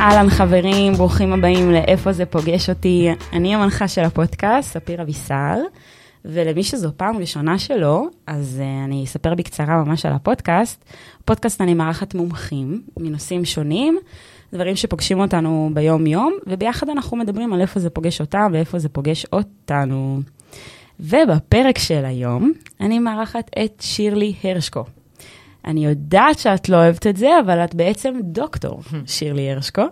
אהלן 0.00 0.30
חברים, 0.30 0.92
ברוכים 0.92 1.32
הבאים 1.32 1.70
לאיפה 1.70 2.12
זה 2.12 2.26
פוגש 2.26 2.70
אותי. 2.70 3.08
אני 3.32 3.54
המנחה 3.54 3.88
של 3.88 4.00
הפודקאסט, 4.00 4.72
ספיר 4.72 5.02
אבישר, 5.02 5.54
ולמי 6.24 6.62
שזו 6.62 6.90
פעם 6.96 7.16
ראשונה 7.16 7.58
שלו, 7.58 8.06
אז 8.26 8.60
uh, 8.62 8.84
אני 8.84 9.04
אספר 9.04 9.34
בקצרה 9.34 9.84
ממש 9.84 10.06
על 10.06 10.12
הפודקאסט. 10.12 10.84
פודקאסט 11.24 11.60
אני 11.60 11.74
מארחת 11.74 12.14
מומחים 12.14 12.82
מנושאים 12.96 13.44
שונים, 13.44 13.98
דברים 14.52 14.76
שפוגשים 14.76 15.20
אותנו 15.20 15.70
ביום-יום, 15.74 16.32
וביחד 16.46 16.88
אנחנו 16.88 17.16
מדברים 17.16 17.52
על 17.52 17.60
איפה 17.60 17.80
זה 17.80 17.90
פוגש 17.90 18.20
אותם 18.20 18.50
ואיפה 18.52 18.78
זה 18.78 18.88
פוגש 18.88 19.26
אותנו. 19.32 20.20
ובפרק 21.00 21.78
של 21.78 22.04
היום, 22.04 22.52
אני 22.80 22.98
מארחת 22.98 23.50
את 23.64 23.80
שירלי 23.80 24.34
הרשקו. 24.44 24.84
אני 25.64 25.84
יודעת 25.84 26.38
שאת 26.38 26.68
לא 26.68 26.76
אוהבת 26.76 27.06
את 27.06 27.16
זה, 27.16 27.28
אבל 27.44 27.64
את 27.64 27.74
בעצם 27.74 28.14
דוקטור, 28.22 28.80
שירלי 29.06 29.50
הרשקו. 29.50 29.82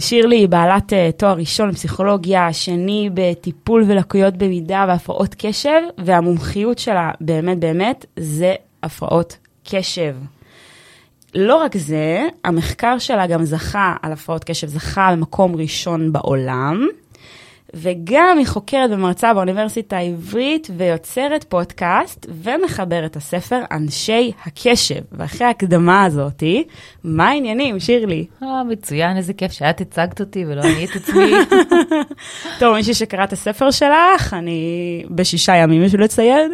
שירלי 0.00 0.36
היא 0.36 0.48
בעלת 0.48 0.92
uh, 0.92 0.96
תואר 1.16 1.36
ראשון 1.36 1.70
בפסיכולוגיה, 1.70 2.52
שני 2.52 3.10
בטיפול 3.14 3.84
ולקויות 3.86 4.36
במידה 4.36 4.84
והפרעות 4.88 5.34
קשב, 5.38 5.80
והמומחיות 5.98 6.78
שלה 6.78 7.10
באמת 7.20 7.58
באמת 7.58 8.06
זה 8.16 8.54
הפרעות 8.82 9.36
קשב. 9.64 10.16
לא 11.34 11.56
רק 11.56 11.76
זה, 11.76 12.26
המחקר 12.44 12.98
שלה 12.98 13.26
גם 13.26 13.44
זכה 13.44 13.96
על 14.02 14.12
הפרעות 14.12 14.44
קשב, 14.44 14.66
זכה 14.66 15.06
על 15.06 15.16
מקום 15.16 15.56
ראשון 15.56 16.12
בעולם. 16.12 16.86
וגם 17.74 18.36
היא 18.38 18.46
חוקרת 18.46 18.90
ומרצה 18.90 19.34
באוניברסיטה 19.34 19.96
העברית 19.96 20.70
ויוצרת 20.76 21.44
פודקאסט 21.44 22.26
ומחברת 22.42 23.16
הספר 23.16 23.60
אנשי 23.70 24.32
הקשב. 24.46 25.00
ואחרי 25.12 25.46
ההקדמה 25.46 26.04
הזאתי, 26.04 26.64
מה 27.04 27.28
העניינים, 27.28 27.80
שירלי? 27.80 28.26
אה, 28.42 28.64
מצוין, 28.64 29.16
איזה 29.16 29.32
כיף 29.32 29.52
שאת 29.52 29.80
הצגת 29.80 30.20
אותי 30.20 30.44
ולא 30.46 30.62
אני 30.62 30.84
את 30.84 30.96
עצמי. 30.96 31.32
טוב, 32.60 32.76
מישהי 32.76 32.94
שקרא 32.94 33.24
את 33.24 33.32
הספר 33.32 33.70
שלך, 33.70 34.34
אני 34.34 35.04
בשישה 35.10 35.56
ימים 35.56 35.84
בשביל 35.84 36.02
לציין. 36.02 36.52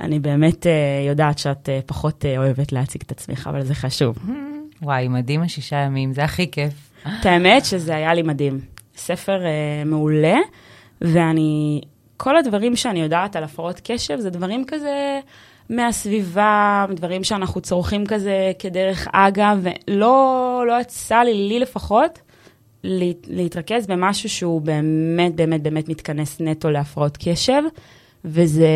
אני 0.00 0.18
באמת 0.18 0.66
uh, 0.66 1.08
יודעת 1.08 1.38
שאת 1.38 1.68
uh, 1.68 1.86
פחות 1.86 2.24
uh, 2.24 2.38
אוהבת 2.38 2.72
להציג 2.72 3.02
את 3.06 3.10
עצמך, 3.10 3.48
אבל 3.50 3.62
זה 3.62 3.74
חשוב. 3.74 4.18
וואי, 4.82 5.08
מדהים 5.08 5.42
השישה 5.42 5.76
ימים, 5.76 6.12
זה 6.12 6.24
הכי 6.24 6.50
כיף. 6.50 6.72
את 7.20 7.26
האמת 7.26 7.64
שזה 7.64 7.94
היה 7.94 8.14
לי 8.14 8.22
מדהים. 8.22 8.73
ספר 8.96 9.38
uh, 9.38 9.88
מעולה, 9.88 10.36
ואני, 11.00 11.80
כל 12.16 12.36
הדברים 12.36 12.76
שאני 12.76 13.00
יודעת 13.00 13.36
על 13.36 13.44
הפרעות 13.44 13.80
קשב 13.84 14.18
זה 14.18 14.30
דברים 14.30 14.64
כזה 14.66 15.20
מהסביבה, 15.70 16.86
דברים 16.94 17.24
שאנחנו 17.24 17.60
צורכים 17.60 18.06
כזה 18.06 18.52
כדרך 18.58 19.08
אגב, 19.12 19.58
ולא 19.62 20.64
לא 20.66 20.80
יצא 20.80 21.16
לי, 21.16 21.48
לי 21.48 21.58
לפחות, 21.58 22.18
להתרכז 23.26 23.86
במשהו 23.86 24.28
שהוא 24.28 24.60
באמת 24.60 25.34
באמת 25.34 25.62
באמת 25.62 25.88
מתכנס 25.88 26.40
נטו 26.40 26.70
להפרעות 26.70 27.18
קשב, 27.20 27.62
וזה 28.24 28.68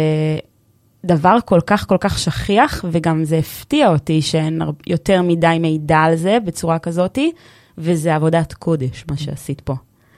דבר 1.04 1.36
כל 1.44 1.60
כך 1.66 1.88
כל 1.88 1.96
כך 2.00 2.18
שכיח, 2.18 2.84
וגם 2.90 3.24
זה 3.24 3.36
הפתיע 3.36 3.88
אותי 3.88 4.22
שאין 4.22 4.62
יותר 4.86 5.22
מדי 5.22 5.56
מידע 5.60 5.98
על 5.98 6.16
זה 6.16 6.38
בצורה 6.44 6.78
כזאתי, 6.78 7.32
וזה 7.78 8.14
עבודת 8.14 8.52
קודש, 8.52 9.04
מה 9.10 9.16
שעשית 9.16 9.60
פה. 9.60 9.74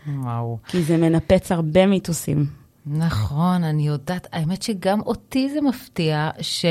וואו. 0.06 0.59
כי 0.67 0.83
זה 0.83 0.97
מנפץ 0.97 1.53
הרבה 1.53 1.87
מיתוסים. 1.87 2.47
נכון, 2.87 3.65
אני 3.65 3.87
יודעת, 3.87 4.27
האמת 4.33 4.62
שגם 4.62 5.01
אותי 5.01 5.51
זה 5.51 5.61
מפתיע 5.61 6.31
ש... 6.41 6.67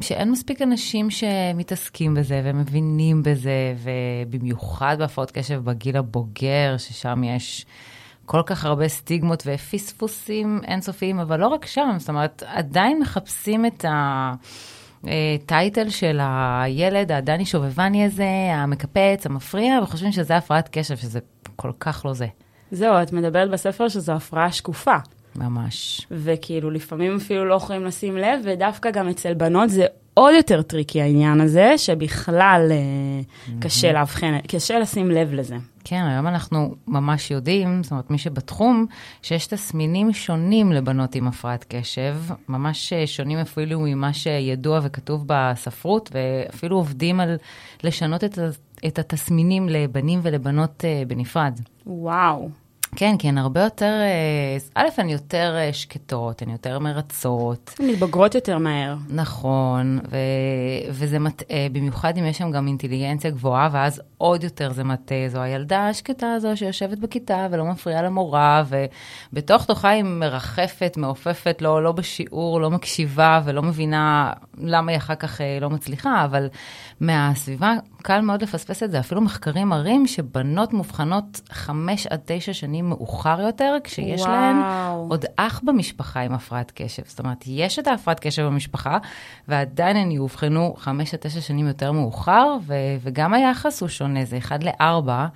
שאין 0.00 0.30
מספיק 0.30 0.62
אנשים 0.62 1.10
שמתעסקים 1.10 2.14
בזה 2.14 2.40
ומבינים 2.44 3.22
בזה, 3.22 3.74
ובמיוחד 3.82 4.96
בהפרעות 4.98 5.30
קשב 5.30 5.64
בגיל 5.64 5.96
הבוגר, 5.96 6.74
ששם 6.78 7.24
יש 7.24 7.66
כל 8.24 8.42
כך 8.46 8.64
הרבה 8.64 8.88
סטיגמות 8.88 9.42
ופספוסים 9.46 10.60
אינסופיים, 10.64 11.20
אבל 11.20 11.40
לא 11.40 11.46
רק 11.48 11.66
שם, 11.66 11.96
זאת 11.98 12.08
אומרת, 12.08 12.42
עדיין 12.46 12.98
מחפשים 13.00 13.66
את 13.66 13.84
ה... 13.84 14.32
טייטל 15.46 15.90
של 15.90 16.18
הילד 16.22 17.12
הדני 17.12 17.46
שובבני 17.46 18.04
הזה, 18.04 18.50
המקפץ, 18.52 19.26
המפריע, 19.26 19.80
וחושבים 19.82 20.12
שזה 20.12 20.36
הפרעת 20.36 20.68
קשב, 20.72 20.96
שזה 20.96 21.18
כל 21.56 21.72
כך 21.80 22.02
לא 22.04 22.14
זה. 22.14 22.26
זהו, 22.70 23.02
את 23.02 23.12
מדברת 23.12 23.50
בספר 23.50 23.88
שזו 23.88 24.12
הפרעה 24.12 24.52
שקופה. 24.52 24.96
ממש. 25.36 26.06
וכאילו, 26.10 26.70
לפעמים 26.70 27.16
אפילו 27.16 27.44
לא 27.44 27.54
יכולים 27.54 27.84
לשים 27.84 28.16
לב, 28.16 28.40
ודווקא 28.44 28.90
גם 28.90 29.08
אצל 29.08 29.34
בנות 29.34 29.70
זה 29.70 29.86
עוד 30.14 30.34
יותר 30.34 30.62
טריקי 30.62 31.02
העניין 31.02 31.40
הזה, 31.40 31.78
שבכלל 31.78 32.70
mm-hmm. 32.70 33.50
קשה 33.60 33.92
לאבחן, 33.92 34.38
קשה 34.46 34.78
לשים 34.78 35.10
לב 35.10 35.34
לזה. 35.34 35.56
כן, 35.84 36.02
היום 36.08 36.26
אנחנו 36.26 36.74
ממש 36.86 37.30
יודעים, 37.30 37.82
זאת 37.82 37.90
אומרת, 37.90 38.10
מי 38.10 38.18
שבתחום, 38.18 38.86
שיש 39.22 39.46
תסמינים 39.46 40.12
שונים 40.12 40.72
לבנות 40.72 41.14
עם 41.14 41.28
הפרעת 41.28 41.64
קשב, 41.68 42.16
ממש 42.48 42.92
שונים 43.06 43.38
אפילו 43.38 43.80
ממה 43.80 44.12
שידוע 44.12 44.80
וכתוב 44.82 45.24
בספרות, 45.26 46.10
ואפילו 46.14 46.76
עובדים 46.76 47.20
על 47.20 47.36
לשנות 47.84 48.24
את, 48.24 48.38
את 48.86 48.98
התסמינים 48.98 49.68
לבנים 49.68 50.20
ולבנות 50.22 50.84
uh, 50.84 51.08
בנפרד. 51.08 51.60
וואו. 51.86 52.48
כן, 52.96 53.16
כי 53.18 53.28
הן 53.28 53.38
הרבה 53.38 53.62
יותר, 53.62 54.00
אה, 54.00 54.56
א', 54.74 54.88
הן 54.96 55.08
יותר 55.08 55.54
אה, 55.56 55.72
שקטות, 55.72 56.42
הן 56.42 56.50
יותר 56.50 56.78
מרצות. 56.78 57.74
הן 57.78 57.86
מתבגרות 57.90 58.34
יותר 58.34 58.58
מהר. 58.58 58.96
נכון, 59.08 59.98
ו, 60.10 60.16
וזה 60.90 61.18
מטעה, 61.18 61.68
במיוחד 61.72 62.18
אם 62.18 62.26
יש 62.26 62.38
שם 62.38 62.50
גם 62.50 62.66
אינטליגנציה 62.66 63.30
גבוהה, 63.30 63.68
ואז 63.72 64.02
עוד 64.18 64.44
יותר 64.44 64.72
זה 64.72 64.84
מטעה. 64.84 65.28
זו 65.28 65.40
הילדה 65.40 65.88
השקטה 65.88 66.32
הזו 66.32 66.56
שיושבת 66.56 66.98
בכיתה 66.98 67.46
ולא 67.50 67.64
מפריעה 67.64 68.02
למורה, 68.02 68.64
ובתוך 69.32 69.64
תוכה 69.64 69.88
היא 69.88 70.02
מרחפת, 70.02 70.94
מעופפת, 70.96 71.56
לא, 71.60 71.82
לא 71.82 71.92
בשיעור, 71.92 72.60
לא 72.60 72.70
מקשיבה 72.70 73.40
ולא 73.44 73.62
מבינה 73.62 74.32
למה 74.58 74.92
היא 74.92 74.98
אחר 74.98 75.14
כך 75.14 75.40
לא 75.60 75.70
מצליחה, 75.70 76.24
אבל 76.24 76.48
מהסביבה 77.00 77.74
קל 78.08 78.20
מאוד 78.20 78.42
לפספס 78.42 78.82
את 78.82 78.90
זה. 78.90 79.00
אפילו 79.00 79.20
מחקרים 79.20 79.68
מראים 79.68 80.06
שבנות 80.06 80.72
מאובחנות 80.72 81.40
חמש 81.50 82.06
עד 82.06 82.20
תשע 82.24 82.52
שנים 82.52 82.88
מאוחר 82.88 83.40
יותר, 83.40 83.76
כשיש 83.84 84.20
וואו. 84.20 84.32
להן 84.32 84.56
עוד 85.10 85.24
אח 85.36 85.60
במשפחה 85.64 86.20
עם 86.20 86.32
הפרעת 86.32 86.72
קשב. 86.74 87.02
זאת 87.06 87.18
אומרת, 87.18 87.44
יש 87.46 87.78
את 87.78 87.86
ההפרעת 87.86 88.20
קשב 88.20 88.42
במשפחה, 88.42 88.98
ועדיין 89.48 89.96
הן 89.96 90.10
יאובחנו 90.10 90.74
חמש 90.76 91.14
עד 91.14 91.20
תשע 91.20 91.40
שנים 91.40 91.66
יותר 91.66 91.92
מאוחר, 91.92 92.56
ו- 92.66 92.74
וגם 93.02 93.34
היחס 93.34 93.80
הוא 93.80 93.88
שונה, 93.88 94.24
זה 94.24 94.38
אחד 94.38 94.58
לארבע, 94.62 95.26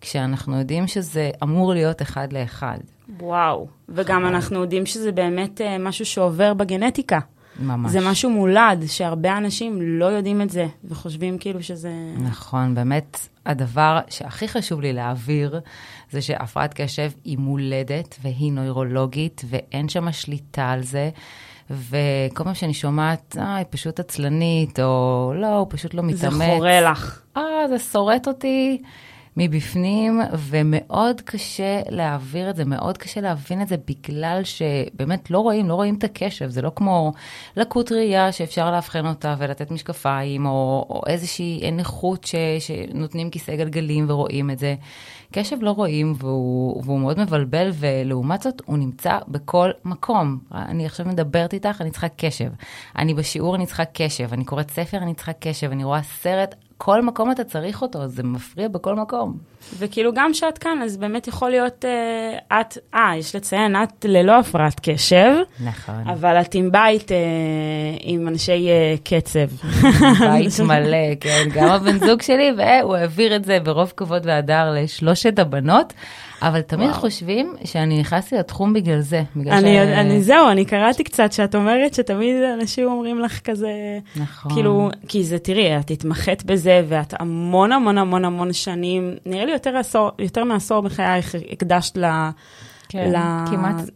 כשאנחנו 0.00 0.58
יודעים 0.58 0.86
שזה 0.86 1.30
אמור 1.42 1.72
להיות 1.72 2.02
אחד 2.02 2.32
לאחד. 2.32 2.78
וואו, 3.20 3.66
וגם 3.88 4.26
אנחנו 4.26 4.60
יודעים 4.60 4.86
שזה 4.86 5.12
באמת 5.12 5.60
uh, 5.60 5.64
משהו 5.80 6.06
שעובר 6.06 6.54
בגנטיקה. 6.54 7.18
ממש. 7.60 7.92
זה 7.92 8.10
משהו 8.10 8.30
מולד, 8.30 8.84
שהרבה 8.86 9.36
אנשים 9.36 9.78
לא 9.82 10.04
יודעים 10.04 10.42
את 10.42 10.50
זה, 10.50 10.66
וחושבים 10.84 11.38
כאילו 11.38 11.62
שזה... 11.62 11.92
נכון, 12.18 12.74
באמת, 12.74 13.28
הדבר 13.46 13.98
שהכי 14.08 14.48
חשוב 14.48 14.80
לי 14.80 14.92
להעביר, 14.92 15.60
זה 16.10 16.22
שהפרעת 16.22 16.74
קשב 16.74 17.10
היא 17.24 17.38
מולדת 17.38 18.18
והיא 18.22 18.52
נוירולוגית, 18.52 19.44
ואין 19.48 19.88
שם 19.88 20.12
שליטה 20.12 20.70
על 20.70 20.82
זה. 20.82 21.10
וכל 21.70 22.44
פעם 22.44 22.54
שאני 22.54 22.74
שומעת, 22.74 23.36
אה, 23.38 23.56
היא 23.56 23.66
פשוט 23.70 24.00
עצלנית, 24.00 24.80
או 24.80 25.32
לא, 25.36 25.56
הוא 25.56 25.66
פשוט 25.70 25.94
לא 25.94 26.02
מתאמץ. 26.02 26.34
זה 26.38 26.46
חורה 26.56 26.80
לך. 26.80 27.22
אה, 27.36 27.68
זה 27.68 27.78
שורט 27.78 28.28
אותי. 28.28 28.82
מבפנים, 29.36 30.20
ומאוד 30.32 31.20
קשה 31.20 31.80
להעביר 31.88 32.50
את 32.50 32.56
זה, 32.56 32.64
מאוד 32.64 32.98
קשה 32.98 33.20
להבין 33.20 33.62
את 33.62 33.68
זה, 33.68 33.76
בגלל 33.76 34.40
שבאמת 34.44 35.30
לא 35.30 35.38
רואים, 35.38 35.68
לא 35.68 35.74
רואים 35.74 35.94
את 35.94 36.04
הקשב, 36.04 36.48
זה 36.48 36.62
לא 36.62 36.72
כמו 36.76 37.12
לקות 37.56 37.92
ראייה 37.92 38.32
שאפשר 38.32 38.70
לאבחן 38.70 39.06
אותה 39.06 39.34
ולתת 39.38 39.70
משקפיים, 39.70 40.46
או, 40.46 40.86
או 40.90 41.02
איזושהי 41.06 41.70
נכות 41.70 42.24
ש, 42.24 42.34
שנותנים 42.58 43.30
כיסא 43.30 43.56
גלגלים 43.56 44.04
ורואים 44.08 44.50
את 44.50 44.58
זה. 44.58 44.74
קשב 45.32 45.56
לא 45.60 45.70
רואים 45.70 46.14
והוא, 46.18 46.82
והוא 46.84 47.00
מאוד 47.00 47.20
מבלבל, 47.20 47.70
ולעומת 47.74 48.42
זאת 48.42 48.62
הוא 48.64 48.78
נמצא 48.78 49.18
בכל 49.28 49.70
מקום. 49.84 50.38
אני 50.52 50.86
עכשיו 50.86 51.06
מדברת 51.06 51.54
איתך, 51.54 51.80
אני 51.80 51.90
צריכה 51.90 52.08
קשב. 52.08 52.50
אני 52.98 53.14
בשיעור, 53.14 53.54
אני 53.54 53.66
צריכה 53.66 53.84
קשב. 53.84 54.32
אני 54.32 54.44
קוראת 54.44 54.70
ספר, 54.70 54.96
אני 54.96 55.14
צריכה 55.14 55.32
קשב. 55.32 55.70
אני 55.70 55.84
רואה 55.84 56.02
סרט, 56.02 56.54
כל 56.84 57.02
מקום 57.02 57.30
אתה 57.30 57.44
צריך 57.44 57.82
אותו, 57.82 58.08
זה 58.08 58.22
מפריע 58.22 58.68
בכל 58.68 58.94
מקום. 58.94 59.36
וכאילו 59.78 60.12
גם 60.14 60.32
כשאת 60.32 60.58
כאן, 60.58 60.82
אז 60.82 60.96
באמת 60.96 61.28
יכול 61.28 61.50
להיות, 61.50 61.84
אה, 61.84 62.60
את, 62.60 62.78
אה, 62.94 63.12
יש 63.16 63.36
לציין, 63.36 63.76
את 63.82 64.04
ללא 64.08 64.38
הפרעת 64.38 64.80
קשב. 64.82 65.34
נכון. 65.64 66.08
אבל 66.08 66.40
את 66.40 66.54
עם 66.54 66.72
בית 66.72 67.12
אה, 67.12 67.16
עם 68.00 68.28
אנשי 68.28 68.68
אה, 68.68 68.94
קצב. 69.04 69.66
בית 70.20 70.60
מלא, 70.60 71.14
כן, 71.20 71.48
גם 71.54 71.68
הבן 71.68 71.98
זוג 71.98 72.22
שלי, 72.22 72.52
והוא 72.56 72.96
העביר 72.96 73.36
את 73.36 73.44
זה 73.44 73.58
ברוב 73.60 73.92
כבוד 73.96 74.26
והדר 74.26 74.70
לשלושת 74.74 75.38
הבנות. 75.38 75.92
אבל 76.48 76.60
תמיד 76.60 76.88
וואו. 76.88 77.00
חושבים 77.00 77.54
שאני 77.64 78.00
נכנסתי 78.00 78.36
לתחום 78.36 78.72
בגלל 78.72 79.00
זה. 79.00 79.22
בגלל 79.36 79.52
אני, 79.52 79.74
ש- 79.76 79.98
אני, 79.98 80.22
זהו, 80.22 80.48
אני 80.50 80.64
קראתי 80.64 81.04
קצת 81.04 81.32
שאת 81.32 81.54
אומרת 81.54 81.94
שתמיד 81.94 82.36
אנשים 82.60 82.86
אומרים 82.88 83.18
לך 83.18 83.40
כזה, 83.40 83.70
נכון. 84.16 84.52
כאילו, 84.54 84.88
כי 85.08 85.24
זה, 85.24 85.38
תראי, 85.38 85.78
את 85.78 85.90
התמחית 85.90 86.44
בזה, 86.44 86.84
ואת 86.88 87.14
המון 87.20 87.72
המון 87.72 87.98
המון 87.98 88.24
המון 88.24 88.52
שנים, 88.52 89.14
נראה 89.26 89.44
לי 89.44 89.52
יותר, 89.52 89.76
עשור, 89.76 90.10
יותר 90.18 90.44
מעשור 90.44 90.80
בחייך 90.80 91.34
הקדשת 91.52 91.96
ל... 91.96 92.04
כן, 92.92 93.10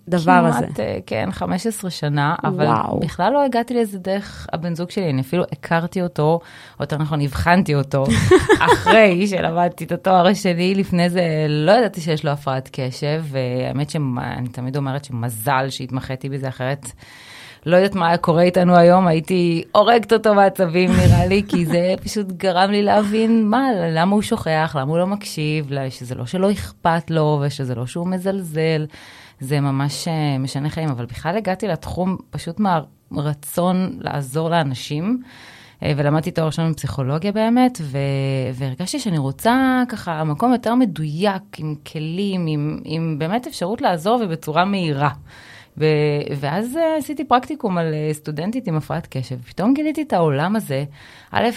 לדבר 0.08 0.32
הזה. 0.32 0.58
כמעט, 0.66 0.80
אה, 0.80 0.98
כן, 1.06 1.28
15 1.32 1.90
שנה, 1.90 2.34
אבל 2.44 2.64
וואו. 2.64 3.00
בכלל 3.00 3.32
לא 3.32 3.44
הגעתי 3.44 3.74
לזה 3.74 3.98
דרך 3.98 4.46
הבן 4.52 4.74
זוג 4.74 4.90
שלי, 4.90 5.10
אני 5.10 5.20
אפילו 5.20 5.44
הכרתי 5.52 6.02
אותו, 6.02 6.40
או 6.78 6.82
יותר 6.84 6.98
נכון, 6.98 7.20
הבחנתי 7.20 7.74
אותו, 7.74 8.04
אחרי 8.70 9.26
שלמדתי 9.26 9.84
את 9.84 9.92
התואר 9.92 10.26
השני, 10.26 10.74
לפני 10.74 11.10
זה 11.10 11.46
לא 11.48 11.72
ידעתי 11.72 12.00
שיש 12.00 12.24
לו 12.24 12.30
הפרעת 12.30 12.68
קשב, 12.72 13.24
והאמת 13.30 13.90
שאני 13.90 14.48
תמיד 14.52 14.76
אומרת 14.76 15.04
שמזל 15.04 15.66
שהתמחיתי 15.70 16.28
בזה, 16.28 16.48
אחרת 16.48 16.86
לא 17.66 17.76
יודעת 17.76 17.94
מה 17.94 18.08
היה 18.08 18.16
קורה 18.16 18.42
איתנו 18.42 18.76
היום, 18.76 19.06
הייתי 19.06 19.64
הורגת 19.72 20.12
אותו 20.12 20.34
בעצבים 20.34 20.90
נראה 20.90 21.26
לי, 21.26 21.42
כי 21.48 21.66
זה 21.66 21.94
פשוט 22.04 22.26
גרם 22.26 22.70
לי 22.70 22.82
להבין 22.82 23.48
מה, 23.48 23.68
למה 23.90 24.14
הוא 24.14 24.22
שוכח, 24.22 24.76
למה 24.80 24.90
הוא 24.90 24.98
לא 24.98 25.06
מקשיב, 25.06 25.70
שזה 25.90 26.14
לא 26.14 26.26
שלא 26.26 26.52
אכפת 26.52 27.10
לו, 27.10 27.42
ושזה 27.42 27.74
לא 27.74 27.86
שהוא 27.86 28.06
מזלזל, 28.06 28.86
זה 29.40 29.60
ממש 29.60 30.08
אה, 30.08 30.38
משנה 30.38 30.70
חיים, 30.70 30.88
אבל 30.88 31.06
בכלל 31.06 31.36
הגעתי 31.36 31.68
לתחום 31.68 32.16
פשוט 32.30 32.60
מהרצון 32.60 33.98
לעזור 34.00 34.50
לאנשים. 34.50 35.22
אה, 35.82 35.92
ולמדתי 35.96 36.30
תואר 36.30 36.46
ראשון 36.46 36.72
בפסיכולוגיה 36.72 37.32
באמת, 37.32 37.78
ו... 37.82 37.98
והרגשתי 38.54 38.98
שאני 39.00 39.18
רוצה 39.18 39.82
ככה 39.88 40.24
מקום 40.24 40.52
יותר 40.52 40.74
מדויק, 40.74 41.42
עם 41.58 41.74
כלים, 41.92 42.46
עם, 42.46 42.80
עם 42.84 43.16
באמת 43.18 43.46
אפשרות 43.46 43.82
לעזור 43.82 44.20
ובצורה 44.24 44.64
מהירה. 44.64 45.10
ו... 45.78 45.84
ואז 46.40 46.76
אה, 46.76 46.96
עשיתי 46.98 47.24
פרקטיקום 47.24 47.78
על 47.78 47.94
אה, 47.94 48.14
סטודנטית 48.14 48.68
עם 48.68 48.76
הפרעת 48.76 49.06
קשב. 49.10 49.36
פתאום 49.40 49.74
גיליתי 49.74 50.02
את 50.02 50.12
העולם 50.12 50.56
הזה. 50.56 50.84
א', 51.32 51.48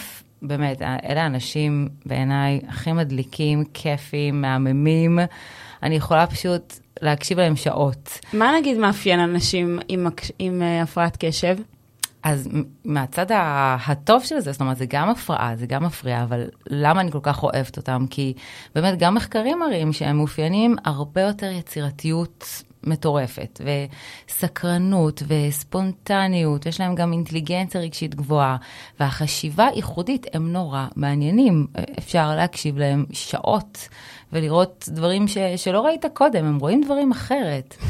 באמת, 0.42 0.82
אה, 0.82 0.96
אלה 1.08 1.22
האנשים 1.22 1.88
בעיניי 2.06 2.60
הכי 2.68 2.92
מדליקים, 2.92 3.64
כיפים, 3.74 4.40
מהממים. 4.40 5.18
אני 5.82 5.96
יכולה 5.96 6.26
פשוט 6.26 6.74
להקשיב 7.02 7.40
להם 7.40 7.56
שעות. 7.56 8.18
מה 8.32 8.52
נגיד 8.58 8.78
מאפיין 8.78 9.20
אנשים 9.20 9.78
עם, 9.88 10.06
עם 10.38 10.62
אה, 10.62 10.82
הפרעת 10.82 11.16
קשב? 11.20 11.56
אז 12.22 12.48
מהצד 12.84 13.26
הטוב 13.86 14.24
של 14.24 14.40
זה, 14.40 14.52
זאת 14.52 14.60
אומרת, 14.60 14.76
זה 14.76 14.86
גם 14.88 15.10
הפרעה, 15.10 15.56
זה 15.56 15.66
גם 15.66 15.84
מפריע, 15.84 16.22
אבל 16.22 16.44
למה 16.66 17.00
אני 17.00 17.10
כל 17.10 17.18
כך 17.22 17.42
אוהבת 17.42 17.76
אותם? 17.76 18.06
כי 18.10 18.34
באמת 18.74 18.98
גם 18.98 19.14
מחקרים 19.14 19.58
מראים 19.58 19.92
שהם 19.92 20.16
מאופיינים 20.16 20.76
הרבה 20.84 21.20
יותר 21.20 21.50
יצירתיות 21.50 22.62
מטורפת, 22.84 23.60
וסקרנות, 24.28 25.22
וספונטניות, 25.26 26.66
יש 26.66 26.80
להם 26.80 26.94
גם 26.94 27.12
אינטליגנציה 27.12 27.80
רגשית 27.80 28.14
גבוהה, 28.14 28.56
והחשיבה 29.00 29.68
ייחודית, 29.74 30.26
הם 30.32 30.52
נורא 30.52 30.86
מעניינים. 30.96 31.66
אפשר 31.98 32.36
להקשיב 32.36 32.78
להם 32.78 33.04
שעות. 33.12 33.88
ולראות 34.32 34.88
דברים 34.92 35.28
ש, 35.28 35.38
שלא 35.56 35.80
ראית 35.80 36.04
קודם, 36.14 36.44
הם 36.44 36.58
רואים 36.58 36.82
דברים 36.84 37.10
אחרת. 37.10 37.76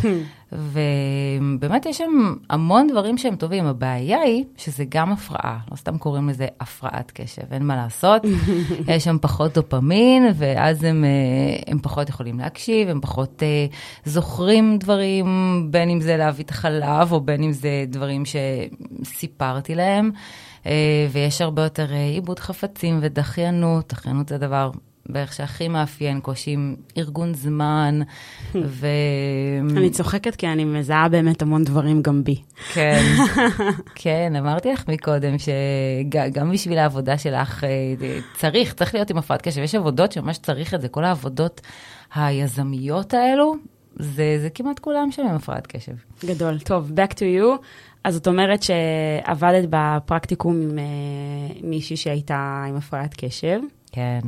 ובאמת 0.53 1.87
יש 1.87 1.99
שם 1.99 2.35
המון 2.51 2.87
דברים 2.87 3.19
שהם 3.19 3.37
טובים. 3.37 3.67
הבעיה 3.67 4.21
היא 4.21 4.45
שזה 4.57 4.85
גם 4.89 5.13
הפרעה, 5.13 5.59
לא 5.71 5.77
סתם 5.77 5.99
קוראים 5.99 6.29
לזה 6.29 6.47
הפרעת 6.61 7.11
קשב, 7.15 7.53
אין 7.53 7.63
מה 7.63 7.77
לעשות. 7.77 8.23
יש 8.89 9.05
שם 9.05 9.17
פחות 9.21 9.55
דופמין, 9.55 10.27
ואז 10.35 10.85
הם, 10.85 11.05
אה, 11.05 11.73
הם 11.73 11.79
פחות 11.79 12.09
יכולים 12.09 12.39
להקשיב, 12.39 12.89
הם 12.89 13.01
פחות 13.01 13.43
אה, 13.43 13.67
זוכרים 14.05 14.79
דברים, 14.79 15.27
בין 15.71 15.91
אם 15.91 16.01
זה 16.01 16.17
להביא 16.17 16.45
את 16.45 16.51
החלב, 16.51 17.13
או 17.13 17.21
בין 17.21 17.43
אם 17.43 17.53
זה 17.53 17.85
דברים 17.89 18.23
שסיפרתי 19.05 19.75
להם. 19.75 20.11
אה, 20.67 21.07
ויש 21.11 21.41
הרבה 21.41 21.63
יותר 21.63 21.93
עיבוד 21.93 22.39
חפצים 22.39 22.99
ודחיינות, 23.03 23.89
דחיינות 23.89 24.29
זה 24.29 24.39
דבר 24.39 24.71
בערך 25.13 25.33
שהכי 25.33 25.69
מאפיין, 25.69 26.21
קושי 26.21 26.51
עם 26.51 26.77
ארגון 26.99 27.35
זמן, 27.35 28.01
ו... 28.55 28.87
אני 29.77 29.91
צוחקת 29.91 30.37
כי 30.37 30.47
אני 30.47 30.65
מזהה 30.65 31.09
באמת 31.09 31.43
המון 31.43 31.65
דברים 31.65 32.03
גם 32.03 32.25
בי. 32.25 32.43
כן, 32.73 33.03
כן, 34.03 34.37
אמרתי 34.39 34.73
לך 34.73 34.89
מקודם 34.89 35.35
שגם 35.39 36.51
בשביל 36.53 36.79
העבודה 36.79 37.19
שלך 37.19 37.65
אה, 37.65 37.69
צריך, 38.37 38.75
צריך 38.75 38.95
להיות 38.95 39.11
עם 39.11 39.19
הפרעת 39.19 39.43
קשב. 39.43 39.63
יש 39.63 39.75
עבודות 39.75 40.13
שממש 40.13 40.39
צריך 40.39 40.75
את 40.75 40.81
זה, 40.81 40.89
כל 40.89 41.05
העבודות 41.05 41.61
היזמיות 42.15 43.15
האלו, 43.15 43.55
זה, 43.97 44.39
זה 44.43 44.51
כמעט 44.51 44.79
כולם 44.79 45.09
שם 45.11 45.23
עם 45.23 45.35
הפרעת 45.35 45.67
קשב. 45.67 45.93
גדול. 46.25 46.59
טוב, 46.59 46.93
back 46.97 47.13
to 47.13 47.19
you. 47.19 47.65
אז 48.05 48.15
זאת 48.15 48.27
אומרת 48.27 48.63
שעבדת 48.63 49.69
בפרקטיקום 49.71 50.61
עם 50.63 50.79
אה, 50.79 50.85
מישהי 51.63 51.97
שהייתה 51.97 52.65
עם 52.69 52.77
הפרעת 52.77 53.15
קשב, 53.15 53.61
כן. 53.93 54.21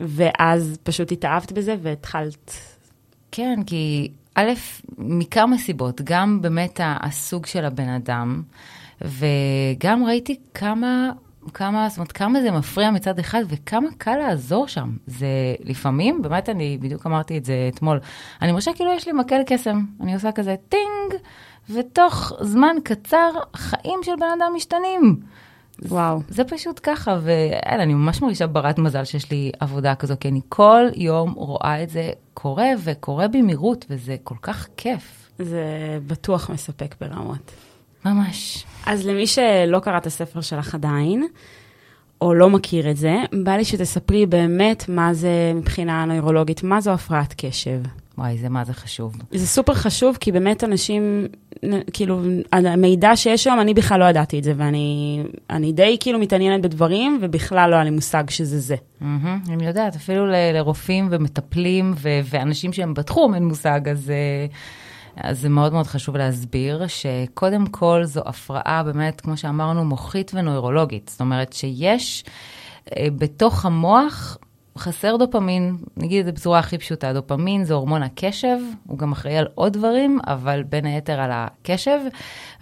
ואז 0.00 0.78
פשוט 0.82 1.12
התאהבת 1.12 1.52
בזה 1.52 1.76
והתחלת... 1.82 2.52
כן, 3.32 3.60
כי 3.66 4.10
א', 4.34 4.50
מכמה 4.98 5.58
סיבות, 5.58 6.00
גם 6.04 6.42
באמת 6.42 6.80
הסוג 6.84 7.46
של 7.46 7.64
הבן 7.64 7.88
אדם, 7.88 8.42
וגם 9.00 10.04
ראיתי 10.04 10.36
כמה, 10.54 11.10
כמה, 11.54 11.88
זאת 11.88 11.98
אומרת, 11.98 12.12
כמה 12.12 12.40
זה 12.40 12.50
מפריע 12.50 12.90
מצד 12.90 13.18
אחד, 13.18 13.42
וכמה 13.48 13.88
קל 13.98 14.16
לעזור 14.16 14.68
שם. 14.68 14.90
זה 15.06 15.26
לפעמים, 15.64 16.22
באמת, 16.22 16.48
אני 16.48 16.78
בדיוק 16.80 17.06
אמרתי 17.06 17.38
את 17.38 17.44
זה 17.44 17.70
אתמול, 17.74 18.00
אני 18.42 18.52
מרשה 18.52 18.70
כאילו 18.74 18.92
יש 18.92 19.06
לי 19.06 19.12
מקל 19.12 19.40
קסם, 19.46 19.84
אני 20.00 20.14
עושה 20.14 20.32
כזה 20.32 20.54
טינג, 20.68 21.22
ותוך 21.70 22.32
זמן 22.40 22.76
קצר, 22.84 23.30
חיים 23.56 24.00
של 24.02 24.12
בן 24.16 24.26
אדם 24.38 24.52
משתנים. 24.56 25.20
וואו. 25.88 26.20
זה 26.28 26.44
פשוט 26.44 26.80
ככה, 26.82 27.18
ואין, 27.22 27.80
אני 27.80 27.94
ממש 27.94 28.22
מרגישה 28.22 28.46
ברת 28.46 28.78
מזל 28.78 29.04
שיש 29.04 29.30
לי 29.30 29.52
עבודה 29.60 29.94
כזו, 29.94 30.14
כי 30.20 30.28
אני 30.28 30.40
כל 30.48 30.86
יום 30.94 31.32
רואה 31.32 31.82
את 31.82 31.90
זה 31.90 32.10
קורה, 32.34 32.68
וקורה 32.84 33.28
במהירות, 33.28 33.84
וזה 33.90 34.16
כל 34.24 34.34
כך 34.42 34.68
כיף. 34.76 35.30
זה 35.38 35.64
בטוח 36.06 36.50
מספק 36.50 36.94
ברמות. 37.00 37.52
ממש. 38.04 38.64
אז 38.86 39.06
למי 39.06 39.26
שלא 39.26 39.78
קרא 39.82 39.98
את 39.98 40.06
הספר 40.06 40.40
שלך 40.40 40.74
עדיין, 40.74 41.26
או 42.20 42.34
לא 42.34 42.50
מכיר 42.50 42.90
את 42.90 42.96
זה, 42.96 43.16
בא 43.44 43.52
לי 43.52 43.64
שתספרי 43.64 44.26
באמת 44.26 44.84
מה 44.88 45.14
זה 45.14 45.52
מבחינה 45.54 46.04
נוירולוגית, 46.04 46.62
מה 46.62 46.80
זו 46.80 46.90
הפרעת 46.90 47.34
קשב. 47.36 47.80
וואי, 48.20 48.38
זה 48.38 48.48
מה 48.48 48.64
זה 48.64 48.74
חשוב. 48.74 49.16
זה 49.30 49.46
סופר 49.46 49.74
חשוב, 49.74 50.16
כי 50.20 50.32
באמת 50.32 50.64
אנשים, 50.64 51.26
כאילו, 51.92 52.20
המידע 52.52 53.16
שיש 53.16 53.44
שם, 53.44 53.58
אני 53.60 53.74
בכלל 53.74 54.00
לא 54.00 54.04
ידעתי 54.04 54.38
את 54.38 54.44
זה, 54.44 54.52
ואני 54.56 55.22
אני 55.50 55.72
די 55.72 55.96
כאילו 56.00 56.18
מתעניינת 56.18 56.62
בדברים, 56.62 57.18
ובכלל 57.22 57.70
לא 57.70 57.74
היה 57.74 57.84
לי 57.84 57.90
מושג 57.90 58.30
שזה 58.30 58.60
זה. 58.60 58.76
מהמם, 59.00 59.40
אני 59.48 59.66
יודעת, 59.66 59.96
אפילו 59.96 60.26
ל- 60.26 60.52
לרופאים 60.54 61.08
ומטפלים 61.10 61.94
ו- 61.96 62.20
ואנשים 62.24 62.72
שהם 62.72 62.94
בתחום 62.94 63.34
אין 63.34 63.44
מושג, 63.44 63.88
אז, 63.88 64.10
אה, 64.10 64.46
אז 65.16 65.40
זה 65.40 65.48
מאוד 65.48 65.72
מאוד 65.72 65.86
חשוב 65.86 66.16
להסביר 66.16 66.86
שקודם 66.86 67.66
כל 67.66 68.04
זו 68.04 68.20
הפרעה 68.26 68.82
באמת, 68.82 69.20
כמו 69.20 69.36
שאמרנו, 69.36 69.84
מוחית 69.84 70.30
ונוירולוגית. 70.34 71.08
זאת 71.08 71.20
אומרת 71.20 71.52
שיש 71.52 72.24
אה, 72.96 73.06
בתוך 73.18 73.64
המוח 73.66 74.38
חסר 74.80 75.16
דופמין, 75.16 75.76
נגיד 75.96 76.20
את 76.20 76.26
זה 76.26 76.32
בצורה 76.32 76.58
הכי 76.58 76.78
פשוטה, 76.78 77.12
דופמין 77.12 77.64
זה 77.64 77.74
הורמון 77.74 78.02
הקשב, 78.02 78.58
הוא 78.86 78.98
גם 78.98 79.12
אחראי 79.12 79.36
על 79.36 79.48
עוד 79.54 79.72
דברים, 79.72 80.18
אבל 80.26 80.62
בין 80.62 80.86
היתר 80.86 81.20
על 81.20 81.30
הקשב, 81.32 81.98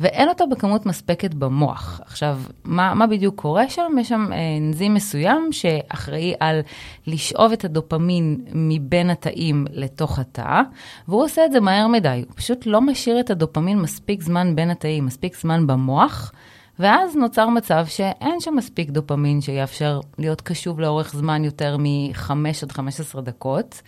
ואין 0.01 0.29
אותו 0.29 0.47
בכמות 0.49 0.87
מספקת 0.87 1.35
במוח. 1.35 2.01
עכשיו, 2.05 2.39
מה, 2.65 2.95
מה 2.95 3.07
בדיוק 3.07 3.41
קורה 3.41 3.69
שם? 3.69 3.93
יש 4.01 4.09
שם 4.09 4.33
אה, 4.33 4.39
אנזים 4.59 4.95
מסוים 4.95 5.49
שאחראי 5.53 6.35
על 6.41 6.61
לשאוב 7.07 7.53
את 7.53 7.65
הדופמין 7.65 8.41
מבין 8.53 9.11
התאים 9.11 9.67
לתוך 9.71 10.19
התא, 10.19 10.63
והוא 11.09 11.25
עושה 11.25 11.45
את 11.45 11.53
זה 11.53 11.61
מהר 11.61 11.87
מדי, 11.87 12.25
הוא 12.27 12.37
פשוט 12.37 12.67
לא 12.67 12.81
משאיר 12.81 13.21
את 13.21 13.31
הדופמין 13.31 13.79
מספיק 13.79 14.23
זמן 14.23 14.57
בין 14.57 14.71
התאים, 14.71 15.07
מספיק 15.07 15.37
זמן 15.41 15.67
במוח. 15.67 16.33
ואז 16.79 17.17
נוצר 17.17 17.49
מצב 17.49 17.87
שאין 17.87 18.41
שם 18.41 18.55
מספיק 18.57 18.91
דופמין 18.91 19.41
שיאפשר 19.41 20.01
להיות 20.19 20.41
קשוב 20.41 20.81
לאורך 20.81 21.13
זמן 21.17 21.45
יותר 21.45 21.77
מ-5 21.77 22.33
עד 22.63 22.73
15 22.73 23.23
דקות. 23.23 23.83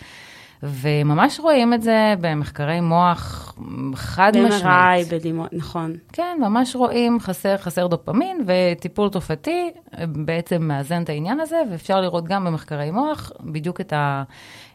וממש 0.62 1.40
רואים 1.40 1.74
את 1.74 1.82
זה 1.82 2.14
במחקרי 2.20 2.80
מוח 2.80 3.54
חד 3.94 4.32
משמעית. 4.36 5.08
ב-MRI, 5.08 5.14
בדימון, 5.14 5.48
נכון. 5.52 5.96
כן, 6.12 6.38
ממש 6.40 6.76
רואים 6.76 7.20
חסר, 7.20 7.56
חסר 7.56 7.86
דופמין, 7.86 8.46
וטיפול 8.46 9.08
תרופתי 9.08 9.70
אה, 9.98 10.04
בעצם 10.06 10.62
מאזן 10.62 11.02
את 11.02 11.08
העניין 11.08 11.40
הזה, 11.40 11.56
ואפשר 11.70 12.00
לראות 12.00 12.24
גם 12.24 12.44
במחקרי 12.44 12.90
מוח 12.90 13.32
בדיוק 13.40 13.80
את, 13.80 13.92
ה, 13.92 14.22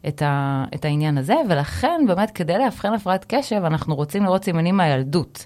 את, 0.07 0.21
ה, 0.21 0.63
את 0.75 0.85
העניין 0.85 1.17
הזה, 1.17 1.35
ולכן 1.49 2.01
באמת 2.07 2.31
כדי 2.31 2.57
לאבחן 2.57 2.93
הפרעת 2.93 3.25
קשב, 3.27 3.61
אנחנו 3.65 3.95
רוצים 3.95 4.23
לראות 4.23 4.43
סימנים 4.43 4.77
מהילדות. 4.77 5.45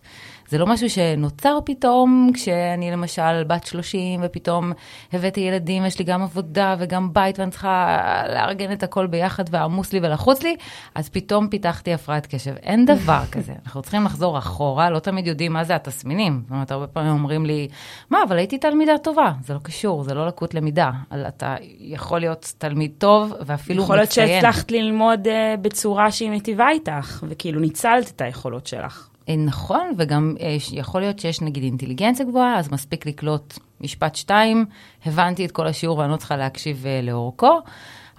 זה 0.50 0.58
לא 0.58 0.68
משהו 0.68 0.89
שנוצר 0.89 1.60
פתאום, 1.65 2.32
כשאני 2.34 2.91
למשל 2.91 3.44
בת 3.48 3.65
30 3.65 4.22
ופתאום 4.24 4.72
הבאתי 5.13 5.39
ילדים, 5.41 5.86
יש 5.86 6.00
לי 6.00 6.06
גם 6.06 6.24
עבודה 6.24 6.75
וגם 6.79 7.13
בית 7.13 7.39
ואני 7.39 7.51
צריכה 7.51 7.98
לארגן 8.29 8.72
את 8.72 8.84
הכל 8.84 9.08
ביחד 9.08 9.44
ועמוס 9.51 9.94
לי 9.94 10.00
ולחוץ 10.03 10.44
לי, 10.44 10.56
אז 10.96 11.10
פתאום 11.10 11.48
פיתחתי 11.48 11.94
הפרעת 11.94 12.25
קשב. 12.25 12.56
אין 12.56 12.86
דבר 12.86 13.22
כזה. 13.32 13.53
אנחנו 13.65 13.82
צריכים 13.82 14.03
לחזור 14.03 14.38
אחורה, 14.38 14.89
לא 14.89 15.00
תמיד 15.00 15.27
יודעים 15.27 15.53
מה 15.53 15.63
זה 15.63 15.75
התסמינים. 15.75 16.41
זאת 16.44 16.51
אומרת, 16.51 16.72
הרבה 16.72 16.88
פעמים 16.88 17.12
אומרים 17.12 17.46
לי, 17.46 17.68
מה, 18.10 18.24
אבל 18.27 18.38
הייתי 18.38 18.58
תלמידה 18.58 18.98
טובה. 18.98 19.32
זה 19.44 19.53
לא 19.53 19.60
קשור, 19.63 20.03
זה 20.03 20.13
לא 20.13 20.27
לקות 20.27 20.53
למידה. 20.53 20.91
אתה 21.27 21.56
יכול 21.79 22.20
להיות 22.20 22.53
תלמיד 22.58 22.91
טוב 22.98 23.34
ואפילו 23.46 23.84
יכול 23.84 23.96
להיות 23.96 24.10
מצטיין. 24.10 24.41
שהצלחת 24.41 24.72
ללמוד 24.72 25.27
אה, 25.27 25.56
בצורה 25.62 26.12
שהיא 26.12 26.29
מיטיבה 26.29 26.70
איתך, 26.70 27.24
וכאילו 27.27 27.60
ניצלת 27.60 28.12
את 28.15 28.22
היכולות 28.22 28.68
שלך. 28.68 29.09
אה, 29.29 29.36
נכון, 29.36 29.91
וגם 29.98 30.36
אה, 30.41 30.57
יכול 30.71 31.01
להיות 31.01 31.19
שיש 31.19 31.41
נגיד 31.41 31.63
אינטליגנציה 31.63 32.25
גבוהה, 32.25 32.59
אז 32.59 32.71
מספיק 32.71 33.05
לקלוט 33.05 33.59
משפט 33.81 34.15
שתיים, 34.15 34.65
הבנתי 35.05 35.45
את 35.45 35.51
כל 35.51 35.67
השיעור 35.67 35.98
ואני 35.98 36.12
לא 36.12 36.17
צריכה 36.17 36.38
להקשיב 36.38 36.86
אה, 36.86 37.01
לאורכו, 37.03 37.59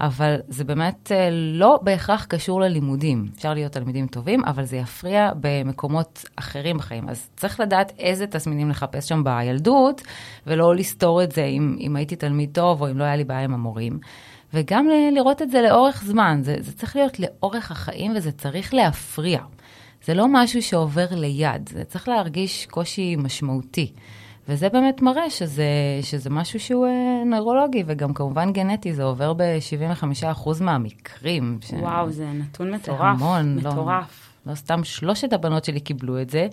אבל 0.01 0.37
זה 0.49 0.65
באמת 0.65 1.13
לא 1.33 1.79
בהכרח 1.83 2.25
קשור 2.25 2.61
ללימודים. 2.61 3.29
אפשר 3.37 3.55
להיות 3.55 3.73
תלמידים 3.73 4.07
טובים, 4.07 4.45
אבל 4.45 4.65
זה 4.65 4.77
יפריע 4.77 5.31
במקומות 5.41 6.25
אחרים 6.37 6.79
בחיים. 6.79 7.09
אז 7.09 7.31
צריך 7.37 7.61
לדעת 7.61 7.93
איזה 7.99 8.27
תסמינים 8.27 8.71
לחפש 8.71 9.09
שם 9.09 9.25
בילדות, 9.25 10.03
ולא 10.47 10.75
לסתור 10.75 11.23
את 11.23 11.33
זה 11.33 11.45
אם, 11.45 11.77
אם 11.81 11.97
הייתי 11.97 12.17
תלמיד 12.17 12.51
טוב 12.53 12.83
או 12.83 12.91
אם 12.91 12.99
לא 12.99 13.05
היה 13.05 13.17
לי 13.17 13.25
בעיה 13.25 13.41
עם 13.41 13.55
המורים. 13.55 13.99
וגם 14.55 14.89
לראות 15.13 15.43
את 15.43 15.51
זה 15.51 15.63
לאורך 15.63 16.05
זמן, 16.07 16.41
זה, 16.43 16.57
זה 16.61 16.73
צריך 16.73 16.97
להיות 16.97 17.21
לאורך 17.21 17.71
החיים 17.71 18.13
וזה 18.17 18.33
צריך 18.33 18.75
להפריע. 18.75 19.41
זה 20.05 20.15
לא 20.15 20.27
משהו 20.29 20.63
שעובר 20.63 21.07
ליד, 21.11 21.69
זה 21.73 21.85
צריך 21.85 22.09
להרגיש 22.09 22.67
קושי 22.67 23.17
משמעותי. 23.17 23.93
וזה 24.49 24.69
באמת 24.69 25.03
מראה 25.03 25.31
שזה, 25.31 25.65
שזה 26.03 26.31
משהו 26.31 26.61
שהוא 26.61 26.87
אה, 26.87 27.25
נוירולוגי, 27.27 27.85
וגם 27.87 28.15
כמובן 28.15 28.53
גנטי, 28.53 28.93
זה 28.93 29.03
עובר 29.03 29.33
ב-75% 29.33 30.49
מהמקרים. 30.61 31.59
ש... 31.63 31.71
וואו, 31.73 32.11
זה 32.11 32.27
נתון 32.35 32.71
מטורף. 32.75 32.99
זה 32.99 33.05
המון, 33.05 33.57
מטורף. 33.57 34.31
לא, 34.47 34.51
לא 34.51 34.57
סתם 34.57 34.85
שלושת 34.85 35.33
הבנות 35.33 35.65
שלי 35.65 35.81
קיבלו 35.81 36.21
את 36.21 36.31
זה, 36.31 36.49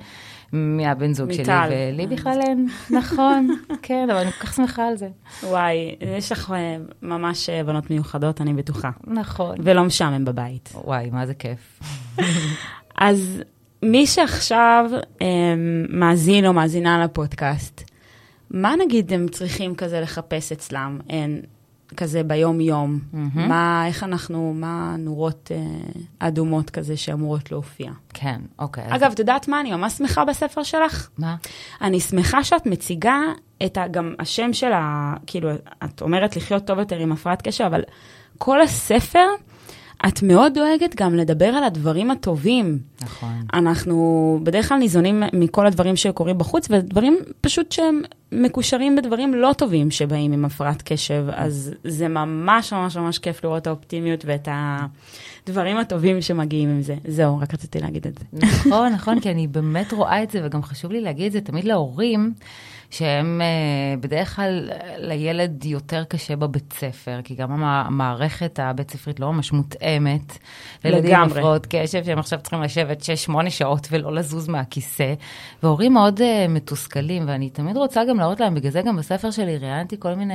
מהבן 0.53 1.13
זוג 1.13 1.27
מיטל. 1.27 1.43
שלי, 1.43 1.75
ולי 1.93 2.07
בכלל 2.07 2.39
אין. 2.41 2.67
נכון, 2.89 3.57
כן, 3.81 4.09
אבל 4.11 4.19
אני 4.19 4.31
כל 4.31 4.45
כך 4.45 4.53
שמחה 4.53 4.87
על 4.87 4.97
זה. 4.97 5.09
וואי, 5.43 5.95
יש 6.17 6.31
לך 6.31 6.51
אה, 6.51 6.77
ממש 7.01 7.49
אה, 7.49 7.63
בנות 7.63 7.91
מיוחדות, 7.91 8.41
אני 8.41 8.53
בטוחה. 8.53 8.89
נכון. 9.07 9.57
ולא 9.63 9.83
משעמם 9.83 10.25
בבית. 10.25 10.73
וואי, 10.75 11.09
מה 11.09 11.25
זה 11.25 11.33
כיף. 11.33 11.79
אז 12.97 13.41
מי 13.83 14.07
שעכשיו 14.07 14.85
אה, 15.21 15.27
מאזין 15.89 16.45
או 16.45 16.53
מאזינה 16.53 17.03
לפודקאסט, 17.03 17.83
מה 18.51 18.73
נגיד 18.85 19.13
הם 19.13 19.27
צריכים 19.27 19.75
כזה 19.75 20.01
לחפש 20.01 20.51
אצלם, 20.51 20.99
אין, 21.09 21.41
כזה 21.97 22.23
ביום-יום? 22.23 22.99
מהמם. 23.13 23.49
מה, 23.49 23.87
איך 23.87 24.03
אנחנו, 24.03 24.53
מה 24.55 24.93
הנורות 24.93 25.51
אה, 25.51 25.57
אדומות 26.19 26.69
כזה 26.69 26.97
שאמורות 26.97 27.51
להופיע? 27.51 27.91
כן, 28.13 28.41
אוקיי. 28.59 28.83
אז 28.87 29.01
אגב, 29.01 29.11
את 29.11 29.19
יודעת 29.19 29.47
מה? 29.47 29.59
אני 29.59 29.71
ממש 29.71 29.93
שמחה 29.93 30.25
בספר 30.25 30.63
שלך. 30.63 31.09
מה? 31.17 31.35
אני 31.81 31.99
שמחה 31.99 32.43
שאת 32.43 32.65
מציגה 32.65 33.19
את 33.65 33.77
ה, 33.77 33.87
גם 33.87 34.13
השם 34.19 34.53
של 34.53 34.71
ה... 34.73 35.13
כאילו, 35.27 35.49
את 35.85 36.01
אומרת 36.01 36.35
לחיות 36.35 36.65
טוב 36.65 36.79
יותר 36.79 36.97
עם 36.97 37.11
הפרעת 37.11 37.41
קשב, 37.41 37.63
אבל 37.63 37.81
כל 38.37 38.61
הספר, 38.61 39.27
את 40.07 40.23
מאוד 40.23 40.53
דואגת 40.53 40.95
גם 40.95 41.15
לדבר 41.15 41.45
על 41.45 41.63
הדברים 41.63 42.11
הטובים. 42.11 42.79
נכון. 43.01 43.45
אנחנו 43.53 44.39
בדרך 44.43 44.69
כלל 44.69 44.77
ניזונים 44.77 45.23
מכל 45.33 45.67
הדברים 45.67 45.95
שקורים 45.95 46.37
בחוץ, 46.37 46.67
ודברים 46.69 47.17
פשוט 47.41 47.71
שהם 47.71 48.01
מקושרים 48.31 48.95
בדברים 48.95 49.33
לא 49.33 49.53
טובים 49.57 49.91
שבאים 49.91 50.31
עם 50.31 50.45
הפרעת 50.45 50.81
קשב, 50.81 51.25
אז 51.33 51.71
זה 51.83 52.07
ממש 52.07 52.73
ממש 52.73 52.97
ממש 52.97 53.19
כיף 53.19 53.43
לראות 53.43 53.61
את 53.61 53.67
האופטימיות 53.67 54.23
ואת 54.25 54.47
הדברים 54.51 55.77
הטובים 55.77 56.21
שמגיעים 56.21 56.69
עם 56.69 56.81
זה. 56.81 56.95
זהו, 57.07 57.39
רק 57.39 57.53
רציתי 57.53 57.79
להגיד 57.79 58.07
את 58.07 58.17
זה. 58.17 58.47
נכון, 58.47 58.93
נכון, 58.93 59.19
כי 59.19 59.31
אני 59.31 59.47
באמת 59.47 59.93
רואה 59.93 60.23
את 60.23 60.31
זה, 60.31 60.41
וגם 60.43 60.63
חשוב 60.63 60.91
לי 60.91 61.01
להגיד 61.01 61.25
את 61.25 61.31
זה 61.31 61.41
תמיד 61.41 61.63
להורים, 61.63 62.33
שהם 62.89 63.41
אה, 63.43 63.47
בדרך 63.99 64.35
כלל 64.35 64.69
לילד 64.97 65.65
יותר 65.65 66.03
קשה 66.03 66.35
בבית 66.35 66.73
ספר, 66.73 67.19
כי 67.23 67.35
גם 67.35 67.51
המ- 67.51 67.63
המערכת 67.63 68.59
הבית 68.63 68.91
ספרית 68.91 69.19
לא 69.19 69.33
ממש 69.33 69.51
מותאמת. 69.53 70.37
לילדים 70.85 71.15
עם 71.15 71.21
לגמרי. 71.21 71.39
הפרעות 71.39 71.67
קשב, 71.69 72.03
שהם 72.05 72.19
עכשיו 72.19 72.39
צריכים 72.41 72.61
לשבת 72.61 73.01
6-8 73.29 73.49
שעות 73.49 73.87
ולא 73.91 74.15
לזוז 74.15 74.47
מהכיסא. 74.47 75.13
והורים 75.63 75.93
מאוד 75.93 76.21
אה, 76.21 76.45
מתוסכלים, 76.49 77.23
ואני 77.27 77.49
תמיד 77.49 77.77
רוצה 77.77 78.01
גם 78.09 78.17
להראות 78.19 78.39
להם, 78.39 78.55
בגלל 78.55 78.71
זה 78.71 78.81
גם 78.81 78.97
בספר 78.97 79.31
שלי 79.31 79.57
ראיינתי 79.57 79.95
כל 79.99 80.13
מיני 80.13 80.33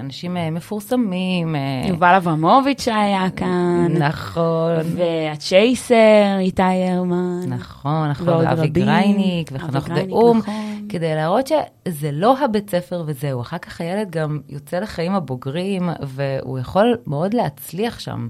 אנשים 0.00 0.36
אה, 0.36 0.50
מפורסמים. 0.50 1.56
אה, 1.56 1.60
יובל 1.88 2.14
אברמוביץ' 2.16 2.82
שהיה 2.84 3.26
כאן, 3.36 3.86
נכון. 3.98 4.70
והצ'ייסר, 4.96 5.94
איתי 6.38 6.62
הרמן. 6.62 7.40
נכון, 7.48 8.08
נכון, 8.10 8.28
ואבי. 8.28 8.68
גרייניק 8.68 9.50
וחנוך 9.52 9.88
דאום, 9.88 10.38
נכון. 10.38 10.54
כדי 10.94 11.14
להראות 11.14 11.46
שזה 11.46 12.10
לא 12.12 12.38
הבית 12.38 12.70
ספר 12.70 13.02
וזהו, 13.06 13.40
אחר 13.40 13.58
כך 13.58 13.80
הילד 13.80 14.10
גם 14.10 14.40
יוצא 14.48 14.78
לחיים 14.78 15.14
הבוגרים, 15.14 15.88
והוא 16.02 16.58
יכול 16.58 16.96
מאוד 17.06 17.34
להצליח 17.34 17.98
שם. 17.98 18.28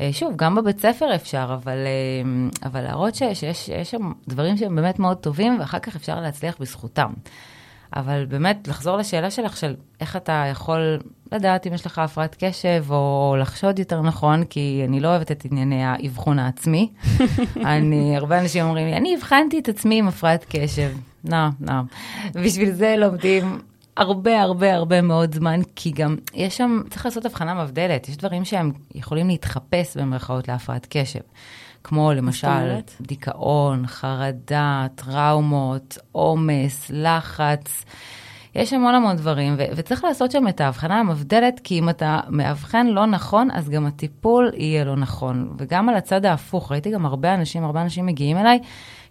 אה, 0.00 0.08
שוב, 0.12 0.36
גם 0.36 0.54
בבית 0.54 0.80
ספר 0.80 1.14
אפשר, 1.14 1.58
אבל, 1.62 1.78
אה, 1.86 2.68
אבל 2.68 2.80
להראות 2.80 3.14
ש- 3.14 3.22
שיש 3.32 3.66
שיש 3.66 3.90
שם 3.90 4.12
דברים 4.28 4.56
שהם 4.56 4.76
באמת 4.76 4.98
מאוד 4.98 5.16
טובים, 5.16 5.56
ואחר 5.60 5.78
כך 5.78 5.96
אפשר 5.96 6.20
להצליח 6.20 6.56
בזכותם. 6.60 7.12
אבל 7.96 8.24
באמת, 8.28 8.68
לחזור 8.68 8.96
לשאלה 8.96 9.30
שלך 9.30 9.56
של 9.56 9.74
איך 10.00 10.16
אתה 10.16 10.44
יכול 10.50 10.98
לדעת 11.32 11.66
אם 11.66 11.74
יש 11.74 11.86
לך 11.86 11.98
הפרעת 11.98 12.36
קשב, 12.44 12.84
או 12.90 13.36
לחשוד 13.40 13.78
יותר 13.78 14.02
נכון, 14.02 14.44
כי 14.44 14.82
אני 14.88 15.00
לא 15.00 15.08
אוהבת 15.08 15.32
את 15.32 15.44
ענייני 15.50 15.84
האבחון 15.84 16.38
העצמי. 16.38 16.92
אני, 17.74 18.16
הרבה 18.16 18.40
אנשים 18.40 18.64
אומרים 18.64 18.86
לי, 18.86 18.96
אני 18.96 19.16
אבחנתי 19.16 19.58
את 19.58 19.68
עצמי 19.68 19.98
עם 19.98 20.08
הפרעת 20.08 20.46
קשב. 20.48 20.90
לא, 21.24 21.46
לא. 21.60 21.74
בשביל 22.44 22.72
זה 22.72 22.94
לומדים 22.98 23.58
הרבה 23.96 24.40
הרבה 24.42 24.74
הרבה 24.74 25.02
מאוד 25.02 25.34
זמן, 25.34 25.60
כי 25.76 25.90
גם 25.90 26.16
יש 26.34 26.56
שם, 26.56 26.82
צריך 26.90 27.04
לעשות 27.04 27.26
הבחנה 27.26 27.64
מבדלת, 27.64 28.08
יש 28.08 28.16
דברים 28.16 28.44
שהם 28.44 28.72
יכולים 28.94 29.28
להתחפש 29.28 29.96
במרכאות 29.96 30.48
להפרעת 30.48 30.86
קשב. 30.90 31.20
כמו 31.84 32.12
למשל? 32.12 32.48
דיכאון, 33.00 33.86
חרדה, 33.86 34.86
טראומות, 34.94 35.98
עומס, 36.12 36.90
לחץ. 36.94 37.84
יש 38.54 38.72
המון 38.72 38.94
המון 38.94 39.16
דברים, 39.16 39.54
ו- 39.58 39.64
וצריך 39.76 40.04
לעשות 40.04 40.30
שם 40.30 40.48
את 40.48 40.60
ההבחנה 40.60 41.00
המבדלת, 41.00 41.60
כי 41.64 41.78
אם 41.78 41.88
אתה 41.88 42.20
מאבחן 42.28 42.86
לא 42.86 43.06
נכון, 43.06 43.50
אז 43.50 43.68
גם 43.68 43.86
הטיפול 43.86 44.50
יהיה 44.54 44.84
לא 44.84 44.96
נכון. 44.96 45.54
וגם 45.58 45.88
על 45.88 45.94
הצד 45.94 46.24
ההפוך, 46.24 46.72
ראיתי 46.72 46.90
גם 46.90 47.06
הרבה 47.06 47.34
אנשים, 47.34 47.64
הרבה 47.64 47.82
אנשים 47.82 48.06
מגיעים 48.06 48.36
אליי, 48.36 48.58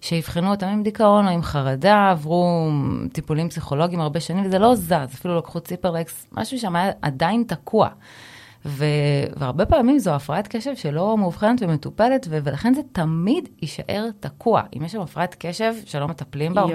שיבחנו 0.02 0.52
אותם 0.52 0.68
עם 0.68 0.84
דיכאון 0.84 1.28
או 1.28 1.32
עם 1.32 1.42
חרדה, 1.42 2.10
עברו 2.12 2.70
טיפולים 3.14 3.50
פסיכולוגיים 3.50 4.02
הרבה 4.02 4.20
שנים, 4.20 4.46
וזה 4.46 4.60
לא 4.60 4.76
זז, 4.76 4.92
אפילו 4.92 5.38
לקחו 5.38 5.60
ציפרלקס, 5.60 6.28
משהו 6.32 6.60
שם 6.60 6.76
היה 6.76 6.92
עדיין 7.02 7.44
תקוע. 7.48 7.90
ו... 8.66 8.86
והרבה 9.36 9.66
פעמים 9.66 10.00
זו 10.00 10.12
הפרעת 10.12 10.48
קשב 10.48 10.76
שלא 10.76 11.18
מאובחנת 11.18 11.62
ומטופלת, 11.62 12.28
ו... 12.30 12.40
ולכן 12.44 12.74
זה 12.74 12.82
תמיד 12.92 13.50
יישאר 13.62 14.10
תקוע. 14.20 14.62
אם 14.78 14.86
יש 14.86 14.92
שם 14.92 15.02
הפרעת 15.02 15.36
קשב 15.40 15.74
שלא 15.86 16.08
מטפלים 16.08 16.54
בה. 16.54 16.66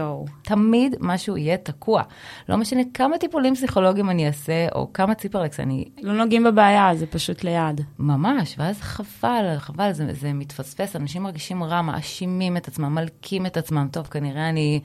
תמיד 0.43 0.97
משהו 1.01 1.37
יהיה 1.37 1.57
תקוע. 1.57 2.03
לא 2.49 2.57
משנה 2.57 2.83
כמה 2.95 3.19
טיפולים 3.19 3.55
פסיכולוגיים 3.55 4.11
אני 4.11 4.27
אעשה, 4.27 4.67
או 4.75 4.93
כמה 4.93 5.15
ציפרלקס 5.15 5.61
אני... 5.61 5.85
לא 6.03 6.13
נוגעים 6.13 6.45
בבעיה, 6.45 6.95
זה 6.95 7.07
פשוט 7.07 7.45
ליד. 7.45 7.81
ממש, 7.99 8.55
ואז 8.59 8.81
חבל, 8.81 9.55
חבל, 9.59 9.93
זה, 9.93 10.07
זה 10.13 10.33
מתפספס, 10.33 10.97
אנשים 10.97 11.23
מרגישים 11.23 11.65
רע, 11.65 11.83
מאשימים 11.83 12.57
את 12.57 12.69
עצמם, 12.69 12.95
מלקים 12.95 13.47
את 13.47 13.57
עצמם. 13.57 13.89
טוב, 13.91 14.07
כנראה 14.07 14.49
אני 14.49 14.81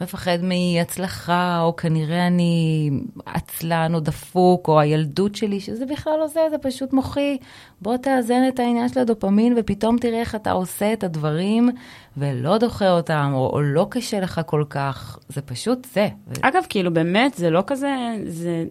מפחד 0.00 0.38
מהצלחה, 0.42 1.60
או 1.62 1.76
כנראה 1.76 2.26
אני 2.26 2.90
עצלן 3.26 3.94
או 3.94 4.00
דפוק, 4.00 4.68
או 4.68 4.80
הילדות 4.80 5.34
שלי, 5.34 5.60
שזה 5.60 5.86
בכלל 5.86 6.12
לא 6.20 6.26
זה, 6.26 6.39
זה 6.50 6.58
פשוט 6.58 6.92
מוחי. 6.92 7.38
בוא 7.82 7.96
תאזן 7.96 8.48
את 8.48 8.60
העניין 8.60 8.88
של 8.88 9.00
הדופמין, 9.00 9.54
ופתאום 9.56 9.98
תראה 9.98 10.20
איך 10.20 10.34
אתה 10.34 10.50
עושה 10.50 10.92
את 10.92 11.04
הדברים, 11.04 11.70
ולא 12.16 12.58
דוחה 12.58 12.90
אותם, 12.90 13.30
או, 13.34 13.50
או 13.52 13.60
לא 13.62 13.86
קשה 13.90 14.20
לך 14.20 14.40
כל 14.46 14.64
כך, 14.70 15.18
זה 15.28 15.40
פשוט 15.42 15.86
זה. 15.92 16.08
אגב, 16.42 16.62
כאילו, 16.68 16.94
באמת, 16.94 17.34
זה 17.34 17.50
לא 17.50 17.62
כזה, 17.66 17.96
זה 18.26 18.64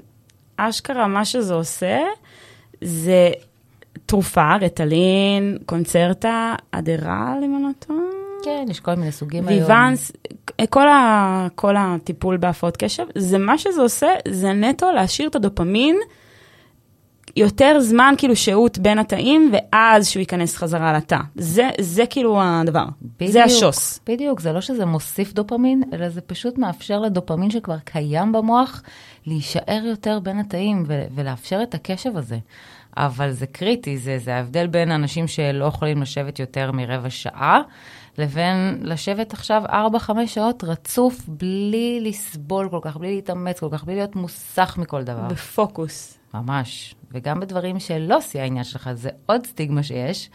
אשכרה, 0.57 1.07
מה 1.07 1.25
שזה 1.25 1.53
עושה, 1.53 1.99
זה 2.81 3.29
תרופה, 4.05 4.55
רטלין, 4.55 5.57
קונצרטה, 5.65 6.55
אדרל, 6.71 7.41
אם 7.43 7.55
אני 7.55 7.63
לא 7.63 7.69
טועה. 7.79 7.99
כן, 8.43 8.65
יש 8.69 8.79
כל 8.79 8.95
מיני 8.95 9.11
סוגים 9.11 9.47
היום. 9.47 9.59
ויוונס, 9.59 10.11
כל, 10.69 10.87
ה, 10.87 11.47
כל 11.55 11.75
הטיפול 11.77 12.37
בהפרעות 12.37 12.77
קשב, 12.77 13.03
זה 13.15 13.37
מה 13.37 13.57
שזה 13.57 13.81
עושה, 13.81 14.07
זה 14.27 14.53
נטו 14.53 14.91
להשאיר 14.91 15.29
את 15.29 15.35
הדופמין 15.35 15.99
יותר 17.35 17.79
זמן 17.79 18.13
כאילו 18.17 18.35
שהות 18.35 18.77
בין 18.77 18.99
התאים, 18.99 19.51
ואז 19.53 20.07
שהוא 20.07 20.19
ייכנס 20.19 20.57
חזרה 20.57 20.93
לתא. 20.93 21.17
זה, 21.35 21.69
זה 21.79 22.03
כאילו 22.09 22.41
הדבר. 22.41 22.85
בדיוק, 23.01 23.31
זה 23.31 23.43
השוס. 23.43 23.99
בדיוק, 24.07 24.39
זה 24.39 24.53
לא 24.53 24.61
שזה 24.61 24.85
מוסיף 24.85 25.33
דופמין, 25.33 25.83
אלא 25.93 26.09
זה 26.09 26.21
פשוט 26.21 26.57
מאפשר 26.57 26.99
לדופמין 26.99 27.49
שכבר 27.49 27.77
קיים 27.83 28.31
במוח 28.31 28.81
להישאר 29.25 29.81
יותר 29.85 30.19
בין 30.19 30.39
התאים 30.39 30.83
ו- 30.87 31.05
ולאפשר 31.15 31.59
את 31.63 31.75
הקשב 31.75 32.17
הזה. 32.17 32.37
אבל 32.97 33.31
זה 33.31 33.47
קריטי, 33.47 33.97
זה, 33.97 34.17
זה 34.17 34.35
ההבדל 34.35 34.67
בין 34.67 34.91
אנשים 34.91 35.27
שלא 35.27 35.65
יכולים 35.65 36.01
לשבת 36.01 36.39
יותר 36.39 36.71
מרבע 36.71 37.09
שעה, 37.09 37.61
לבין 38.17 38.79
לשבת 38.81 39.33
עכשיו 39.33 39.63
4-5 39.67 39.71
שעות 40.25 40.63
רצוף 40.63 41.21
בלי 41.27 41.99
לסבול 42.01 42.69
כל 42.69 42.79
כך, 42.81 42.97
בלי 42.97 43.15
להתאמץ 43.15 43.59
כל 43.59 43.67
כך, 43.71 43.83
בלי 43.83 43.95
להיות 43.95 44.15
מוסך 44.15 44.75
מכל 44.77 45.03
דבר. 45.03 45.27
בפוקוס. 45.27 46.17
ממש. 46.33 46.95
וגם 47.11 47.39
בדברים 47.39 47.79
שלא 47.79 48.21
שיא 48.21 48.41
העניין 48.41 48.63
שלך, 48.63 48.89
זה 48.93 49.09
עוד 49.25 49.45
סטיגמה 49.45 49.83
שיש, 49.83 50.29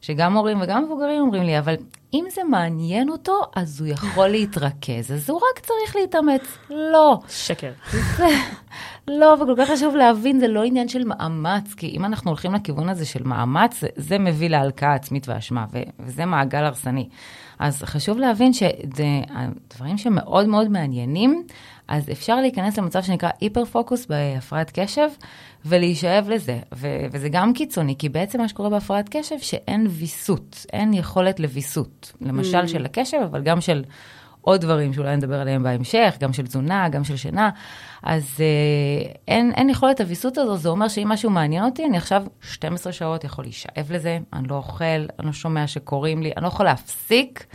שגם 0.00 0.36
הורים 0.36 0.60
וגם 0.60 0.84
מבוגרים 0.84 1.20
אומרים 1.20 1.42
לי, 1.42 1.58
אבל 1.58 1.74
אם 2.16 2.24
זה 2.34 2.44
מעניין 2.44 3.08
אותו, 3.08 3.40
אז 3.56 3.80
הוא 3.80 3.88
יכול 3.88 4.28
להתרכז, 4.28 5.12
אז 5.12 5.30
הוא 5.30 5.40
רק 5.50 5.58
צריך 5.58 5.96
להתאמץ. 5.96 6.42
לא. 6.70 7.18
שקר. 7.28 7.72
זה, 8.16 8.26
לא, 9.08 9.36
וכל 9.42 9.54
כך 9.58 9.70
חשוב 9.70 9.96
להבין, 9.96 10.40
זה 10.40 10.48
לא 10.48 10.64
עניין 10.64 10.88
של 10.88 11.04
מאמץ, 11.04 11.74
כי 11.74 11.88
אם 11.96 12.04
אנחנו 12.04 12.30
הולכים 12.30 12.54
לכיוון 12.54 12.88
הזה 12.88 13.06
של 13.06 13.22
מאמץ, 13.22 13.80
זה, 13.80 13.88
זה 13.96 14.18
מביא 14.18 14.48
להלקאה 14.48 14.94
עצמית 14.94 15.28
ואשמה, 15.28 15.66
ו, 15.72 15.78
וזה 16.00 16.24
מעגל 16.24 16.64
הרסני. 16.64 17.08
אז 17.58 17.82
חשוב 17.82 18.18
להבין 18.18 18.52
שדברים 18.52 19.98
שמאוד 19.98 20.46
מאוד 20.46 20.68
מעניינים, 20.68 21.46
אז 21.88 22.10
אפשר 22.10 22.40
להיכנס 22.40 22.78
למצב 22.78 23.02
שנקרא 23.02 23.30
היפר 23.40 23.64
פוקוס 23.64 24.06
בהפרעת 24.06 24.70
קשב, 24.74 25.08
ולהישאב 25.64 26.28
לזה. 26.28 26.58
ו- 26.74 27.06
וזה 27.12 27.28
גם 27.28 27.52
קיצוני, 27.52 27.94
כי 27.98 28.08
בעצם 28.08 28.40
מה 28.40 28.48
שקורה 28.48 28.70
בהפרעת 28.70 29.08
קשב, 29.10 29.38
שאין 29.38 29.86
ויסות, 29.90 30.66
אין 30.72 30.94
יכולת 30.94 31.40
לוויסות. 31.40 32.05
למשל 32.20 32.64
Mm. 32.64 32.68
של 32.68 32.84
הקשב, 32.84 33.18
אבל 33.30 33.42
גם 33.42 33.60
של 33.60 33.84
עוד 34.40 34.60
דברים 34.60 34.92
שאולי 34.92 35.16
נדבר 35.16 35.40
עליהם 35.40 35.62
בהמשך, 35.62 36.16
גם 36.20 36.32
של 36.32 36.46
תזונה, 36.46 36.88
גם 36.88 37.04
של 37.04 37.16
שינה. 37.16 37.50
אז 38.02 38.36
אה, 38.40 39.12
אין, 39.28 39.52
אין 39.54 39.70
יכולת 39.70 40.00
הוויסות 40.00 40.38
הזו, 40.38 40.56
זה 40.56 40.68
אומר 40.68 40.88
שאם 40.88 41.08
משהו 41.08 41.30
מעניין 41.30 41.64
אותי, 41.64 41.84
אני 41.84 41.96
עכשיו 41.96 42.24
12 42.40 42.92
שעות 42.92 43.24
יכול 43.24 43.44
להישאב 43.44 43.86
לזה, 43.90 44.18
אני 44.32 44.48
לא 44.48 44.54
אוכל, 44.54 44.84
אני 44.84 45.26
לא 45.26 45.32
שומע 45.32 45.66
שקוראים 45.66 46.22
לי, 46.22 46.32
אני 46.36 46.42
לא 46.42 46.48
יכול 46.48 46.66
להפסיק. 46.66 47.46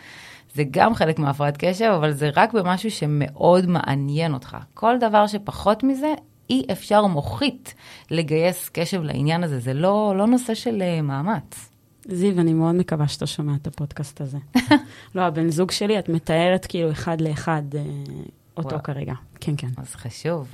זה 0.56 0.64
גם 0.72 0.96
חלק 0.96 1.20
מהפרעת 1.20 1.58
קשב, 1.58 1.92
אבל 1.96 2.12
זה 2.12 2.30
רק 2.36 2.54
במשהו 2.54 2.92
שמאוד 2.92 3.66
מעניין 3.66 4.34
אותך. 4.34 4.58
כל 4.74 4.96
דבר 5.00 5.28
שפחות 5.28 5.84
מזה, 5.84 6.14
אי 6.50 6.64
אפשר 6.72 7.06
מוחית 7.06 7.74
לגייס 8.12 8.70
קשב 8.70 9.02
לעניין 9.04 9.44
הזה, 9.44 9.60
זה 9.60 9.74
לא, 9.74 10.14
לא 10.18 10.28
נושא 10.28 10.54
של 10.54 10.82
אה, 10.82 11.02
מאמץ. 11.02 11.71
זיו, 12.14 12.40
אני 12.40 12.54
מאוד 12.54 12.76
מקווה 12.76 13.08
שאתה 13.08 13.28
שומע 13.28 13.54
את 13.62 13.68
הפודקאסט 13.68 14.22
הזה. 14.22 14.38
לא, 15.16 15.22
הבן 15.22 15.50
זוג 15.50 15.72
שלי, 15.72 16.00
את 16.00 16.10
מתארת 16.10 16.66
כאילו 16.66 16.92
אחד 16.92 17.22
לאחד 17.22 17.64
אה, 17.76 17.82
אותו 18.58 18.70
וואו. 18.70 18.84
כרגע. 18.84 19.14
כן, 19.40 19.54
כן. 19.58 19.68
אז 19.78 19.96
חשוב. 19.96 20.48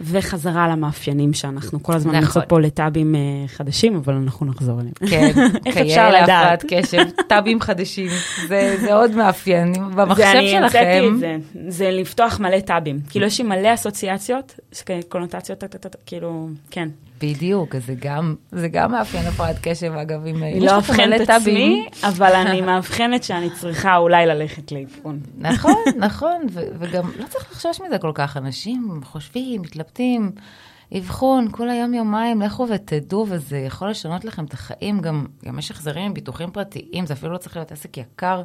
וחזרה 0.00 0.68
למאפיינים 0.68 1.32
שאנחנו 1.32 1.82
כל 1.82 1.92
הזמן 1.92 2.16
נכון. 2.16 2.42
נמצא 2.42 2.48
פה 2.48 2.60
לטאבים 2.60 3.14
אה, 3.14 3.20
חדשים, 3.46 3.96
אבל 3.96 4.14
אנחנו 4.14 4.46
נחזור 4.46 4.80
אליהם. 4.80 4.94
כן, 5.10 5.30
איך 5.66 5.76
אפשר 5.76 6.08
לדעת? 6.08 6.28
להפרעת 6.28 6.64
קשב, 6.68 7.04
טאבים 7.28 7.60
חדשים, 7.60 8.08
זה, 8.48 8.76
זה 8.80 8.94
עוד 8.94 9.10
מאפיין. 9.10 9.72
במחשב 9.72 10.22
זה, 10.22 10.30
אני 10.30 10.58
המצאתי 10.58 10.72
שלכם, 10.72 11.14
את 11.14 11.18
זה, 11.18 11.36
זה 11.68 11.90
לפתוח 11.90 12.40
מלא 12.40 12.60
טאבים. 12.60 13.00
כאילו, 13.10 13.26
יש 13.26 13.40
לי 13.40 13.48
מלא 13.48 13.74
אסוציאציות, 13.74 14.60
קונוטציות, 15.08 15.64
כאילו, 16.06 16.48
כן. 16.70 16.88
בדיוק, 17.20 17.76
זה 17.76 17.94
גם, 18.00 18.34
זה 18.52 18.68
גם 18.68 18.92
מאפיין 18.92 19.26
הפרעת 19.26 19.56
קשב, 19.62 19.92
אגב, 19.92 20.26
אם 20.26 20.42
יש 20.44 20.64
לא 20.64 20.78
מלא 20.98 21.16
את. 21.16 21.30
עצמי, 21.30 21.88
אבל 22.02 22.32
אני 22.34 22.60
מאבחנת 22.60 23.24
שאני 23.24 23.50
צריכה 23.50 23.96
אולי 23.96 24.26
ללכת 24.26 24.72
לאבחון. 24.72 25.20
נכון, 25.38 25.84
נכון, 25.96 26.46
וגם 26.52 27.10
לא 27.18 27.26
צריך 27.26 27.50
לחשוש 27.52 27.80
מזה 27.80 27.98
כל 27.98 28.12
כך, 28.14 28.36
אנשים 28.36 29.00
חושבים, 29.04 29.62
מתלבטים, 29.62 30.30
אבחון, 30.98 31.48
כל 31.50 31.70
היום 31.70 31.94
יומיים, 31.94 32.42
לכו 32.42 32.66
ותדעו, 32.68 33.26
וזה 33.28 33.58
יכול 33.58 33.90
לשנות 33.90 34.24
לכם 34.24 34.44
את 34.44 34.52
החיים, 34.52 35.00
גם, 35.00 35.26
גם 35.44 35.58
יש 35.58 35.70
החזרים 35.70 36.04
עם 36.04 36.14
ביטוחים 36.14 36.50
פרטיים, 36.50 37.06
זה 37.06 37.14
אפילו 37.14 37.32
לא 37.32 37.38
צריך 37.38 37.56
להיות 37.56 37.72
עסק 37.72 37.96
יקר. 37.96 38.42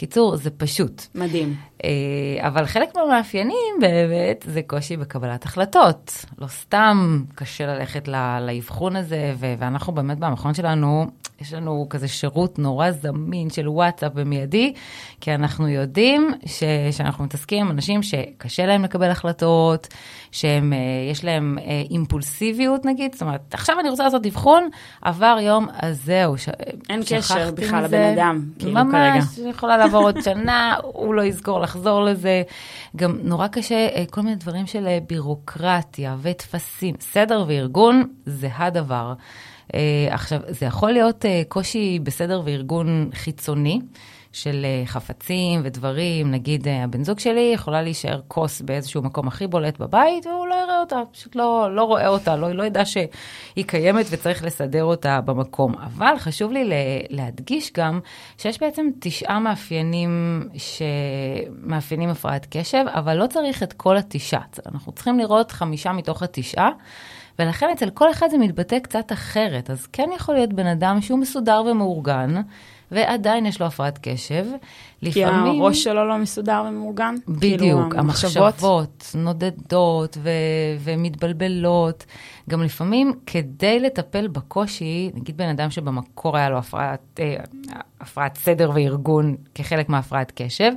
קיצור, 0.00 0.36
זה 0.36 0.50
פשוט. 0.50 1.02
מדהים. 1.14 1.54
אה, 1.84 2.48
אבל 2.48 2.66
חלק 2.66 2.96
מהמאפיינים 2.96 3.74
באמת 3.80 4.44
זה 4.48 4.62
קושי 4.66 4.96
בקבלת 4.96 5.44
החלטות. 5.44 6.24
לא 6.38 6.46
סתם 6.46 7.22
קשה 7.34 7.66
ללכת 7.66 8.08
לאבחון 8.40 8.96
הזה, 8.96 9.34
ואנחנו 9.38 9.92
באמת 9.92 10.18
במכון 10.18 10.54
שלנו, 10.54 11.06
יש 11.40 11.52
לנו 11.54 11.86
כזה 11.90 12.08
שירות 12.08 12.58
נורא 12.58 12.90
זמין 12.90 13.50
של 13.50 13.68
וואטסאפ 13.68 14.12
במיידי, 14.14 14.72
כי 15.20 15.34
אנחנו 15.34 15.68
יודעים 15.68 16.30
ש- 16.46 16.62
שאנחנו 16.90 17.24
מתעסקים 17.24 17.66
עם 17.66 17.70
אנשים 17.70 18.02
שקשה 18.02 18.66
להם 18.66 18.84
לקבל 18.84 19.10
החלטות, 19.10 19.88
שהם, 20.32 20.72
אה, 20.72 20.78
להם 21.24 21.58
אה, 21.58 21.82
אימפולסיביות 21.90 22.84
נגיד, 22.84 23.12
זאת 23.12 23.22
אומרת, 23.22 23.54
עכשיו 23.54 23.80
אני 23.80 23.90
רוצה 23.90 24.04
לעשות 24.04 24.26
אבחון, 24.26 24.68
עבר 25.02 25.36
יום, 25.40 25.66
אז 25.72 26.04
זהו, 26.04 26.38
ש- 26.38 26.48
אין 26.90 27.00
קשר 27.08 27.50
בכלל. 27.54 27.84
לבן 27.84 28.12
אדם, 28.18 28.44
כאילו, 28.58 28.72
ממש, 28.84 29.24
כרגע. 29.36 29.50
יכולה 29.50 29.76
לעבור 29.76 30.02
עוד 30.02 30.20
שנה, 30.20 30.74
הוא 30.82 31.14
לא 31.14 31.22
יזכור 31.22 31.60
לחזור 31.60 32.02
לזה. 32.04 32.42
גם 32.96 33.18
נורא 33.22 33.46
קשה, 33.46 33.88
אה, 33.94 34.04
כל 34.10 34.20
מיני 34.20 34.36
דברים 34.36 34.66
של 34.66 34.88
בירוקרטיה 35.06 36.16
וטפסים. 36.22 36.94
סדר 37.00 37.44
וארגון 37.48 38.04
זה 38.26 38.48
הדבר. 38.56 39.12
אה, 39.74 40.14
עכשיו, 40.14 40.40
זה 40.48 40.66
יכול 40.66 40.92
להיות 40.92 41.24
אה, 41.26 41.42
קושי 41.48 41.98
בסדר 42.02 42.42
וארגון 42.44 43.10
חיצוני. 43.14 43.80
של 44.32 44.64
אה, 44.64 44.86
חפצים 44.86 45.60
ודברים, 45.64 46.30
נגיד 46.30 46.68
הבן 46.68 47.04
זוג 47.04 47.18
שלי 47.18 47.50
יכולה 47.54 47.82
להישאר 47.82 48.20
כוס 48.28 48.60
באיזשהו 48.60 49.02
מקום 49.02 49.28
הכי 49.28 49.46
בולט 49.46 49.78
בבית, 49.78 50.26
והוא 50.26 50.46
לא 50.46 50.54
יראה 50.54 50.80
אותה, 50.80 51.02
פשוט 51.12 51.36
לא, 51.36 51.68
לא 51.74 51.82
רואה 51.82 52.08
אותה, 52.08 52.36
לא, 52.36 52.52
לא 52.52 52.62
ידע 52.62 52.84
שהיא 52.84 53.64
קיימת 53.66 54.06
וצריך 54.10 54.44
לסדר 54.44 54.84
אותה 54.84 55.20
במקום. 55.20 55.74
אבל 55.74 56.18
חשוב 56.18 56.52
לי 56.52 56.70
להדגיש 57.10 57.72
גם 57.72 58.00
שיש 58.38 58.60
בעצם 58.60 58.86
תשעה 59.00 59.38
מאפיינים 59.40 60.42
שמאפיינים 60.54 62.08
הפרעת 62.10 62.46
קשב, 62.50 62.84
אבל 62.88 63.16
לא 63.16 63.26
צריך 63.26 63.62
את 63.62 63.72
כל 63.72 63.96
התשעה. 63.96 64.42
אנחנו 64.66 64.92
צריכים 64.92 65.18
לראות 65.18 65.52
חמישה 65.52 65.92
מתוך 65.92 66.22
התשעה. 66.22 66.70
ולכן 67.40 67.66
אצל 67.72 67.90
כל 67.90 68.10
אחד 68.10 68.26
זה 68.30 68.38
מתבטא 68.38 68.78
קצת 68.78 69.12
אחרת. 69.12 69.70
אז 69.70 69.86
כן 69.86 70.08
יכול 70.16 70.34
להיות 70.34 70.52
בן 70.52 70.66
אדם 70.66 71.00
שהוא 71.00 71.18
מסודר 71.18 71.62
ומאורגן, 71.70 72.34
ועדיין 72.90 73.46
יש 73.46 73.60
לו 73.60 73.66
הפרעת 73.66 73.98
קשב. 74.02 74.46
כי 75.00 75.06
לפעמים... 75.06 75.62
הראש 75.62 75.84
שלו 75.84 76.08
לא 76.08 76.18
מסודר 76.18 76.64
ומאורגן. 76.68 77.14
בדיוק, 77.28 77.60
כאילו, 77.60 77.80
המחשבות 77.94 79.12
נודדות 79.14 80.18
ו- 80.22 80.30
ומתבלבלות. 80.80 82.04
גם 82.50 82.62
לפעמים 82.62 83.12
כדי 83.26 83.80
לטפל 83.80 84.28
בקושי, 84.28 85.10
נגיד 85.14 85.36
בן 85.36 85.48
אדם 85.48 85.70
שבמקור 85.70 86.36
היה 86.36 86.50
לו 86.50 86.58
הפרעת, 86.58 87.20
אה, 87.20 87.36
הפרעת 88.00 88.36
סדר 88.36 88.70
וארגון 88.74 89.36
כחלק 89.54 89.88
מהפרעת 89.88 90.32
קשב, 90.34 90.72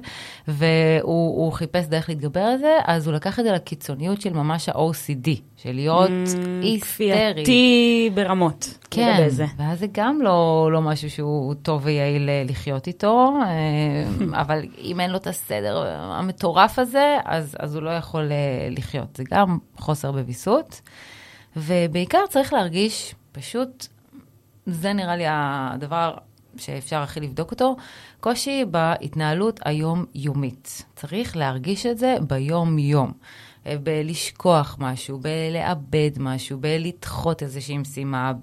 והוא 0.47 1.01
הוא 1.43 1.51
חיפש 1.51 1.85
דרך 1.85 2.09
להתגבר 2.09 2.39
על 2.39 2.57
זה, 2.57 2.77
אז 2.85 3.07
הוא 3.07 3.15
לקח 3.15 3.39
את 3.39 3.43
זה 3.45 3.51
לקיצוניות 3.51 4.21
של 4.21 4.33
ממש 4.33 4.69
ה-OCD, 4.69 5.29
של 5.57 5.71
להיות 5.71 6.09
Mm, 6.09 6.37
היסטרי. 6.63 7.11
כפייתי 7.11 8.09
ברמות. 8.13 8.77
כן, 8.91 9.29
זה. 9.29 9.45
ואז 9.57 9.79
זה 9.79 9.85
גם 9.91 10.21
לא, 10.21 10.69
לא 10.71 10.81
משהו 10.81 11.09
שהוא 11.09 11.53
טוב 11.53 11.81
ויעיל 11.85 12.29
אה, 12.29 12.43
לחיות 12.49 12.87
איתו, 12.87 13.33
אה, 13.45 14.41
אבל 14.41 14.61
אם 14.81 14.99
אין 14.99 15.11
לו 15.11 15.17
את 15.17 15.27
הסדר 15.27 15.83
המטורף 15.87 16.79
הזה, 16.79 17.17
אז, 17.25 17.55
אז 17.59 17.75
הוא 17.75 17.83
לא 17.83 17.89
יכול 17.89 18.31
אה, 18.31 18.67
לחיות. 18.71 19.15
זה 19.15 19.23
גם 19.31 19.57
חוסר 19.77 20.11
בוויסות, 20.11 20.81
ובעיקר 21.55 22.23
צריך 22.29 22.53
להרגיש 22.53 23.15
פשוט, 23.31 23.87
זה 24.65 24.93
נראה 24.93 25.15
לי 25.15 25.23
הדבר 25.27 26.13
שאפשר 26.57 26.97
הכי 26.97 27.19
לבדוק 27.19 27.51
אותו, 27.51 27.75
קושי 28.19 28.65
בהתנהלות 28.71 29.59
היום-יומית. 29.65 30.85
צריך 30.95 31.37
להרגיש 31.37 31.85
את 31.85 31.97
זה 31.97 32.15
ביום-יום. 32.27 33.11
בלשכוח 33.83 34.77
משהו, 34.79 35.19
בלאבד 35.19 36.11
משהו, 36.19 36.57
בלדחות 36.59 37.43
איזושהי 37.43 37.77
משימה, 37.77 38.33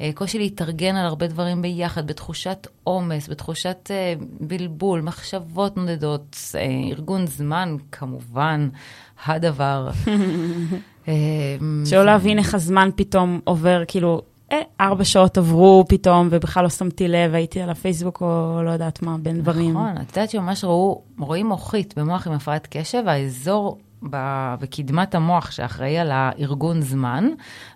בקושי 0.00 0.38
להתארגן 0.38 0.96
על 0.96 1.06
הרבה 1.06 1.26
דברים 1.26 1.62
ביחד, 1.62 2.06
בתחושת 2.06 2.66
עומס, 2.84 3.28
בתחושת 3.28 3.90
אה, 3.90 4.14
בלבול, 4.40 5.00
מחשבות 5.00 5.76
נודדות, 5.76 6.36
אה, 6.54 6.90
ארגון 6.90 7.26
זמן, 7.26 7.76
כמובן, 7.92 8.68
הדבר. 9.26 9.90
אה, 11.08 11.56
שלא 11.84 12.04
להבין 12.04 12.38
איך 12.38 12.54
הזמן 12.54 12.90
פתאום 12.96 13.40
עובר, 13.44 13.82
כאילו, 13.88 14.22
אה, 14.52 14.60
ארבע 14.80 15.04
שעות 15.04 15.38
עברו 15.38 15.84
פתאום, 15.88 16.28
ובכלל 16.30 16.62
לא 16.62 16.68
שמתי 16.68 17.08
לב, 17.08 17.34
הייתי 17.34 17.60
על 17.60 17.70
הפייסבוק 17.70 18.20
או 18.20 18.60
לא 18.64 18.70
יודעת 18.70 19.02
מה, 19.02 19.16
בין 19.22 19.40
דברים. 19.40 19.70
נכון, 19.70 19.96
את 19.96 20.16
יודעת 20.16 20.30
שממש 20.30 20.64
ראו, 20.64 21.02
רואים 21.18 21.46
מוחית 21.46 21.98
במוח 21.98 22.26
עם 22.26 22.32
הפרעת 22.32 22.68
קשב, 22.70 23.02
האזור 23.06 23.78
בקדמת 24.02 25.14
המוח 25.14 25.50
שאחראי 25.50 25.98
על 25.98 26.10
הארגון 26.12 26.80
זמן 26.80 27.28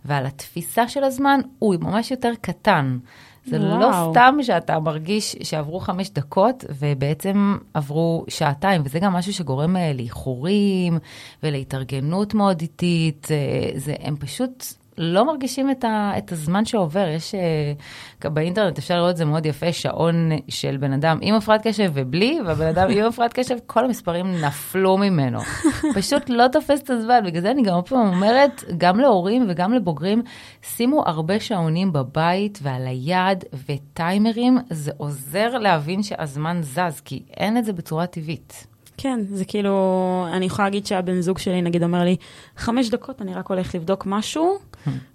ועל 0.04 0.26
התפיסה 0.26 0.88
של 0.88 1.04
הזמן, 1.04 1.40
הוא 1.58 1.74
ממש 1.80 2.10
יותר 2.10 2.32
קטן. 2.40 2.98
זה 3.46 3.58
וואו. 3.60 3.80
לא 3.80 4.10
סתם 4.10 4.38
שאתה 4.42 4.80
מרגיש 4.80 5.36
שעברו 5.42 5.80
חמש 5.80 6.10
דקות 6.10 6.64
ובעצם 6.78 7.56
עברו 7.74 8.24
שעתיים, 8.28 8.82
וזה 8.84 8.98
גם 8.98 9.12
משהו 9.12 9.32
שגורם 9.32 9.76
אה, 9.76 9.92
לאיחורים 9.92 10.98
ולהתארגנות 11.42 12.34
מאוד 12.34 12.60
איטית. 12.60 13.28
אה, 13.30 13.70
זה, 13.78 13.94
הם 14.00 14.16
פשוט 14.16 14.64
לא 14.98 15.26
מרגישים 15.26 15.70
את, 15.70 15.84
ה, 15.84 16.12
את 16.18 16.32
הזמן 16.32 16.64
שעובר. 16.64 17.08
יש, 17.08 17.34
uh, 17.34 18.28
באינטרנט 18.28 18.78
אפשר 18.78 18.96
לראות 18.96 19.10
את 19.10 19.16
זה 19.16 19.24
מאוד 19.24 19.46
יפה, 19.46 19.72
שעון 19.72 20.30
של 20.48 20.76
בן 20.76 20.92
אדם 20.92 21.18
עם 21.20 21.34
הפרעת 21.34 21.66
קשב 21.66 21.90
ובלי, 21.94 22.38
והבן 22.46 22.66
אדם 22.66 22.90
עם 22.90 23.04
הפרעת 23.04 23.32
קשב, 23.32 23.56
כל 23.66 23.84
המספרים 23.84 24.40
נפלו 24.40 24.96
ממנו. 24.96 25.38
פשוט 25.94 26.22
לא 26.28 26.48
תופס 26.48 26.80
את 26.80 26.90
הזמן, 26.90 27.20
בגלל 27.24 27.42
זה 27.42 27.50
אני 27.50 27.62
גם 27.62 27.80
פעם 27.86 28.14
אומרת, 28.14 28.64
גם 28.78 29.00
להורים 29.00 29.46
וגם 29.48 29.72
לבוגרים, 29.72 30.22
שימו 30.62 31.02
הרבה 31.06 31.40
שעונים 31.40 31.92
בבית 31.92 32.58
ועל 32.62 32.86
היד 32.86 33.44
וטיימרים, 33.68 34.58
זה 34.70 34.92
עוזר 34.96 35.58
להבין 35.58 36.02
שהזמן 36.02 36.60
זז, 36.62 37.00
כי 37.04 37.22
אין 37.36 37.56
את 37.56 37.64
זה 37.64 37.72
בצורה 37.72 38.06
טבעית. 38.06 38.66
כן, 38.96 39.20
זה 39.28 39.44
כאילו, 39.44 40.26
אני 40.32 40.46
יכולה 40.46 40.68
להגיד 40.68 40.86
שהבן 40.86 41.20
זוג 41.20 41.38
שלי, 41.38 41.62
נגיד, 41.62 41.82
אומר 41.82 42.04
לי, 42.04 42.16
חמש 42.56 42.90
דקות, 42.90 43.22
אני 43.22 43.34
רק 43.34 43.46
הולך 43.50 43.74
לבדוק 43.74 44.06
משהו, 44.06 44.58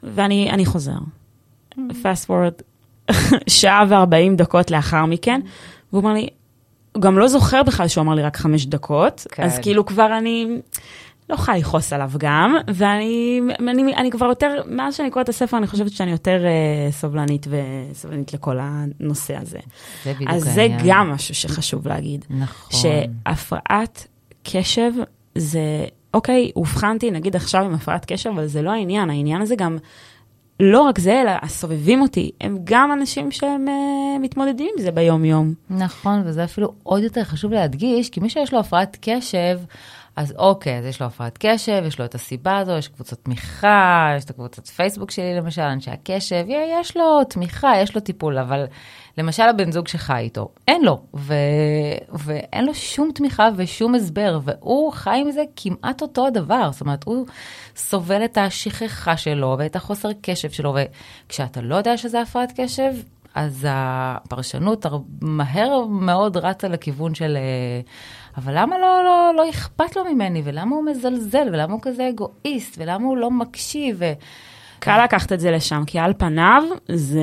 ואני 0.03 0.65
חוזר. 0.65 0.97
fast 1.75 2.27
forward, 2.27 2.63
שעה 3.47 3.84
וארבעים 3.89 4.36
דקות 4.36 4.71
לאחר 4.71 5.06
מכן, 5.06 5.41
והוא 5.91 6.03
אומר 6.03 6.13
לי, 6.13 6.27
הוא 6.91 7.01
גם 7.01 7.17
לא 7.17 7.27
זוכר 7.27 7.63
בכלל 7.63 7.88
שהוא 7.88 8.01
אמר 8.01 8.13
לי 8.13 8.21
רק 8.21 8.38
חמש 8.38 8.65
דקות, 8.65 9.27
כן. 9.32 9.43
אז 9.43 9.60
כאילו 9.60 9.86
כבר 9.86 10.17
אני... 10.17 10.62
לא 11.30 11.36
יכולה 11.36 11.58
לכעוס 11.58 11.93
עליו 11.93 12.12
גם, 12.17 12.56
ואני 12.67 13.41
אני, 13.60 13.95
אני 13.95 14.12
כבר 14.12 14.25
יותר, 14.25 14.62
מאז 14.65 14.95
שאני 14.95 15.12
קוראת 15.12 15.23
את 15.23 15.30
הספר, 15.30 15.58
אני 15.58 15.67
חושבת 15.67 15.91
שאני 15.91 16.12
יותר 16.12 16.43
uh, 16.43 16.93
סובלנית 16.93 17.47
וסובלנית 17.49 18.34
לכל 18.34 18.58
הנושא 18.62 19.38
הזה. 19.38 19.60
זה 20.03 20.13
בדיוק 20.13 20.32
אז 20.32 20.43
זה 20.43 20.67
גם 20.86 21.10
משהו 21.12 21.36
שחשוב 21.36 21.88
להגיד. 21.88 22.25
נכון. 22.30 22.80
שהפרעת 22.80 24.08
קשב 24.43 24.91
זה, 25.36 25.86
אוקיי, 26.17 26.51
אובחנתי 26.56 27.12
נגיד 27.12 27.36
עכשיו 27.36 27.62
עם 27.62 27.73
הפרעת 27.73 28.06
קשב, 28.06 28.30
אבל 28.30 28.45
זה 28.45 28.62
לא 28.62 28.71
העניין, 28.71 29.10
העניין 29.10 29.41
הזה 29.41 29.56
גם... 29.56 29.77
לא 30.60 30.82
רק 30.82 30.99
זה, 30.99 31.21
אלא 31.21 31.32
הסובבים 31.41 32.01
אותי, 32.01 32.32
הם 32.41 32.58
גם 32.63 32.91
אנשים 32.91 33.32
שהם 33.32 33.65
uh, 33.67 34.21
מתמודדים 34.21 34.69
עם 34.77 34.84
זה 34.84 34.91
ביום-יום. 34.91 35.53
נכון, 35.69 36.21
וזה 36.25 36.43
אפילו 36.43 36.73
עוד 36.84 37.03
יותר 37.03 37.23
חשוב 37.23 37.51
להדגיש, 37.51 38.10
כי 38.10 38.19
מי 38.19 38.30
שיש 38.30 38.53
לו 38.53 38.60
הפרעת 38.60 38.97
קשב, 39.01 39.60
אז 40.17 40.34
אוקיי, 40.38 40.77
אז 40.77 40.86
יש 40.86 41.01
לו 41.01 41.08
הפרעת 41.08 41.38
קשב, 41.39 41.84
יש 41.88 41.99
לו 41.99 42.06
את 42.06 42.15
הסיבה 42.15 42.58
הזו, 42.58 42.71
יש 42.71 42.88
קבוצות 42.88 43.19
תמיכה, 43.23 44.13
יש 44.17 44.25
את 44.25 44.30
הקבוצת 44.30 44.67
פייסבוק 44.67 45.12
שלי 45.12 45.36
למשל, 45.36 45.62
אנשי 45.62 45.91
הקשב, 45.91 46.45
יש 46.47 46.97
לו 46.97 47.23
תמיכה, 47.23 47.71
יש 47.77 47.95
לו 47.95 48.01
טיפול, 48.01 48.38
אבל 48.38 48.65
למשל 49.17 49.43
הבן 49.43 49.71
זוג 49.71 49.88
שחי 49.88 50.17
איתו, 50.17 50.49
אין 50.67 50.82
לו, 50.82 51.01
ו... 51.15 51.34
ואין 52.10 52.65
לו 52.65 52.73
שום 52.73 53.12
תמיכה 53.15 53.49
ושום 53.56 53.95
הסבר, 53.95 54.39
והוא 54.43 54.93
חי 54.93 55.21
עם 55.21 55.32
זה 55.32 55.43
כמעט 55.56 56.01
אותו 56.01 56.27
הדבר, 56.27 56.69
זאת 56.71 56.82
אומרת, 56.82 57.03
הוא 57.03 57.25
סובל 57.75 58.25
את 58.25 58.38
השכחה 58.38 59.17
שלו 59.17 59.56
ואת 59.60 59.75
החוסר 59.75 60.10
קשב 60.21 60.49
שלו, 60.49 60.75
וכשאתה 61.27 61.62
לא 61.62 61.75
יודע 61.75 61.97
שזה 61.97 62.21
הפרעת 62.21 62.53
קשב, 62.60 62.93
אז 63.38 63.67
הפרשנות 63.69 64.86
מהר 65.21 65.86
מאוד 65.86 66.38
רצה 66.38 66.67
לכיוון 66.67 67.15
של... 67.15 67.38
אבל 68.38 68.54
למה 68.58 68.78
לא, 68.78 69.04
לא, 69.04 69.34
לא 69.38 69.50
אכפת 69.50 69.95
לו 69.95 70.04
ממני, 70.06 70.41
ולמה 70.45 70.76
הוא 70.76 70.86
מזלזל, 70.86 71.47
ולמה 71.52 71.73
הוא 71.73 71.82
כזה 71.82 72.10
אגואיסט, 72.10 72.76
ולמה 72.78 73.06
הוא 73.06 73.17
לא 73.17 73.32
מקשיב? 73.32 74.02
קל 74.80 75.04
לקחת 75.04 75.32
את 75.32 75.39
זה 75.39 75.52
לשם, 75.52 75.84
כי 75.88 76.00
על 76.00 76.13
פניו 76.17 76.63
זה, 76.91 77.21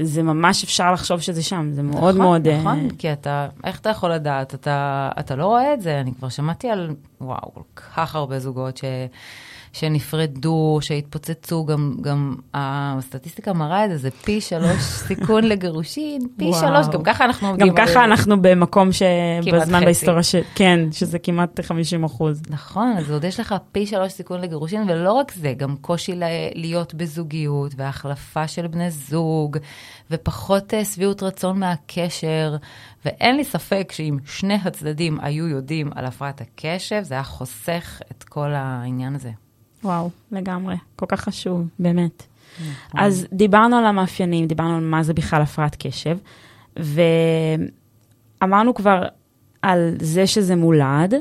זה 0.00 0.22
ממש 0.22 0.64
אפשר 0.64 0.92
לחשוב 0.92 1.20
שזה 1.20 1.42
שם, 1.42 1.70
זה 1.72 1.82
מאוד 1.82 1.98
נכון, 1.98 2.18
מאוד... 2.18 2.48
נכון, 2.48 2.76
נכון, 2.76 2.90
כי 2.90 3.12
אתה, 3.12 3.48
איך 3.64 3.80
אתה 3.80 3.90
יכול 3.90 4.10
לדעת? 4.10 4.54
אתה, 4.54 5.10
אתה 5.20 5.36
לא 5.36 5.46
רואה 5.46 5.74
את 5.74 5.80
זה, 5.80 6.00
אני 6.00 6.14
כבר 6.14 6.28
שמעתי 6.28 6.70
על, 6.70 6.94
וואו, 7.20 7.54
כל 7.54 7.62
כך 7.76 8.14
הרבה 8.14 8.38
זוגות 8.38 8.76
ש... 8.76 8.84
שנפרדו, 9.74 10.78
שהתפוצצו, 10.80 11.64
גם, 11.64 11.94
גם 12.00 12.34
הסטטיסטיקה 12.54 13.52
מראה 13.52 13.84
את 13.84 13.90
זה, 13.90 13.96
זה 13.96 14.10
פי 14.10 14.40
שלוש 14.40 14.82
סיכון 15.08 15.44
לגירושין, 15.44 16.20
פי 16.36 16.44
וואו. 16.44 16.60
שלוש, 16.60 16.86
גם 16.94 17.02
ככה 17.02 17.24
אנחנו 17.24 17.48
עובדים. 17.48 17.68
גם 17.68 17.74
ככה 17.76 18.04
אנחנו 18.04 18.42
במקום 18.42 18.88
שבזמן 18.92 19.84
בהיסטוריה, 19.84 20.22
ש... 20.22 20.34
כן, 20.54 20.80
שזה 20.92 21.18
כמעט 21.18 21.60
50 21.60 22.04
אחוז. 22.04 22.42
נכון, 22.50 22.94
אז 22.98 23.10
עוד 23.10 23.24
יש 23.24 23.40
לך 23.40 23.54
פי 23.72 23.86
שלוש 23.86 24.12
סיכון 24.12 24.40
לגירושין, 24.40 24.90
ולא 24.90 25.12
רק 25.12 25.32
זה, 25.32 25.52
גם 25.56 25.76
קושי 25.76 26.12
להיות 26.54 26.94
בזוגיות, 26.94 27.72
והחלפה 27.76 28.48
של 28.48 28.66
בני 28.66 28.90
זוג, 28.90 29.58
ופחות 30.10 30.74
אה, 30.74 30.84
שביעות 30.84 31.22
רצון 31.22 31.58
מהקשר, 31.58 32.56
ואין 33.04 33.36
לי 33.36 33.44
ספק 33.44 33.92
שאם 33.92 34.18
שני 34.26 34.58
הצדדים 34.64 35.18
היו 35.20 35.48
יודעים 35.48 35.90
על 35.94 36.04
הפרעת 36.04 36.40
הקשב, 36.40 37.02
זה 37.02 37.14
היה 37.14 37.22
חוסך 37.22 38.00
את 38.10 38.24
כל 38.24 38.50
העניין 38.52 39.14
הזה. 39.14 39.30
וואו, 39.84 40.10
לגמרי, 40.32 40.76
כל 40.96 41.06
כך 41.08 41.20
חשוב, 41.20 41.66
באמת. 41.78 42.22
נכון. 42.60 43.00
אז 43.00 43.26
דיברנו 43.32 43.76
על 43.76 43.86
המאפיינים, 43.86 44.46
דיברנו 44.46 44.76
על 44.76 44.82
מה 44.82 45.02
זה 45.02 45.14
בכלל 45.14 45.42
הפרעת 45.42 45.76
קשב, 45.78 46.16
ואמרנו 48.42 48.74
כבר 48.74 49.02
על 49.62 49.94
זה 50.00 50.26
שזה 50.26 50.56
מולד, 50.56 51.14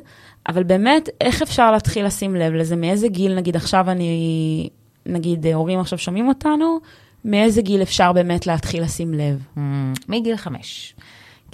אבל 0.50 0.64
באמת, 0.64 1.10
איך 1.22 1.42
אפשר 1.42 1.72
להתחיל 1.72 2.06
לשים 2.06 2.36
לב 2.36 2.54
לזה? 2.54 2.76
מאיזה 2.76 3.08
גיל, 3.08 3.36
נגיד 3.36 3.56
עכשיו 3.56 3.90
אני, 3.90 4.70
נגיד 5.06 5.46
הורים 5.46 5.80
עכשיו 5.80 6.00
שומעים 6.00 6.28
אותנו, 6.28 6.80
מאיזה 7.26 7.62
גיל 7.62 7.82
אפשר 7.82 8.14
באמת 8.14 8.48
להתחיל 8.48 8.84
לשים 8.84 9.14
לב? 9.14 9.44
Mm, 9.56 9.60
מגיל 10.08 10.38
חמש. 10.38 10.96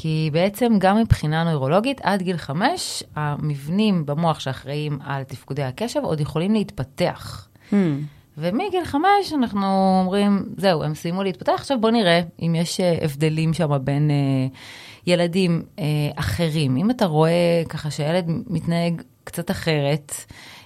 כי 0.01 0.29
בעצם 0.33 0.73
גם 0.77 0.97
מבחינה 0.97 1.43
נוירולוגית, 1.43 2.01
עד 2.03 2.21
גיל 2.21 2.37
חמש, 2.37 3.03
המבנים 3.15 4.05
במוח 4.05 4.39
שאחראים 4.39 4.99
על 5.03 5.23
תפקודי 5.23 5.63
הקשב 5.63 5.99
עוד 6.03 6.19
יכולים 6.19 6.53
להתפתח. 6.53 7.47
Hmm. 7.71 7.75
ומגיל 8.37 8.85
חמש 8.85 9.33
אנחנו 9.33 9.99
אומרים, 10.01 10.45
זהו, 10.57 10.83
הם 10.83 10.95
סיימו 10.95 11.23
להתפתח, 11.23 11.51
עכשיו 11.55 11.81
בואו 11.81 11.91
נראה 11.91 12.21
אם 12.41 12.55
יש 12.55 12.79
אה, 12.79 12.97
הבדלים 13.01 13.53
שם 13.53 13.77
בין 13.83 14.11
אה, 14.11 14.47
ילדים 15.07 15.63
אה, 15.79 15.85
אחרים. 16.15 16.77
אם 16.77 16.91
אתה 16.91 17.05
רואה 17.05 17.63
ככה 17.69 17.91
שהילד 17.91 18.25
מתנהג 18.47 19.01
קצת 19.23 19.51
אחרת, 19.51 20.13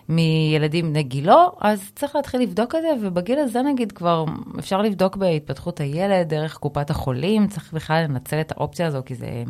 מילדים 0.09 0.89
בני 0.89 1.03
גילו, 1.03 1.51
אז 1.61 1.91
צריך 1.95 2.15
להתחיל 2.15 2.41
לבדוק 2.41 2.75
את 2.75 2.81
זה, 2.81 3.07
ובגיל 3.07 3.39
הזה 3.39 3.61
נגיד 3.61 3.91
כבר 3.91 4.25
אפשר 4.59 4.81
לבדוק 4.81 5.15
בהתפתחות 5.15 5.79
הילד 5.79 6.29
דרך 6.29 6.57
קופת 6.57 6.89
החולים, 6.89 7.47
צריך 7.47 7.73
בכלל 7.73 8.03
לנצל 8.03 8.41
את 8.41 8.51
האופציה 8.51 8.87
הזו, 8.87 9.01
כי 9.05 9.15
זה 9.15 9.43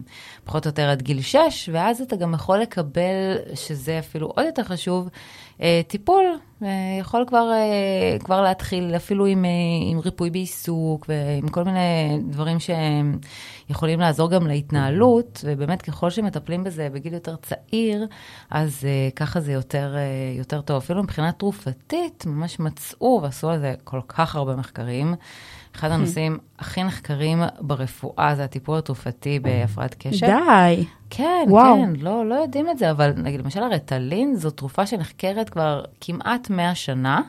פחות 0.44 0.66
או 0.66 0.70
יותר 0.70 0.90
עד 0.90 1.02
גיל 1.02 1.22
6, 1.22 1.70
ואז 1.74 2.02
אתה 2.02 2.16
גם 2.16 2.34
יכול 2.34 2.60
לקבל, 2.60 3.38
שזה 3.56 4.00
אפילו 4.00 4.28
עוד 4.28 4.46
יותר 4.46 4.64
חשוב, 4.64 5.10
אה, 5.62 5.82
טיפול. 5.88 6.26
אה, 6.64 6.98
יכול 7.00 7.26
כבר, 7.28 7.52
אה, 7.52 8.20
כבר 8.20 8.42
להתחיל 8.42 8.96
אפילו 8.96 9.26
עם, 9.26 9.46
עם 9.92 10.00
ריפוי 10.00 10.30
בעיסוק 10.30 11.06
ועם 11.10 11.48
כל 11.48 11.64
מיני 11.64 12.20
דברים 12.30 12.58
שיכולים 12.60 14.00
לעזור 14.00 14.30
גם 14.32 14.48
להתנהלות, 14.48 15.44
ובאמת 15.46 15.82
ככל 15.82 16.10
שמטפלים 16.10 16.64
בזה 16.64 16.88
בגיל 16.94 17.14
יותר 17.14 17.36
צעיר, 17.36 18.08
אז 18.50 18.86
ככה 19.16 19.40
זה 19.40 19.52
יותר, 19.52 19.96
יותר 20.38 20.62
טוב. 20.62 20.78
אפילו 20.78 21.04
מבחינה 21.04 21.32
תרופתית, 21.32 22.26
ממש 22.28 22.60
מצאו 22.60 23.20
ועשו 23.24 23.50
על 23.50 23.60
זה 23.60 23.74
כל 23.84 24.00
כך 24.08 24.36
הרבה 24.36 24.56
מחקרים. 24.56 25.16
אחד. 25.76 25.92
הנושאים 25.92 26.38
הכי 26.60 26.84
נחקרים 26.84 27.44
ברפואה 27.60 28.36
זה 28.36 28.44
הטיפול 28.44 28.78
התרופתי 28.78 29.40
בהפרעת 29.40 29.96
קשב. 30.00 30.26
די. 30.26 30.86
כן, 31.10 31.46
וואו. 31.48 31.76
כן, 31.76 31.94
לא, 32.00 32.26
לא 32.26 32.36
יודעים 32.36 32.70
את 32.70 32.78
זה, 32.78 32.92
אבל 32.92 33.14
נגיד, 33.18 33.40
למשל 33.40 33.64
הרטלין 33.64 34.36
זו 34.36 34.50
תרופה 34.50 34.86
שנחקרת 34.86 35.50
כבר 35.50 35.84
כמעט 36.02 36.50
100 36.50 36.76
שנה. 36.76 37.22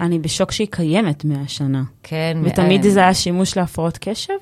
אני 0.00 0.18
בשוק 0.18 0.52
שהיא 0.52 0.68
קיימת 0.70 1.24
100 1.24 1.48
שנה. 1.48 1.82
כן. 2.02 2.38
ותמיד 2.44 2.82
זה 2.82 3.00
היה 3.00 3.14
שימוש 3.14 3.56
להפרעות 3.56 3.98
קשב? 4.00 4.34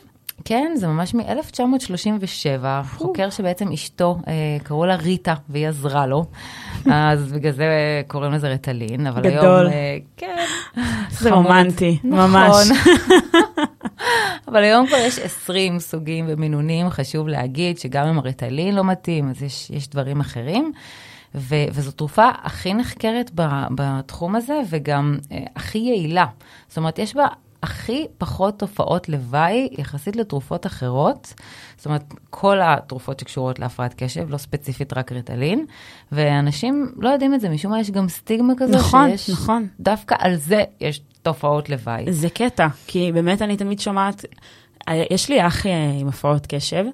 כן, 0.45 0.73
זה 0.77 0.87
ממש 0.87 1.15
מ-1937, 1.15 2.65
חוקר 2.97 3.31
שבעצם 3.31 3.73
אשתו, 3.73 4.19
אה, 4.29 4.33
קראו 4.63 4.87
לה 4.87 4.97
ריטה, 4.97 5.35
והיא 5.49 5.69
עזרה 5.69 6.07
לו, 6.07 6.25
אז 6.93 7.33
בגלל 7.33 7.53
זה 7.53 7.67
קוראים 8.07 8.33
לזה 8.33 8.49
רטלין, 8.49 9.07
אבל 9.07 9.21
גדול. 9.21 9.33
היום... 9.33 9.41
גדול. 9.45 9.67
אה, 9.67 9.97
כן. 10.17 10.45
זה. 11.11 11.33
רומנטי, 11.33 11.99
נכון. 12.05 12.19
ממש. 12.19 12.69
אבל 14.49 14.63
היום 14.65 14.87
כבר 14.87 14.97
יש 14.97 15.19
20 15.19 15.79
סוגים 15.79 16.25
ומינונים, 16.29 16.91
חשוב 16.91 17.29
להגיד 17.29 17.79
שגם 17.79 18.07
אם 18.07 18.19
הרטלין 18.19 18.75
לא 18.75 18.85
מתאים, 18.85 19.31
אז 19.31 19.43
יש, 19.43 19.71
יש 19.71 19.89
דברים 19.89 20.21
אחרים. 20.21 20.73
ו- 21.35 21.65
וזו 21.73 21.93
תרופה 21.93 22.29
הכי 22.43 22.75
נחקרת 22.75 23.31
ב- 23.35 23.67
בתחום 23.75 24.35
הזה, 24.37 24.61
וגם 24.71 25.19
אה, 25.33 25.39
הכי 25.57 25.79
יעילה. 25.79 26.27
זאת 26.69 26.77
אומרת, 26.77 26.99
יש 26.99 27.15
בה 27.17 27.27
הכי 27.63 28.07
פחות 28.19 28.59
תופעות 28.59 29.09
לוואי 29.09 29.69
יחסית 29.79 30.17
לתרופות 30.17 30.67
אחרות. 30.67 31.35
זאת 31.77 31.87
אומרת, 31.87 32.15
כל 32.31 32.59
התרופות 32.63 33.21
שקשורות 33.21 33.59
להפרעת 33.59 33.95
קשב, 33.95 34.31
לא 34.31 34.37
ספציפית 34.37 34.93
רק 34.93 35.13
ריטלין, 35.13 35.67
ואנשים 36.13 36.93
לא 36.97 37.09
יודעים 37.09 37.35
את 37.35 37.41
זה, 37.41 37.49
משום 37.49 37.71
מה 37.71 37.81
יש 37.81 37.91
גם 37.91 38.09
סטיגמה 38.09 38.53
כזו, 38.57 38.79
נכון, 38.79 39.11
שיש, 39.17 39.31
נכון. 39.31 39.67
דווקא 39.81 40.15
על 40.19 40.37
זה 40.37 40.65
יש 40.81 41.01
תופעות 41.23 41.69
לוואי. 41.69 42.13
זה 42.13 42.29
קטע, 42.31 42.67
כי 42.87 43.13
באמת 43.13 43.43
אני 43.43 43.57
תמיד 43.57 43.81
שומעת, 43.81 44.25
יש 45.11 45.29
לי 45.29 45.47
אח 45.47 45.67
אה, 45.67 45.91
עם 46.01 46.09
הפרעות 46.09 46.47
קשב, 46.47 46.85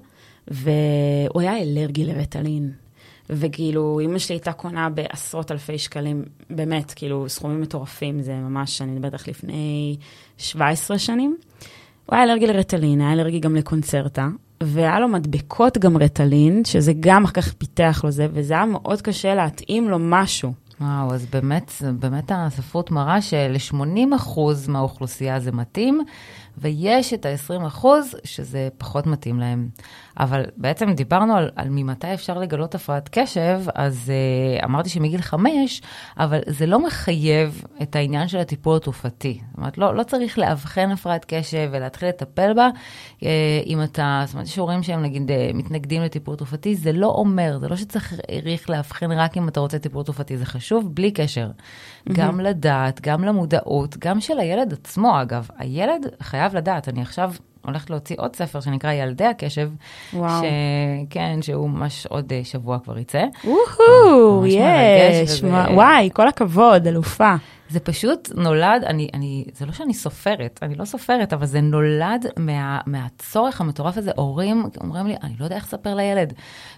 והוא 0.47 1.41
היה 1.41 1.57
אלרגי 1.57 2.05
לרטלין. 2.05 2.84
וכאילו, 3.29 3.99
אמא 4.03 4.19
שלי 4.19 4.35
הייתה 4.35 4.53
קונה 4.53 4.89
בעשרות 4.89 5.51
אלפי 5.51 5.77
שקלים, 5.77 6.23
באמת, 6.49 6.93
כאילו, 6.95 7.29
סכומים 7.29 7.61
מטורפים, 7.61 8.21
זה 8.21 8.35
ממש, 8.35 8.81
אני 8.81 8.91
מדברת 8.91 9.13
איך 9.13 9.27
לפני 9.27 9.97
17 10.37 10.99
שנים. 10.99 11.37
הוא 12.05 12.15
היה 12.15 12.23
אלרגי 12.23 12.47
לרטלין, 12.47 13.01
היה 13.01 13.13
אלרגי 13.13 13.39
גם 13.39 13.55
לקונצרטה, 13.55 14.27
והיה 14.63 14.99
לו 14.99 15.07
מדבקות 15.07 15.77
גם 15.77 15.97
רטלין, 15.97 16.65
שזה 16.65 16.93
גם 16.99 17.23
אחר 17.23 17.33
כך 17.33 17.53
פיתח 17.53 18.01
לו 18.03 18.11
זה, 18.11 18.27
וזה 18.33 18.53
היה 18.53 18.65
מאוד 18.65 19.01
קשה 19.01 19.35
להתאים 19.35 19.89
לו 19.89 19.97
משהו. 19.99 20.53
וואו, 20.81 21.13
אז 21.13 21.25
באמת, 21.25 21.71
באמת 21.99 22.31
הספרות 22.35 22.91
מראה 22.91 23.21
של-80% 23.21 24.39
מהאוכלוסייה 24.67 25.39
זה 25.39 25.51
מתאים, 25.51 26.01
ויש 26.57 27.13
את 27.13 27.25
ה-20 27.25 27.67
אחוז 27.67 28.15
שזה 28.23 28.69
פחות 28.77 29.07
מתאים 29.07 29.39
להם. 29.39 29.69
אבל 30.19 30.43
בעצם 30.57 30.91
דיברנו 30.93 31.35
על, 31.35 31.49
על 31.55 31.67
ממתי 31.69 32.13
אפשר 32.13 32.37
לגלות 32.37 32.75
הפרעת 32.75 33.09
קשב, 33.11 33.61
אז 33.75 34.11
uh, 34.61 34.65
אמרתי 34.65 34.89
שמגיל 34.89 35.21
חמש, 35.21 35.81
אבל 36.17 36.39
זה 36.47 36.65
לא 36.65 36.85
מחייב 36.85 37.63
את 37.81 37.95
העניין 37.95 38.27
של 38.27 38.37
הטיפול 38.37 38.77
התרופתי. 38.77 39.39
זאת 39.47 39.57
אומרת, 39.57 39.77
לא, 39.77 39.95
לא 39.95 40.03
צריך 40.03 40.39
לאבחן 40.39 40.91
הפרעת 40.91 41.25
קשב 41.27 41.69
ולהתחיל 41.71 42.09
לטפל 42.09 42.53
בה. 42.53 42.69
Uh, 43.19 43.23
אם 43.65 43.83
אתה, 43.83 44.23
זאת 44.25 44.33
אומרת, 44.33 44.47
יש 44.47 44.57
הורים 44.57 44.83
שהם 44.83 45.01
נגיד 45.01 45.29
uh, 45.29 45.33
מתנגדים 45.53 46.01
לטיפול 46.01 46.35
תרופתי, 46.35 46.75
זה 46.75 46.91
לא 46.91 47.07
אומר, 47.07 47.57
זה 47.59 47.67
לא 47.67 47.75
שצריך 47.75 48.69
לאבחן 48.69 49.11
רק 49.11 49.37
אם 49.37 49.47
אתה 49.47 49.59
רוצה 49.59 49.79
טיפול 49.79 50.03
תרופתי, 50.03 50.37
זה 50.37 50.45
חשוב 50.45 50.95
בלי 50.95 51.11
קשר. 51.11 51.49
Mm-hmm. 51.49 52.13
גם 52.13 52.39
לדעת, 52.39 53.01
גם 53.01 53.23
למודעות, 53.23 53.97
גם 53.97 54.21
של 54.21 54.39
הילד 54.39 54.73
עצמו, 54.73 55.21
אגב. 55.21 55.47
הילד 55.57 56.05
חייב 56.21 56.55
לדעת, 56.55 56.89
אני 56.89 57.01
עכשיו... 57.01 57.33
הולכת 57.65 57.89
להוציא 57.89 58.15
עוד 58.19 58.35
ספר 58.35 58.59
שנקרא 58.59 58.91
ילדי 58.91 59.25
הקשב. 59.25 59.69
וואו. 60.13 60.41
כן, 61.09 61.41
שהוא 61.41 61.69
ממש 61.69 62.05
עוד 62.05 62.33
אה, 62.33 62.41
שבוע 62.43 62.79
כבר 62.83 62.97
יצא. 62.97 63.23
וואו, 63.43 64.41
ממש 64.41 64.53
יש, 64.53 65.43
וואי, 65.73 66.09
כל 66.13 66.27
הכבוד, 66.27 66.87
אלופה. 66.87 67.35
זה 67.69 67.79
פשוט 67.79 68.29
נולד, 68.35 68.83
אני, 68.83 69.09
אני, 69.13 69.45
זה 69.53 69.65
לא 69.65 69.71
שאני 69.71 69.93
סופרת, 69.93 70.59
אני 70.61 70.75
לא 70.75 70.85
סופרת, 70.85 71.33
אבל 71.33 71.45
זה 71.45 71.61
נולד 71.61 72.25
מה, 72.37 72.79
מהצורך 72.85 73.61
המטורף 73.61 73.97
הזה. 73.97 74.11
הורים 74.15 74.63
אומרים 74.81 75.07
לי, 75.07 75.15
אני 75.23 75.33
לא 75.39 75.45
יודע 75.45 75.55
איך 75.55 75.65
לספר 75.65 75.95
לילד, 75.95 76.33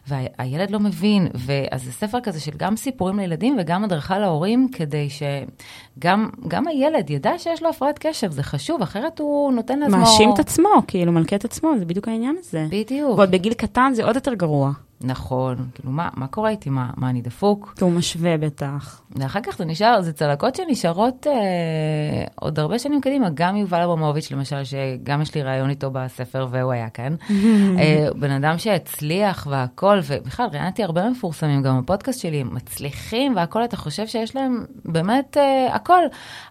והילד 0.08 0.72
לא 0.72 0.80
מבין. 0.80 1.28
ואז 1.34 1.84
זה 1.84 1.92
ספר 1.92 2.20
כזה 2.24 2.40
של 2.40 2.52
גם 2.58 2.76
סיפורים 2.76 3.20
לילדים 3.20 3.58
וגם 3.60 3.84
הדרכה 3.84 4.20
להורים, 4.20 4.68
כדי 4.72 5.08
שגם 5.10 6.30
גם 6.48 6.68
הילד 6.68 7.10
ידע 7.10 7.32
שיש 7.38 7.64
לו 7.64 7.70
הפרעת 7.70 8.00
קשב, 8.00 8.32
זה 8.32 8.44
חשוב, 8.44 8.82
אחרת 8.82 9.20
הוא 9.20 9.52
נותן 9.52 9.80
לעצמו... 9.80 9.98
מאשים 9.98 10.30
את 10.34 10.40
עצמו, 10.40 10.70
כאילו, 10.88 11.12
מלכה 11.12 11.36
את 11.36 11.46
עצמו, 11.46 11.72
זה 11.80 11.86
בדיוק 11.86 12.08
העניין 12.08 12.36
הזה. 12.40 12.66
בדיוק. 12.70 13.18
ועוד 13.18 13.32
בגיל 13.32 13.54
קטן 13.54 13.92
זה 13.94 14.06
עוד 14.06 14.16
יותר 14.16 14.34
גרוע. 14.34 14.72
נכון, 15.02 15.56
כאילו, 15.74 15.92
מה, 15.92 16.10
מה 16.14 16.28
קורה 16.28 16.50
איתי? 16.50 16.70
מה, 16.70 16.90
מה, 16.96 17.10
אני 17.10 17.22
דפוק? 17.22 17.74
כי 17.78 17.84
הוא 17.84 17.92
משווה 17.92 18.38
בטח. 18.38 19.02
ואחר 19.16 19.40
כך 19.44 19.58
זה 19.58 19.66
נשאר, 19.66 20.02
זה 20.02 20.14
צלקות 20.14 20.56
שנשארות 20.56 21.28
אה, 21.28 22.26
עוד 22.36 22.60
הרבה 22.60 22.80
שנים 22.80 23.02
קדימה. 23.02 23.30
גם 23.34 23.56
יובל 23.56 23.82
אברמוביץ', 23.82 24.32
למשל, 24.32 24.64
שגם 24.64 25.22
יש 25.22 25.36
לי 25.36 25.44
ראיון 25.44 25.70
איתו 25.70 25.92
בספר, 25.92 26.48
והוא 26.52 26.72
היה 26.72 26.90
כאן. 26.90 27.16
אה, 27.80 28.08
בן 28.16 28.32
אדם 28.32 28.58
שהצליח 28.58 29.48
והכול, 29.50 30.00
ובכלל, 30.08 30.48
ראיינתי 30.52 30.84
הרבה 30.84 31.10
מפורסמים, 31.10 31.62
גם 31.62 31.82
בפודקאסט 31.82 32.22
שלי, 32.22 32.44
מצליחים 32.44 33.36
והכול, 33.36 33.64
אתה 33.64 33.78
חושב 33.78 34.08
שיש 34.08 34.36
להם 34.36 34.66
באמת 34.86 35.38
אה, 35.38 35.76
הכל. 35.76 36.02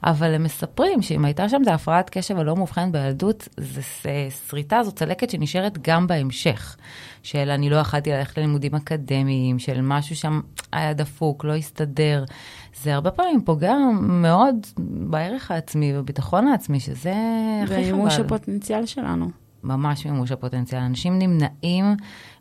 אבל 0.04 0.34
הם 0.34 0.42
מספרים 0.42 1.02
שאם 1.02 1.24
הייתה 1.24 1.48
שם 1.48 1.62
את 1.62 1.68
ההפרעת 1.68 2.10
קשב 2.10 2.38
הלא 2.38 2.56
מאובחנת 2.56 2.92
בילדות, 2.92 3.48
זו 3.56 3.80
שריטה, 4.48 4.82
זו 4.82 4.92
צלקת 4.92 5.30
שנשארת 5.30 5.78
גם 5.82 6.06
בהמשך. 6.06 6.76
של 7.26 7.50
אני 7.50 7.70
לא 7.70 7.76
יכלתי 7.76 8.10
ללכת 8.10 8.38
ללימודים 8.38 8.74
אקדמיים, 8.74 9.58
של 9.58 9.80
משהו 9.80 10.16
שם 10.16 10.40
היה 10.72 10.92
דפוק, 10.92 11.44
לא 11.44 11.54
הסתדר. 11.54 12.24
זה 12.82 12.94
הרבה 12.94 13.10
פעמים 13.10 13.44
פוגע 13.44 13.74
מאוד 14.00 14.66
בערך 14.78 15.50
העצמי 15.50 15.98
ובביטחון 15.98 16.48
העצמי, 16.48 16.80
שזה 16.80 17.14
הכי 17.64 17.74
חבל. 17.74 17.82
ומימוש 17.82 18.18
הפוטנציאל 18.18 18.86
שלנו. 18.86 19.30
ממש 19.62 20.06
מימוש 20.06 20.32
הפוטנציאל. 20.32 20.80
אנשים 20.80 21.18
נמנעים 21.18 21.96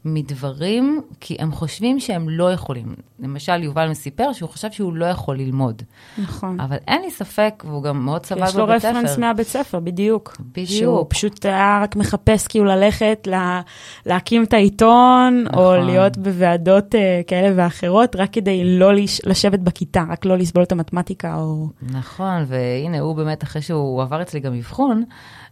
מדברים 0.05 1.01
כי 1.19 1.35
הם 1.39 1.51
חושבים 1.51 1.99
שהם 1.99 2.29
לא 2.29 2.51
יכולים. 2.51 2.95
למשל, 3.19 3.63
יובל 3.63 3.93
סיפר 3.93 4.33
שהוא 4.33 4.49
חשב 4.49 4.71
שהוא 4.71 4.93
לא 4.93 5.05
יכול 5.05 5.37
ללמוד. 5.37 5.81
נכון. 6.17 6.59
אבל 6.59 6.77
אין 6.87 7.01
לי 7.01 7.11
ספק, 7.11 7.63
והוא 7.67 7.83
גם 7.83 8.05
מאוד 8.05 8.21
כי 8.21 8.27
סבל 8.27 8.43
יש 8.43 8.55
לו 8.55 8.67
בבית 8.67 8.81
ספר. 8.81 8.89
רפרנס 8.89 9.17
מהבית 9.17 9.47
ספר, 9.47 9.79
בדיוק. 9.79 10.37
בדיוק. 10.39 10.69
שהוא 10.69 11.05
פשוט 11.09 11.45
היה 11.45 11.79
רק 11.83 11.95
מחפש 11.95 12.47
כאילו 12.47 12.65
ללכת, 12.65 13.27
לה, 13.27 13.61
להקים 14.05 14.43
את 14.43 14.53
העיתון, 14.53 15.43
נכון. 15.43 15.79
או 15.79 15.85
להיות 15.85 16.17
בוועדות 16.17 16.95
אה, 16.95 17.21
כאלה 17.27 17.53
ואחרות, 17.55 18.15
רק 18.15 18.33
כדי 18.33 18.77
לא 18.79 18.93
לש, 18.93 19.21
לשבת 19.25 19.59
בכיתה, 19.59 20.03
רק 20.09 20.25
לא 20.25 20.37
לסבול 20.37 20.63
את 20.63 20.71
המתמטיקה, 20.71 21.35
או... 21.35 21.67
נכון, 21.91 22.43
והנה, 22.47 22.99
הוא 22.99 23.15
באמת, 23.15 23.43
אחרי 23.43 23.61
שהוא 23.61 24.01
עבר 24.01 24.21
אצלי 24.21 24.39
גם 24.39 24.53
אבחון, 24.53 25.03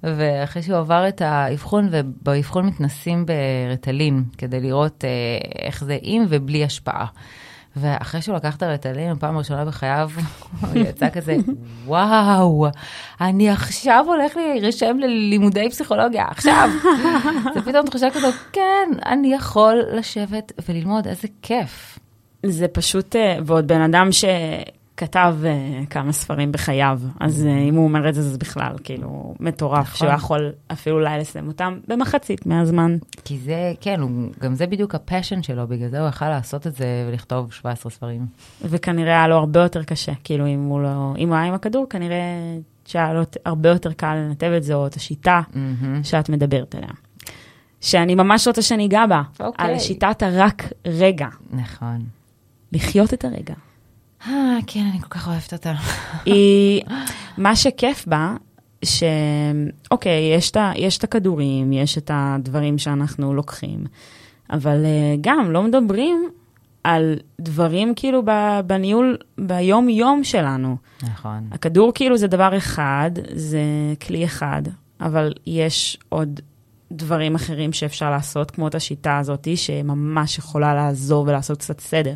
ואחרי 0.04 0.64
שהוא 0.64 0.78
עבר 0.78 1.08
את 1.08 1.22
האבחון, 1.22 1.88
ובאבחון 1.92 2.66
מתנסים 2.66 3.26
ברטלין, 3.26 4.24
כדי 4.38 4.60
לראות 4.60 5.06
אה, 5.06 5.10
איך 5.66 5.84
זה 5.84 5.98
עם 6.02 6.26
ובלי 6.30 6.64
השפעה. 6.64 7.06
ואחרי 7.76 8.22
שהוא 8.22 8.36
לקח 8.36 8.56
את 8.56 8.64
הרטלין, 8.64 9.16
פעם 9.20 9.38
ראשונה 9.38 9.66
בחייו, 9.66 10.12
הוא 10.62 10.82
יצא 10.82 11.10
כזה, 11.10 11.36
וואו, 11.86 12.68
אני 13.22 13.50
עכשיו 13.50 14.06
הולך 14.08 14.38
להירשם 14.38 14.98
ללימודי 15.00 15.70
פסיכולוגיה, 15.70 16.26
עכשיו. 16.30 16.70
זה 17.54 17.62
פתאום 17.62 17.86
תחושה 17.86 18.10
כזו, 18.10 18.28
כן, 18.52 18.90
אני 19.06 19.34
יכול 19.34 19.82
לשבת 19.92 20.52
וללמוד, 20.70 21.08
איזה 21.08 21.28
כיף. 21.42 22.00
זה 22.46 22.68
פשוט, 22.68 23.16
אה, 23.16 23.38
ועוד 23.46 23.68
בן 23.68 23.82
אדם 23.82 24.10
שכתב 24.94 25.36
אה, 25.46 25.86
כמה 25.90 26.12
ספרים 26.12 26.52
בחייו, 26.52 27.00
אז 27.20 27.46
אה, 27.46 27.58
אם 27.58 27.76
הוא 27.76 27.84
אומר 27.84 28.10
את 28.10 28.14
זה, 28.14 28.22
זה 28.22 28.38
בכלל 28.38 28.76
כאילו 28.84 29.36
מטורף, 29.40 29.88
נכון. 29.88 30.08
שהוא 30.08 30.18
יכול 30.18 30.52
אפילו 30.72 30.96
אולי 30.96 31.20
לסיים 31.20 31.48
אותם 31.48 31.80
במחצית 31.88 32.46
מהזמן. 32.46 32.98
כי 33.26 33.38
זה, 33.38 33.74
כן, 33.82 34.00
הוא, 34.00 34.10
גם 34.40 34.56
זה 34.56 34.68
בדיוק 34.68 34.96
הפשן 34.96 35.44
שלו, 35.44 35.68
בגלל 35.68 35.90
זה 35.90 36.00
הוא 36.00 36.10
יכל 36.10 36.30
לעשות 36.30 36.68
את 36.68 36.76
זה 36.76 36.86
ולכתוב 37.10 37.54
17 37.54 37.92
ספרים. 37.92 38.26
וכנראה 38.62 39.12
היה 39.12 39.28
לו 39.28 39.36
הרבה 39.36 39.64
יותר 39.64 39.84
קשה, 39.84 40.12
כאילו 40.24 40.48
אם 40.48 40.64
הוא 40.64 40.82
לא, 40.82 41.14
אם 41.18 41.28
הוא 41.28 41.36
היה 41.36 41.46
עם 41.46 41.54
הכדור, 41.54 41.86
כנראה 41.90 42.24
שהיה 42.86 43.14
לו 43.14 43.22
הרבה 43.46 43.70
יותר 43.70 43.94
קל 43.94 44.16
לנתב 44.16 44.52
את 44.58 44.64
זה, 44.64 44.74
או 44.74 44.88
את 44.88 44.96
השיטה 44.96 45.42
מהמם. 45.54 46.04
שאת 46.04 46.30
מדברת 46.30 46.76
עליה. 46.76 46.90
שאני 47.82 48.16
ממש 48.16 48.48
רוצה 48.48 48.62
שניגע 48.62 49.06
בה, 49.06 49.22
אוקיי. 49.40 49.66
על 49.66 49.80
שיטת 49.80 50.24
הרק 50.24 50.64
רגע, 50.86 51.28
נכון. 51.52 52.06
לחיות 52.72 53.14
את 53.14 53.26
הרגע. 53.26 53.54
אה, 54.28 54.58
כן, 54.68 54.86
אני 54.92 55.02
כל 55.02 55.10
כך 55.10 55.28
אוהבת 55.28 55.54
אותה. 55.54 55.74
היא, 56.26 56.82
מה 57.38 57.56
שכיף 57.56 58.08
בה, 58.08 58.36
שאוקיי, 58.86 60.34
יש, 60.36 60.52
את 60.52 60.58
יש 60.76 60.98
את 60.98 61.04
הכדורים, 61.04 61.74
יש 61.74 61.98
את 61.98 62.12
הדברים 62.14 62.78
שאנחנו 62.78 63.34
לוקחים, 63.34 63.86
אבל 64.50 64.86
אה, 64.86 65.16
גם 65.22 65.52
לא 65.52 65.64
מדברים 65.64 66.30
על 66.84 67.16
דברים 67.42 67.94
כאילו 67.96 68.22
ב- 68.26 68.60
בניהול, 68.68 69.18
ביום-יום 69.38 70.24
שלנו. 70.24 70.78
נכון. 71.04 71.48
הכדור 71.52 71.92
כאילו 71.96 72.18
זה 72.18 72.28
דבר 72.28 72.58
אחד, 72.58 73.12
זה 73.34 73.62
כלי 74.08 74.26
אחד, 74.26 74.62
אבל 75.02 75.34
יש 75.46 75.98
עוד 76.10 76.40
דברים 76.92 77.36
אחרים 77.36 77.74
שאפשר 77.74 78.12
לעשות, 78.12 78.52
כמו 78.52 78.68
את 78.68 78.76
השיטה 78.76 79.18
הזאת, 79.18 79.48
שממש 79.56 80.38
יכולה 80.38 80.74
לעזור 80.74 81.26
ולעשות 81.28 81.58
קצת 81.60 81.80
סדר. 81.80 82.16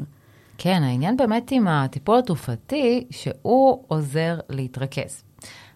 כן, 0.57 0.83
העניין 0.83 1.17
באמת 1.17 1.51
עם 1.51 1.67
הטיפול 1.67 2.19
התרופתי, 2.19 3.07
שהוא 3.11 3.83
עוזר 3.87 4.39
להתרכז. 4.49 5.23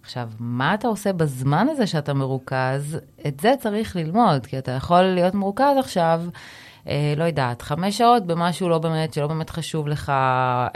עכשיו, 0.04 0.30
מה 0.40 0.74
אתה 0.74 0.88
עושה 0.88 1.14
בזמן 1.14 1.68
הזה 1.72 1.88
שאתה 1.88 2.14
מרוכז? 2.14 2.98
את 3.28 3.40
זה 3.40 3.54
צריך 3.60 3.96
ללמוד, 3.96 4.46
כי 4.46 4.58
אתה 4.58 4.72
יכול 4.72 5.02
להיות 5.02 5.34
מרוכז 5.34 5.78
עכשיו, 5.80 6.22
אה, 6.88 7.14
לא 7.18 7.24
יודעת, 7.24 7.62
חמש 7.62 7.98
שעות 7.98 8.26
במשהו 8.26 8.70
לא 8.70 8.78
באמת, 8.78 9.14
שלא 9.14 9.28
באמת 9.28 9.50
חשוב 9.50 9.88
לך, 9.88 10.10
אה, 10.10 10.74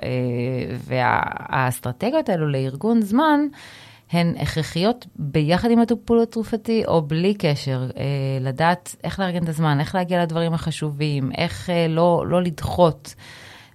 והאסטרטגיות 0.87 2.29
האלו 2.29 2.47
לארגון 2.47 3.01
זמן, 3.01 3.39
הן 4.11 4.33
הכרחיות 4.39 5.07
ביחד 5.15 5.71
עם 5.71 5.79
הטיפול 5.79 6.21
התרופתי 6.21 6.85
או 6.85 7.01
בלי 7.01 7.33
קשר, 7.33 7.89
אה, 7.97 8.03
לדעת 8.41 8.95
איך 9.03 9.19
לארגן 9.19 9.43
את 9.43 9.49
הזמן, 9.49 9.79
איך 9.79 9.95
להגיע 9.95 10.23
לדברים 10.23 10.53
החשובים, 10.53 11.31
איך 11.37 11.69
אה, 11.69 11.87
לא, 11.89 12.23
לא 12.27 12.41
לדחות. 12.41 13.15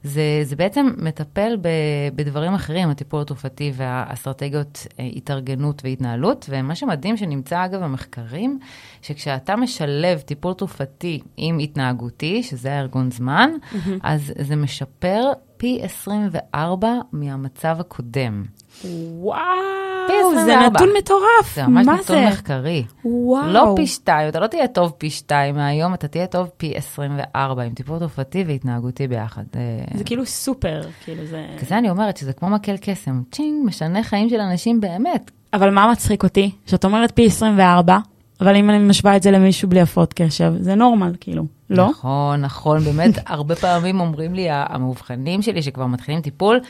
זה, 0.02 0.40
זה 0.42 0.56
בעצם 0.56 0.90
מטפל 0.96 1.56
ב, 1.60 1.68
בדברים 2.14 2.54
אחרים, 2.54 2.90
הטיפול 2.90 3.20
התרופתי 3.20 3.72
והאסטרטגיות 3.74 4.86
אה, 4.98 5.08
התארגנות 5.16 5.82
והתנהלות, 5.84 6.46
ומה 6.48 6.74
שמדהים 6.74 7.16
שנמצא 7.16 7.64
אגב 7.64 7.82
במחקרים, 7.82 8.58
שכשאתה 9.02 9.56
משלב 9.56 10.20
טיפול 10.20 10.54
תרופתי 10.54 11.20
עם 11.36 11.58
התנהגותי, 11.58 12.42
שזה 12.42 12.72
הארגון 12.72 13.10
זמן, 13.10 13.50
mm-hmm. 13.62 13.76
אז 14.02 14.32
זה 14.38 14.56
משפר 14.56 15.32
פי 15.56 15.78
24 15.82 16.88
מהמצב 17.12 17.76
הקודם. 17.80 18.44
וואו, 18.84 20.44
זה 20.44 20.56
נתון 20.56 20.88
מטורף. 20.98 21.54
זה 21.54 21.66
ממש 21.66 21.86
נתון 21.86 22.16
זה? 22.16 22.28
מחקרי. 22.28 22.84
וואו. 23.04 23.46
לא 23.52 23.72
פי 23.76 23.86
שתיים, 23.86 24.28
אתה 24.28 24.40
לא 24.40 24.46
תהיה 24.46 24.68
טוב 24.68 24.92
פי 24.98 25.10
שתיים 25.10 25.54
מהיום, 25.54 25.94
אתה 25.94 26.08
תהיה 26.08 26.26
טוב 26.26 26.48
פי 26.56 26.76
24, 26.76 27.62
עם 27.62 27.74
טיפול 27.74 27.98
תרופתי 27.98 28.44
והתנהגותי 28.46 29.08
ביחד. 29.08 29.42
אה, 29.56 29.60
זה 29.94 30.04
כאילו 30.04 30.26
סופר, 30.26 30.82
כאילו 31.04 31.26
זה... 31.26 31.46
כזה 31.58 31.78
אני 31.78 31.90
אומרת 31.90 32.16
שזה 32.16 32.32
כמו 32.32 32.48
מקל 32.48 32.76
קסם, 32.76 33.22
צ'ינג, 33.32 33.66
משנה 33.66 34.02
חיים 34.02 34.28
של 34.28 34.40
אנשים 34.40 34.80
באמת. 34.80 35.30
אבל 35.54 35.70
מה 35.70 35.90
מצחיק 35.92 36.24
אותי? 36.24 36.50
שאת 36.66 36.84
אומרת 36.84 37.12
פי 37.14 37.26
24, 37.26 37.98
אבל 38.40 38.56
אם 38.56 38.70
אני 38.70 38.78
משווה 38.78 39.16
את 39.16 39.22
זה 39.22 39.30
למישהו 39.30 39.68
בלי 39.68 39.80
הפרעות 39.80 40.12
קשב, 40.12 40.52
זה 40.60 40.74
נורמל, 40.74 41.12
כאילו, 41.20 41.44
לא? 41.70 41.88
נכון, 41.88 42.40
נכון, 42.40 42.78
באמת, 42.78 43.10
הרבה 43.26 43.54
פעמים 43.54 44.00
אומרים 44.00 44.34
לי 44.34 44.46
המאובחנים 44.50 45.42
שלי 45.42 45.62
שכבר 45.62 45.86
מתחילים 45.86 46.20
טיפול, 46.20 46.60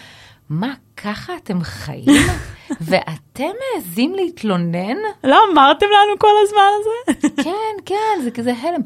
מה, 0.50 0.74
ככה 0.96 1.36
אתם 1.36 1.60
חיים? 1.60 2.06
ואתם 2.80 3.50
מעזים 3.74 4.14
להתלונן? 4.14 4.96
לא 5.24 5.38
אמרתם 5.52 5.86
לנו 5.86 6.18
כל 6.18 6.28
הזמן 6.42 6.62
הזה? 6.80 7.28
כן, 7.44 7.82
כן, 7.86 8.24
זה 8.24 8.30
כזה 8.30 8.52
הלם. 8.52 8.80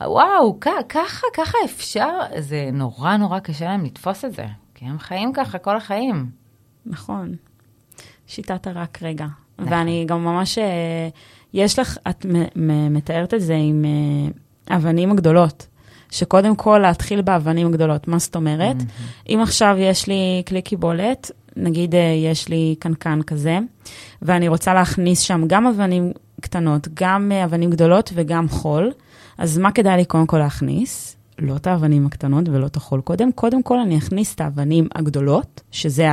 וואו, 0.00 0.60
ככה, 0.60 1.26
ככה 1.34 1.58
אפשר? 1.64 2.18
זה 2.38 2.70
נורא 2.72 3.16
נורא 3.16 3.38
קשה 3.38 3.64
להם 3.64 3.84
לתפוס 3.84 4.24
את 4.24 4.32
זה, 4.32 4.46
כי 4.74 4.84
הם 4.84 4.98
חיים 4.98 5.32
ככה 5.32 5.58
כל 5.58 5.76
החיים. 5.76 6.30
נכון. 6.86 7.34
שיטת 8.26 8.66
הרק 8.66 9.02
רגע. 9.02 9.26
ואני 9.58 10.04
גם 10.08 10.24
ממש, 10.24 10.58
אה, 10.58 11.08
יש 11.54 11.78
לך, 11.78 11.98
את 12.10 12.26
מתארת 12.90 13.34
את 13.34 13.40
זה 13.40 13.54
עם 13.54 13.84
אה, 13.84 14.76
אבנים 14.76 15.10
הגדולות. 15.10 15.66
שקודם 16.10 16.56
כל 16.56 16.78
להתחיל 16.78 17.22
באבנים 17.22 17.66
הגדולות. 17.66 18.08
מה 18.08 18.18
זאת 18.18 18.36
אומרת? 18.36 18.76
Mm-hmm. 18.76 19.28
אם 19.28 19.40
עכשיו 19.42 19.76
יש 19.78 20.06
לי 20.06 20.42
כלי 20.48 20.62
קיבולת, 20.62 21.30
נגיד 21.56 21.94
אה, 21.94 22.00
יש 22.00 22.48
לי 22.48 22.74
קנקן 22.78 23.22
כזה, 23.22 23.58
ואני 24.22 24.48
רוצה 24.48 24.74
להכניס 24.74 25.20
שם 25.20 25.44
גם 25.46 25.66
אבנים 25.66 26.12
קטנות, 26.40 26.88
גם 26.94 27.32
אה, 27.32 27.44
אבנים 27.44 27.70
גדולות 27.70 28.10
וגם 28.14 28.48
חול, 28.48 28.92
אז 29.38 29.58
מה 29.58 29.72
כדאי 29.72 29.96
לי 29.96 30.04
קודם 30.04 30.26
כל 30.26 30.38
להכניס? 30.38 31.16
לא 31.38 31.56
את 31.56 31.66
האבנים 31.66 32.06
הקטנות 32.06 32.48
ולא 32.48 32.66
את 32.66 32.76
החול 32.76 33.00
קודם. 33.00 33.32
קודם 33.32 33.62
כל 33.62 33.78
אני 33.78 33.98
אכניס 33.98 34.34
את 34.34 34.40
האבנים 34.40 34.88
הגדולות, 34.94 35.60
שזה 35.70 36.08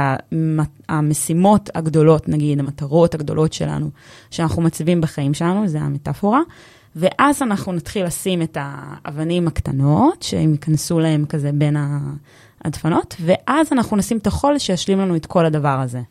המשימות 0.90 1.70
הגדולות, 1.76 2.30
נגיד, 2.30 2.60
המטרות 2.60 3.16
הגדולות 3.16 3.54
שלנו, 3.54 3.90
שאנחנו 4.32 4.62
מציבים 4.62 5.02
בחיים 5.02 5.34
שלנו, 5.34 5.68
זה 5.68 5.80
המטאפורה. 5.82 6.40
ואז 6.96 7.42
אנחנו 7.42 7.72
נתחיל 7.72 8.06
לשים 8.06 8.42
את 8.42 8.58
האבנים 8.62 9.48
הקטנות, 9.48 10.24
שהם 10.24 10.52
ייכנסו 10.52 11.00
להם 11.00 11.26
כזה 11.26 11.52
בין 11.54 11.78
הדפנות, 12.66 13.16
ואז 13.20 13.68
אנחנו 13.72 13.98
נשים 13.98 14.18
את 14.18 14.28
החול 14.28 14.58
שישלים 14.58 15.00
לנו 15.00 15.16
את 15.16 15.26
כל 15.26 15.46
הדבר 15.46 15.80
הזה. 15.80 16.02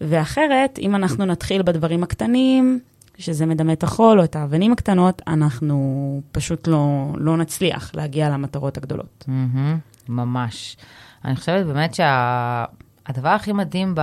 ואחרת, 0.00 0.78
אם 0.78 0.94
אנחנו 0.94 1.24
נתחיל 1.24 1.62
בדברים 1.62 2.02
הקטנים, 2.02 2.80
שזה 3.18 3.46
מדמה 3.46 3.72
את 3.72 3.82
החול 3.82 4.18
או 4.18 4.24
את 4.24 4.36
האבנים 4.36 4.72
הקטנות, 4.72 5.22
אנחנו 5.26 6.20
פשוט 6.32 6.68
לא, 6.68 7.06
לא 7.16 7.36
נצליח 7.36 7.90
להגיע 7.94 8.30
למטרות 8.30 8.76
הגדולות. 8.76 9.24
Mm-hmm, 9.28 10.08
ממש. 10.08 10.76
אני 11.24 11.36
חושבת 11.36 11.66
באמת 11.66 11.94
שהדבר 11.94 13.28
שה... 13.28 13.34
הכי 13.34 13.52
מדהים 13.52 13.94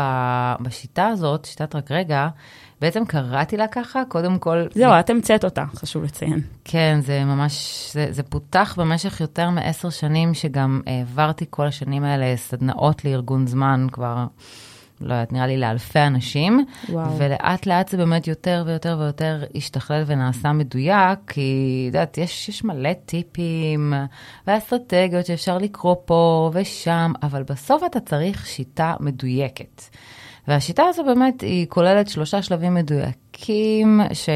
בשיטה 0.62 1.08
הזאת, 1.08 1.46
שיטת 1.46 1.76
רק 1.76 1.92
רגע, 1.92 2.28
בעצם 2.82 3.06
קראתי 3.06 3.58
לה 3.58 3.68
ככה, 3.68 4.04
קודם 4.08 4.40
כל... 4.40 4.66
זהו, 4.74 4.92
את 5.00 5.10
המצאת 5.10 5.46
אותה, 5.46 5.66
חשוב 5.76 6.04
לציין. 6.04 6.42
כן, 6.66 7.00
זה 7.02 7.24
ממש, 7.24 7.90
זה, 7.94 8.08
זה 8.10 8.24
פותח 8.24 8.76
במשך 8.78 9.22
יותר 9.22 9.50
מעשר 9.50 9.90
שנים, 9.90 10.34
שגם 10.34 10.82
העברתי 10.88 11.46
כל 11.50 11.68
השנים 11.68 12.04
האלה 12.04 12.38
סדנאות 12.38 13.06
לארגון 13.06 13.48
זמן 13.48 13.88
כבר. 13.92 14.26
לא 15.02 15.14
יודעת, 15.14 15.34
נראה 15.34 15.48
לי 15.48 15.58
לאלפי 15.58 16.00
אנשים, 16.00 16.66
וואו. 16.90 17.18
ולאט 17.18 17.66
לאט 17.66 17.90
זה 17.90 17.98
באמת 17.98 18.28
יותר 18.28 18.64
ויותר 18.68 18.98
ויותר 19.00 19.44
השתכלל 19.56 20.04
ונעשה 20.06 20.52
מדויק, 20.52 21.20
כי, 21.28 21.86
את 21.90 21.96
יודעת, 21.96 22.18
יש, 22.18 22.50
יש 22.50 22.64
מלא 22.64 22.94
טיפים 23.06 23.94
ואסטרטגיות 24.48 25.26
שאפשר 25.26 25.58
לקרוא 25.58 25.96
פה 26.06 26.52
ושם, 26.54 27.14
אבל 27.24 27.44
בסוף 27.44 27.84
אתה 27.86 28.00
צריך 28.00 28.48
שיטה 28.48 28.94
מדויקת. 29.00 29.82
והשיטה 30.48 30.84
הזו 30.90 31.04
באמת, 31.04 31.42
היא 31.42 31.66
כוללת 31.70 32.10
שלושה 32.10 32.42
שלבים 32.42 32.74
מדויקים 32.74 34.02
ש... 34.14 34.30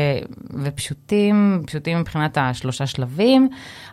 ופשוטים, 0.64 1.64
פשוטים 1.68 2.00
מבחינת 2.00 2.38
השלושה 2.38 2.88
שלבים. 2.88 3.50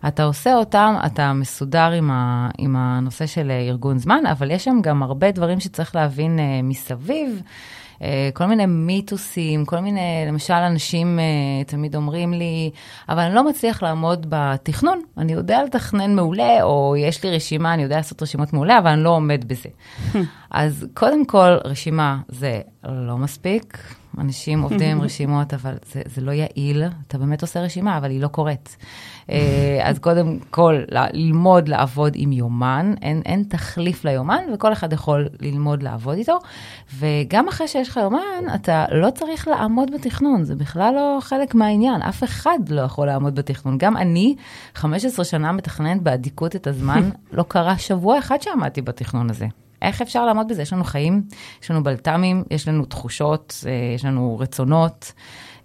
אתה 0.09 0.25
עושה 0.25 0.55
אותם, 0.55 0.95
אתה 1.07 1.33
מסודר 1.33 1.91
עם, 1.91 2.11
ה... 2.11 2.49
עם 2.59 2.77
הנושא 2.77 3.27
של 3.27 3.51
ארגון 3.51 3.99
זמן, 3.99 4.27
אבל 4.31 4.51
יש 4.51 4.65
שם 4.65 4.79
גם 4.83 5.03
הרבה 5.03 5.31
דברים 5.31 5.61
שצריך 5.61 5.97
להבין 5.97 6.39
uh, 6.39 6.43
מסביב. 6.63 7.43
אה, 8.03 8.31
כל 8.35 8.47
מיני 8.47 8.67
מיתוסים, 8.67 9.65
כל 9.65 9.79
מיני, 9.79 10.25
למשל, 10.27 10.55
אנשים 10.55 11.19
uh, 11.19 11.71
תמיד 11.71 11.97
אומרים 11.97 12.33
לי, 12.33 12.71
אבל 13.09 13.19
אני 13.19 13.35
לא 13.35 13.49
מצליח 13.49 13.83
לעמוד 13.83 14.27
בתכנון, 14.29 15.03
אני 15.19 15.33
יודע 15.33 15.63
לתכנן 15.65 16.15
מעולה, 16.15 16.63
או 16.63 16.95
יש 16.99 17.25
לי 17.25 17.31
רשימה, 17.31 17.75
אני 17.75 17.83
יודע 17.83 17.97
לעשות 17.97 18.23
רשימות 18.23 18.53
מעולה, 18.53 18.79
אבל 18.79 18.91
אני 18.91 19.03
לא 19.05 19.11
עומד 19.11 19.45
בזה. 19.47 19.69
אז 20.51 20.87
קודם 20.95 21.25
כל, 21.25 21.57
רשימה 21.65 22.19
זה 22.29 22.61
לא 22.85 23.19
מספיק. 23.19 23.79
אנשים 24.19 24.63
עובדים 24.63 24.91
עם 24.91 25.03
רשימות, 25.07 25.55
אבל 25.55 25.75
זה, 25.93 26.03
זה 26.07 26.21
לא 26.21 26.33
יעיל. 26.33 26.85
אתה 27.09 27.19
באמת 27.19 27.43
עושה 27.43 27.61
רשימה, 27.61 27.99
אבל 27.99 28.11
היא 28.11 28.21
לא 28.21 28.29
קורית. 28.29 28.77
אה, 29.31 29.81
אז 29.89 29.99
קודם 29.99 30.39
כל, 30.51 30.83
ללמוד 30.89 31.69
לעבוד 31.69 32.13
עם 32.17 32.33
יומן, 32.33 32.95
אין, 33.03 33.23
אין 33.27 33.43
תחליף 33.49 34.05
ליומן, 34.05 34.45
וכל 34.55 34.73
אחד 34.73 34.93
יכול 34.93 35.29
ללמוד 35.41 35.83
לעבוד 35.83 36.17
איתו. 36.17 36.39
וגם 36.99 37.49
אחרי 37.49 37.69
שיש 37.69 37.89
לך 37.89 37.97
יומן, 37.97 38.55
אתה 38.55 38.85
לא 38.93 39.11
צריך 39.11 39.49
לעמוד 39.49 39.91
בתכנון, 39.95 40.45
זה 40.45 40.55
בכלל 40.55 40.95
לא 40.95 41.19
חלק 41.21 41.55
מהעניין. 41.55 42.03
אף 42.03 42.25
אחד 42.25 42.59
לא 42.71 42.81
יכול 42.81 43.07
לעמוד 43.07 43.35
בתכנון. 43.35 43.79
גם 43.79 43.97
אני, 43.97 44.35
15 44.75 45.25
שנה 45.25 45.53
מתכננת 45.53 46.03
באדיקות 46.03 46.57
את 46.57 46.67
הזמן, 46.67 47.11
לא 47.33 47.43
קרה 47.43 47.79
שבוע 47.79 48.19
אחד 48.19 48.43
שעמדתי 48.43 48.83
בתכנון 48.83 49.31
הזה. 49.31 49.47
איך 49.83 50.03
אפשר 50.03 50.27
לעמוד 50.27 50.49
בזה? 50.49 50.63
יש 50.63 50.73
לנו 50.73 50.85
חיים, 50.85 51.23
יש 51.63 51.71
לנו 51.71 51.83
בלת"מים, 51.83 52.45
יש 52.51 52.69
לנו 52.69 52.85
תחושות, 52.85 53.65
אה, 53.67 53.95
יש 53.95 54.05
לנו 54.05 54.39
רצונות. 54.39 55.13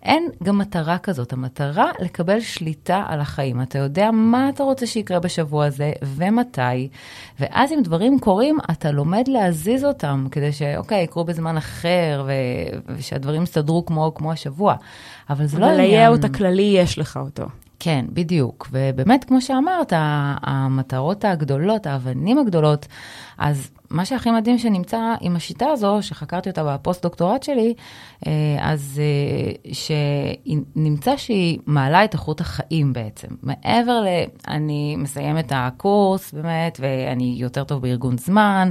אין 0.04 0.30
גם 0.44 0.58
מטרה 0.58 0.98
כזאת, 0.98 1.34
המטרה 1.34 1.92
לקבל 2.00 2.40
שליטה 2.40 3.04
על 3.08 3.22
החיים. 3.22 3.62
אתה 3.62 3.80
יודע 3.80 4.12
מה 4.12 4.50
אתה 4.50 4.64
רוצה 4.64 4.86
שיקרה 4.86 5.20
בשבוע 5.20 5.66
הזה 5.66 5.92
ומתי, 6.04 6.90
ואז 7.40 7.72
אם 7.72 7.80
דברים 7.84 8.20
קורים, 8.20 8.58
אתה 8.72 8.92
לומד 8.92 9.28
להזיז 9.28 9.86
אותם, 9.86 10.28
כדי 10.32 10.52
שאוקיי, 10.52 11.04
יקרו 11.04 11.24
בזמן 11.24 11.58
אחר, 11.58 12.24
ו... 12.28 12.32
ושהדברים 12.96 13.44
יסתדרו 13.44 13.86
כמו, 13.86 14.12
כמו 14.16 14.32
השבוע. 14.32 14.76
אבל 15.30 15.46
זה 15.46 15.60
לא 15.60 15.66
עניין... 15.66 15.80
אבל 15.80 15.90
הייעוד 15.90 16.24
הכללי, 16.24 16.76
יש 16.78 17.00
לך 17.00 17.18
אותו. 17.18 17.46
כן, 17.80 18.06
בדיוק. 18.10 18.68
ובאמת, 18.72 19.24
כמו 19.24 19.42
שאמרת, 19.42 19.94
המטרות 20.42 21.26
הגדולות, 21.26 21.88
האבנים 21.88 22.38
הגדולות, 22.38 22.86
אז 23.38 23.72
מה 23.90 24.06
שהכי 24.06 24.32
מדהים 24.32 24.58
שנמצא 24.58 25.16
עם 25.22 25.36
השיטה 25.36 25.66
הזו, 25.66 25.98
שחקרתי 26.02 26.50
אותה 26.50 26.64
בפוסט-דוקטורט 26.64 27.44
שלי, 27.44 27.74
אה, 28.28 28.32
אז 28.60 29.02
אה, 29.04 29.74
שנמצא 29.74 31.18
שהיא 31.18 31.60
מעלה 31.66 32.04
את 32.04 32.14
איכות 32.14 32.42
החיים 32.42 32.94
בעצם. 32.94 33.28
מעבר 33.44 34.02
ל... 34.02 34.08
אני 34.48 34.96
מסיים 34.96 35.40
את 35.40 35.52
הקורס 35.56 36.34
באמת, 36.34 36.80
ואני 36.82 37.36
יותר 37.38 37.64
טוב 37.64 37.82
בארגון 37.82 38.18
זמן, 38.18 38.70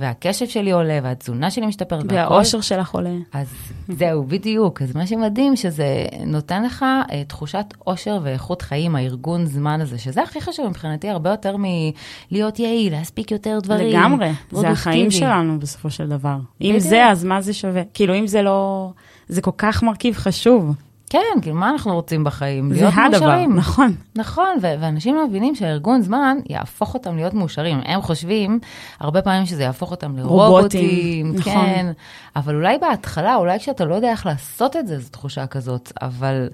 והקשב 0.00 0.46
שלי 0.46 0.70
עולה, 0.70 0.98
והתזונה 1.02 1.50
שלי 1.50 1.66
משתפרת. 1.66 2.04
והאושר 2.08 2.60
שלך 2.60 2.90
עולה. 2.90 3.14
אז 3.32 3.48
זהו, 3.88 4.24
בדיוק. 4.24 4.82
אז 4.82 4.96
מה 4.96 5.06
שמדהים, 5.06 5.56
שזה 5.56 6.06
נותן 6.26 6.62
לך 6.62 6.84
אה, 7.12 7.24
תחושת 7.24 7.66
אושר 7.86 8.18
ואיכות 8.22 8.62
חיים, 8.62 8.96
הארגון 8.96 9.44
זמן 9.44 9.80
הזה, 9.80 9.98
שזה 9.98 10.22
הכי 10.22 10.40
חשוב 10.40 10.68
מבחינתי, 10.68 11.08
הרבה 11.08 11.30
יותר 11.30 11.56
מלהיות 11.56 12.58
יעיל, 12.58 12.92
להספיק 12.92 13.30
יותר 13.30 13.58
דברים. 13.62 13.88
לגמרי. 13.88 14.30
זה 14.60 14.68
החיים 14.68 15.10
שלנו 15.10 15.60
בסופו 15.60 15.90
של 15.90 16.08
דבר. 16.08 16.36
אם 16.60 16.74
זה, 16.78 17.06
אז 17.06 17.24
מה 17.24 17.40
זה 17.40 17.52
שווה? 17.52 17.82
כאילו, 17.94 18.14
אם 18.14 18.26
זה 18.26 18.42
לא... 18.42 18.90
זה 19.28 19.42
כל 19.42 19.50
כך 19.58 19.82
מרכיב 19.82 20.14
חשוב. 20.14 20.74
כן, 21.10 21.40
כאילו, 21.42 21.56
מה 21.56 21.70
אנחנו 21.70 21.94
רוצים 21.94 22.24
בחיים? 22.24 22.72
להיות 22.72 22.94
מאושרים. 22.94 23.10
זה 23.10 23.16
הדבר, 23.16 23.46
נכון. 23.46 23.94
נכון, 24.16 24.48
ואנשים 24.62 25.14
לא 25.14 25.26
מבינים 25.26 25.54
שהארגון 25.54 26.02
זמן 26.02 26.36
יהפוך 26.48 26.94
אותם 26.94 27.16
להיות 27.16 27.34
מאושרים. 27.34 27.80
הם 27.84 28.02
חושבים 28.02 28.58
הרבה 29.00 29.22
פעמים 29.22 29.46
שזה 29.46 29.62
יהפוך 29.62 29.90
אותם 29.90 30.16
לרובוטים. 30.16 31.34
נכון. 31.34 31.52
כן, 31.52 31.92
אבל 32.36 32.54
אולי 32.54 32.78
בהתחלה, 32.78 33.36
אולי 33.36 33.58
כשאתה 33.58 33.84
לא 33.84 33.94
יודע 33.94 34.10
איך 34.10 34.26
לעשות 34.26 34.76
את 34.76 34.86
זה, 34.86 34.98
זו 34.98 35.08
תחושה 35.10 35.46
כזאת, 35.46 35.92
אבל... 36.02 36.48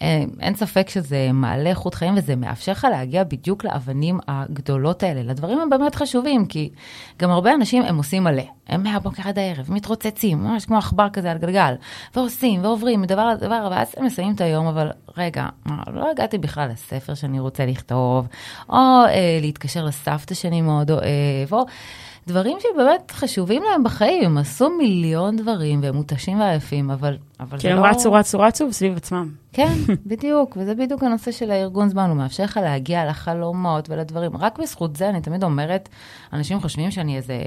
אין, 0.00 0.30
אין 0.40 0.54
ספק 0.54 0.88
שזה 0.88 1.30
מעלה 1.32 1.70
איכות 1.70 1.94
חיים 1.94 2.14
וזה 2.16 2.36
מאפשר 2.36 2.72
לך 2.72 2.86
להגיע 2.90 3.24
בדיוק 3.24 3.64
לאבנים 3.64 4.18
הגדולות 4.28 5.02
האלה, 5.02 5.22
לדברים 5.22 5.58
הם 5.58 5.70
באמת 5.70 5.94
חשובים, 5.94 6.46
כי 6.46 6.70
גם 7.18 7.30
הרבה 7.30 7.54
אנשים 7.54 7.82
הם 7.82 7.96
עושים 7.96 8.24
מלא. 8.24 8.42
הם 8.68 8.82
מהבוקר 8.82 9.22
עד 9.28 9.38
הערב, 9.38 9.66
מתרוצצים, 9.68 10.38
ממש 10.38 10.64
כמו 10.64 10.78
עכבר 10.78 11.08
כזה 11.12 11.30
על 11.30 11.38
גלגל, 11.38 11.74
ועושים 12.16 12.64
ועוברים 12.64 13.02
מדבר 13.02 13.28
לדבר, 13.28 13.68
ואז 13.70 13.94
הם 13.96 14.04
מסיימים 14.04 14.34
את 14.34 14.40
היום, 14.40 14.66
אבל 14.66 14.90
רגע, 15.16 15.46
לא 15.92 16.10
הגעתי 16.10 16.38
בכלל 16.38 16.68
לספר 16.72 17.14
שאני 17.14 17.40
רוצה 17.40 17.66
לכתוב, 17.66 18.26
או 18.68 18.76
אה, 18.76 19.38
להתקשר 19.40 19.84
לסבתא 19.84 20.34
שאני 20.34 20.60
מאוד 20.60 20.90
אוהב, 20.90 21.52
או... 21.52 21.64
דברים 22.28 22.58
שבאמת 22.60 23.10
חשובים 23.10 23.62
להם 23.62 23.84
בחיים, 23.84 24.24
הם 24.24 24.38
עשו 24.38 24.70
מיליון 24.70 25.36
דברים 25.36 25.82
והם 25.82 25.94
מותשים 25.94 26.40
ועייפים, 26.40 26.90
אבל, 26.90 27.16
אבל 27.40 27.58
זה 27.58 27.68
לא... 27.68 27.74
כי 27.74 27.78
הם 27.78 27.84
רצו, 27.84 28.12
רצו, 28.12 28.40
רצו 28.40 28.72
סביב 28.72 28.96
עצמם. 28.96 29.30
כן, 29.52 29.72
בדיוק, 30.06 30.56
וזה 30.60 30.74
בדיוק 30.74 31.02
הנושא 31.02 31.32
של 31.32 31.50
הארגון 31.50 31.88
זמן, 31.88 32.08
הוא 32.08 32.16
מאפשר 32.16 32.44
לך 32.44 32.56
להגיע 32.62 33.06
לחלומות 33.06 33.90
ולדברים. 33.90 34.36
רק 34.36 34.58
בזכות 34.58 34.96
זה, 34.96 35.08
אני 35.08 35.20
תמיד 35.20 35.44
אומרת, 35.44 35.88
אנשים 36.32 36.60
חושבים 36.60 36.90
שאני 36.90 37.16
איזה... 37.16 37.42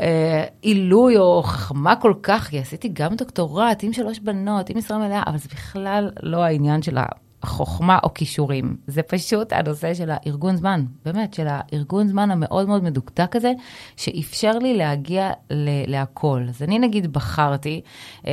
אה, 0.00 0.44
עילוי 0.62 1.16
או 1.16 1.42
חכמה 1.42 1.96
כל 1.96 2.14
כך, 2.22 2.48
כי 2.48 2.58
עשיתי 2.58 2.88
גם 2.92 3.14
דוקטורט 3.14 3.82
עם 3.82 3.92
שלוש 3.92 4.18
בנות, 4.18 4.70
עם 4.70 4.78
משרה 4.78 4.98
מלאה, 4.98 5.22
אבל 5.26 5.38
זה 5.38 5.48
בכלל 5.52 6.10
לא 6.22 6.42
העניין 6.44 6.82
של 6.82 6.98
חוכמה 7.44 7.98
או 8.02 8.14
כישורים. 8.14 8.76
זה 8.86 9.02
פשוט 9.02 9.52
הנושא 9.52 9.94
של 9.94 10.10
הארגון 10.10 10.56
זמן, 10.56 10.84
באמת, 11.04 11.34
של 11.34 11.46
הארגון 11.48 12.08
זמן 12.08 12.30
המאוד 12.30 12.68
מאוד 12.68 12.84
מדוקדק 12.84 13.36
הזה, 13.36 13.52
שאפשר 13.96 14.58
לי 14.58 14.76
להגיע 14.76 15.30
ל- 15.50 15.90
להכל. 15.90 16.42
אז 16.48 16.62
אני 16.62 16.78
נגיד 16.78 17.12
בחרתי 17.12 17.80
אה, 18.26 18.32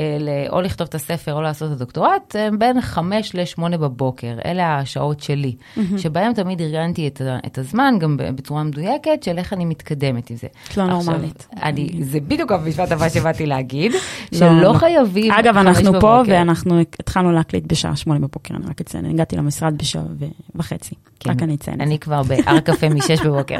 או 0.50 0.62
לכתוב 0.62 0.88
את 0.88 0.96
הספר 0.96 1.34
או 1.34 1.42
לעשות 1.42 1.72
את 1.72 1.76
הדוקטורט 1.76 2.36
אה, 2.36 2.50
בין 2.60 2.82
5 2.82 3.36
ל-8 3.36 3.78
בבוקר. 3.78 4.38
אלה 4.46 4.78
השעות 4.78 5.20
שלי, 5.20 5.56
mm-hmm. 5.56 5.98
שבהם 5.98 6.34
תמיד 6.34 6.62
ארגנתי 6.62 7.08
את, 7.08 7.22
את 7.46 7.58
הזמן, 7.58 7.96
גם 8.00 8.18
בצורה 8.18 8.64
מדויקת, 8.64 9.24
של 9.24 9.38
איך 9.38 9.54
אני 9.54 9.66
מתקדמת 9.66 10.30
עם 10.30 10.36
זה. 10.36 10.48
את 10.70 10.78
לא 10.78 10.86
נורמלית. 10.86 11.48
אני, 11.64 11.90
זה 12.02 12.20
בדיוק 12.20 12.52
המשפט 12.52 12.92
הבא 12.92 13.10
שבאתי 13.10 13.46
להגיד, 13.46 13.92
לא, 13.92 14.00
שלא 14.38 14.62
לא. 14.62 14.74
חייבים 14.74 15.32
אגב, 15.32 15.58
אנחנו 15.58 16.02
פה 16.02 16.22
ואנחנו 16.28 16.80
התחלנו 16.80 17.32
להקליט 17.32 17.64
בשעה 17.68 17.96
8 17.96 18.20
בבוקר, 18.20 18.56
אני 18.56 18.66
רק 18.70 18.82
אציין. 18.82 18.99
אני 19.00 19.10
הגעתי 19.14 19.36
למשרד 19.36 19.78
בשעה 19.78 20.04
וחצי, 20.56 20.96
כן, 21.20 21.30
רק 21.30 21.44
אני 21.44 21.56
אציין. 21.56 21.82
אני 21.82 22.00
כבר 22.00 22.24
בהר 22.24 22.60
קפה 22.60 22.90
מ-6 22.90 23.24
בבוקר. 23.26 23.58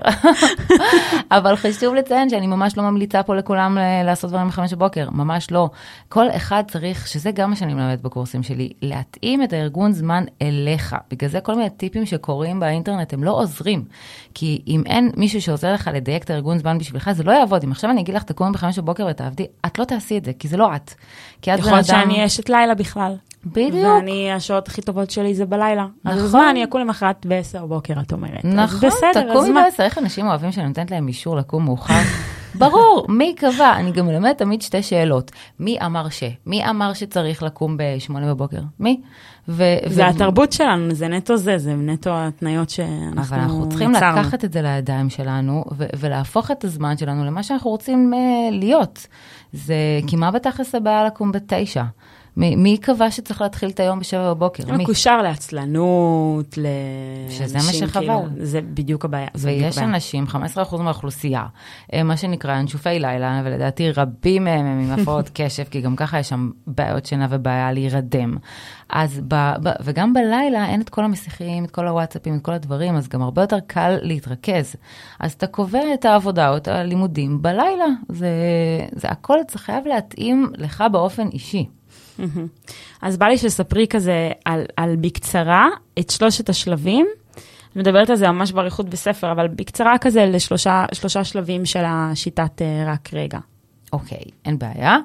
אבל 1.38 1.56
חשוב 1.56 1.96
לציין 1.96 2.30
שאני 2.30 2.48
ממש 2.48 2.78
לא 2.78 2.84
ממליצה 2.84 3.24
פה 3.24 3.36
לכולם 3.36 3.78
לעשות 4.04 4.30
דברים 4.30 4.48
ב-5 4.48 4.76
בבוקר, 4.76 5.10
ממש 5.10 5.52
לא. 5.52 5.70
כל 6.10 6.26
אחד 6.30 6.64
צריך, 6.68 7.08
שזה 7.08 7.32
גם 7.32 7.50
מה 7.50 7.56
שאני 7.56 7.74
מלמדת 7.74 8.02
בקורסים 8.02 8.44
שלי, 8.44 8.70
להתאים 8.82 9.44
את 9.44 9.54
הארגון 9.54 9.92
זמן 9.92 10.24
אליך. 10.42 10.96
בגלל 11.12 11.30
זה 11.30 11.42
כל 11.42 11.56
מיני 11.56 11.70
טיפים 11.70 12.06
שקורים 12.06 12.60
באינטרנט 12.60 13.14
הם 13.14 13.24
לא 13.24 13.32
עוזרים. 13.32 13.86
כי 14.34 14.62
אם 14.68 14.84
אין 14.86 15.12
מישהו 15.18 15.42
שעוזר 15.42 15.74
לך 15.74 15.90
לדייק 15.94 16.24
את 16.24 16.30
הארגון 16.30 16.58
זמן 16.58 16.78
בשבילך, 16.78 17.12
זה 17.12 17.24
לא 17.24 17.32
יעבוד. 17.32 17.64
אם 17.64 17.72
עכשיו 17.72 17.92
אני 17.92 18.02
אגיד 18.02 18.16
לך, 18.16 18.24
תקומי 18.24 18.52
ב-5 18.52 18.82
בבוקר 18.82 19.08
ותעבדי, 19.10 19.46
את 19.66 19.80
לא 19.80 19.86
תעשי 19.86 20.18
את 20.18 20.26
זה, 20.26 20.32
כי 20.40 20.48
זה 20.48 20.58
לא 20.58 20.76
את. 20.76 20.94
כי 21.42 21.54
את. 21.54 21.60
יכול 21.60 21.72
להיות 21.72 21.86
שאני 21.86 22.26
אשת 22.26 22.50
לילה 22.50 22.76
בכלל. 22.76 23.16
בדיוק. 23.46 23.86
ואני, 23.86 24.32
השעות 24.32 24.68
הכי 24.68 24.82
טובות 24.82 25.12
שלי 25.12 25.36
זה 25.36 25.46
בלילה. 25.46 25.88
נכון. 26.06 26.20
אז 26.20 26.36
מה, 26.36 26.50
אני 26.50 26.64
אקום 26.64 26.82
למחרת 26.82 27.26
ב-10 27.26 27.66
בוקר, 27.66 27.94
את 28.02 28.14
אומרת. 28.14 28.46
נכון, 28.46 28.90
בסדר, 28.90 29.34
תקומי 29.34 29.54
ב-10. 29.54 29.84
איך 29.84 29.98
אנשים 29.98 30.28
אוהבים 30.28 30.52
שאני 30.52 30.68
נותנת 30.68 30.92
להם 30.92 31.08
אישור 31.08 31.36
לקום 31.36 31.66
מאוחר? 31.66 31.94
ברור, 32.60 33.06
מי 33.10 33.36
קבע? 33.38 33.76
אני 33.76 33.92
גם 33.92 34.08
מלמדת 34.08 34.38
תמיד 34.38 34.62
שתי 34.62 34.84
שאלות. 34.84 35.32
מי 35.60 35.78
אמר 35.86 36.10
ש? 36.10 36.24
מי 36.46 36.70
אמר 36.70 36.94
שצריך 36.94 37.44
לקום 37.44 37.78
ב-8 37.78 38.14
בבוקר? 38.14 38.60
מי? 38.80 39.02
ו- 39.48 39.64
זה 39.86 40.04
ו- 40.06 40.08
התרבות 40.08 40.52
שלנו, 40.52 40.94
זה 40.94 41.08
נטו 41.08 41.38
זה, 41.38 41.58
זה 41.58 41.74
נטו 41.74 42.10
התניות 42.14 42.70
שאנחנו 42.70 43.22
יצרנו. 43.22 43.22
אבל 43.22 43.40
אנחנו 43.40 43.70
צריכים 43.70 43.96
יצרנו. 43.96 44.20
לקחת 44.20 44.46
את 44.46 44.54
זה 44.54 44.62
לידיים 44.62 45.10
שלנו, 45.10 45.64
ו- 45.78 45.86
ולהפוך 46.00 46.52
את 46.52 46.64
הזמן 46.64 46.98
שלנו 46.98 47.26
למה 47.26 47.44
שאנחנו 47.44 47.70
רוצים 47.70 48.14
uh, 48.14 48.54
להיות. 48.54 49.08
זה, 49.54 49.76
כי 50.08 50.16
מה 50.16 50.32
בתכלס 50.32 50.76
הבעיה 50.76 51.06
לקום 51.06 51.32
בתשע? 51.32 51.84
מי 52.38 52.78
קבע 52.78 53.12
שצריך 53.12 53.42
להתחיל 53.42 53.70
את 53.70 53.80
היום 53.80 54.00
בשבע 54.00 54.34
בבוקר? 54.34 54.64
מי? 54.72 54.84
מקושר 54.84 55.22
לעצלנות, 55.22 56.58
ל... 56.58 56.66
שזה 57.30 57.58
מה 57.58 57.74
שחבל. 57.74 58.00
כאילו, 58.00 58.26
זה 58.38 58.62
בדיוק 58.62 59.06
הבעיה. 59.06 59.28
ויש 59.36 59.78
בדיוק 59.78 59.90
אנשים, 59.90 60.26
15% 60.56 60.78
מהאוכלוסייה, 60.78 61.46
אה, 61.94 62.04
מה 62.04 62.18
שנקרא 62.18 62.60
אנשופי 62.60 63.00
לילה, 63.00 63.42
ולדעתי 63.46 63.92
רבים 63.92 64.44
מהם 64.44 64.66
הם 64.66 64.80
עם 64.80 65.00
הפרעות 65.00 65.30
קשב, 65.36 65.64
כי 65.64 65.82
גם 65.82 65.96
ככה 65.96 66.20
יש 66.20 66.30
שם 66.30 66.50
בעיות 66.68 67.06
שינה 67.06 67.28
ובעיה 67.30 67.72
להירדם. 67.72 68.38
אז 68.90 69.22
ב, 69.28 69.36
ב, 69.64 69.70
וגם 69.84 70.14
בלילה 70.14 70.66
אין 70.66 70.82
את 70.82 70.90
כל 70.90 71.04
המסיכים, 71.04 71.66
את 71.66 71.72
כל 71.72 71.88
הוואטסאפים, 71.88 72.38
את 72.38 72.42
כל 72.42 72.54
הדברים, 72.54 72.96
אז 72.96 73.08
גם 73.08 73.22
הרבה 73.22 73.42
יותר 73.42 73.60
קל 73.68 73.98
להתרכז. 74.02 74.76
אז 75.20 75.34
אתה 75.34 75.48
קובע 75.48 75.94
את 75.94 76.06
העבודה 76.06 76.50
או 76.50 76.58
את 76.58 76.68
הלימודים 76.68 77.42
בלילה. 77.42 77.86
זה, 78.10 78.30
זה 78.92 79.08
הכל, 79.08 79.38
זה 79.52 79.60
חייב 79.60 79.88
להתאים 79.88 80.52
לך 80.58 80.84
באופן 80.92 81.28
אישי. 81.28 81.66
אז 83.02 83.18
בא 83.18 83.26
לי 83.26 83.38
שספרי 83.38 83.88
כזה 83.90 84.32
על, 84.46 84.66
על 84.78 84.96
בקצרה 84.96 85.68
את 86.00 86.10
שלושת 86.10 86.50
השלבים. 86.50 87.08
אני 87.76 87.82
מדברת 87.82 88.10
על 88.10 88.16
זה 88.16 88.32
ממש 88.32 88.52
באריכות 88.52 88.90
בספר, 88.90 89.32
אבל 89.32 89.48
בקצרה 89.48 89.98
כזה 89.98 90.26
לשלושה 90.26 91.24
שלבים 91.24 91.66
של 91.66 91.84
השיטת 91.86 92.62
uh, 92.62 92.90
רק 92.90 93.10
רגע. 93.14 93.40
אוקיי, 93.94 94.18
okay, 94.18 94.32
אין 94.46 94.60
בעיה. 94.60 94.98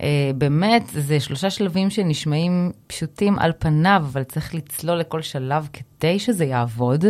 Uh, 0.00 0.02
באמת, 0.34 0.82
זה 0.86 1.20
שלושה 1.20 1.50
שלבים 1.50 1.90
שנשמעים 1.90 2.72
פשוטים 2.86 3.38
על 3.38 3.52
פניו, 3.58 4.02
אבל 4.12 4.22
צריך 4.22 4.54
לצלול 4.54 4.98
לכל 4.98 5.22
שלב 5.22 5.68
כדי 5.72 6.18
שזה 6.18 6.44
יעבוד. 6.44 7.04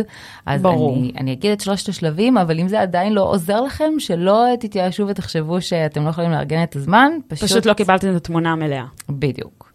אז 0.45 0.61
ברור. 0.61 0.97
אני, 0.97 1.11
אני 1.17 1.33
אגיד 1.33 1.51
את 1.51 1.61
שלושת 1.61 1.89
השלבים, 1.89 2.37
אבל 2.37 2.59
אם 2.59 2.67
זה 2.67 2.81
עדיין 2.81 3.13
לא 3.13 3.21
עוזר 3.21 3.61
לכם, 3.61 3.93
שלא 3.99 4.45
תתייאשו 4.59 5.07
ותחשבו 5.07 5.61
שאתם 5.61 6.03
לא 6.03 6.09
יכולים 6.09 6.31
לארגן 6.31 6.63
את 6.63 6.75
הזמן, 6.75 7.11
פשוט... 7.27 7.49
פשוט 7.49 7.65
לא 7.65 7.73
קיבלתם 7.73 8.11
את 8.11 8.15
התמונה 8.15 8.51
המלאה. 8.51 8.85
בדיוק. 9.09 9.71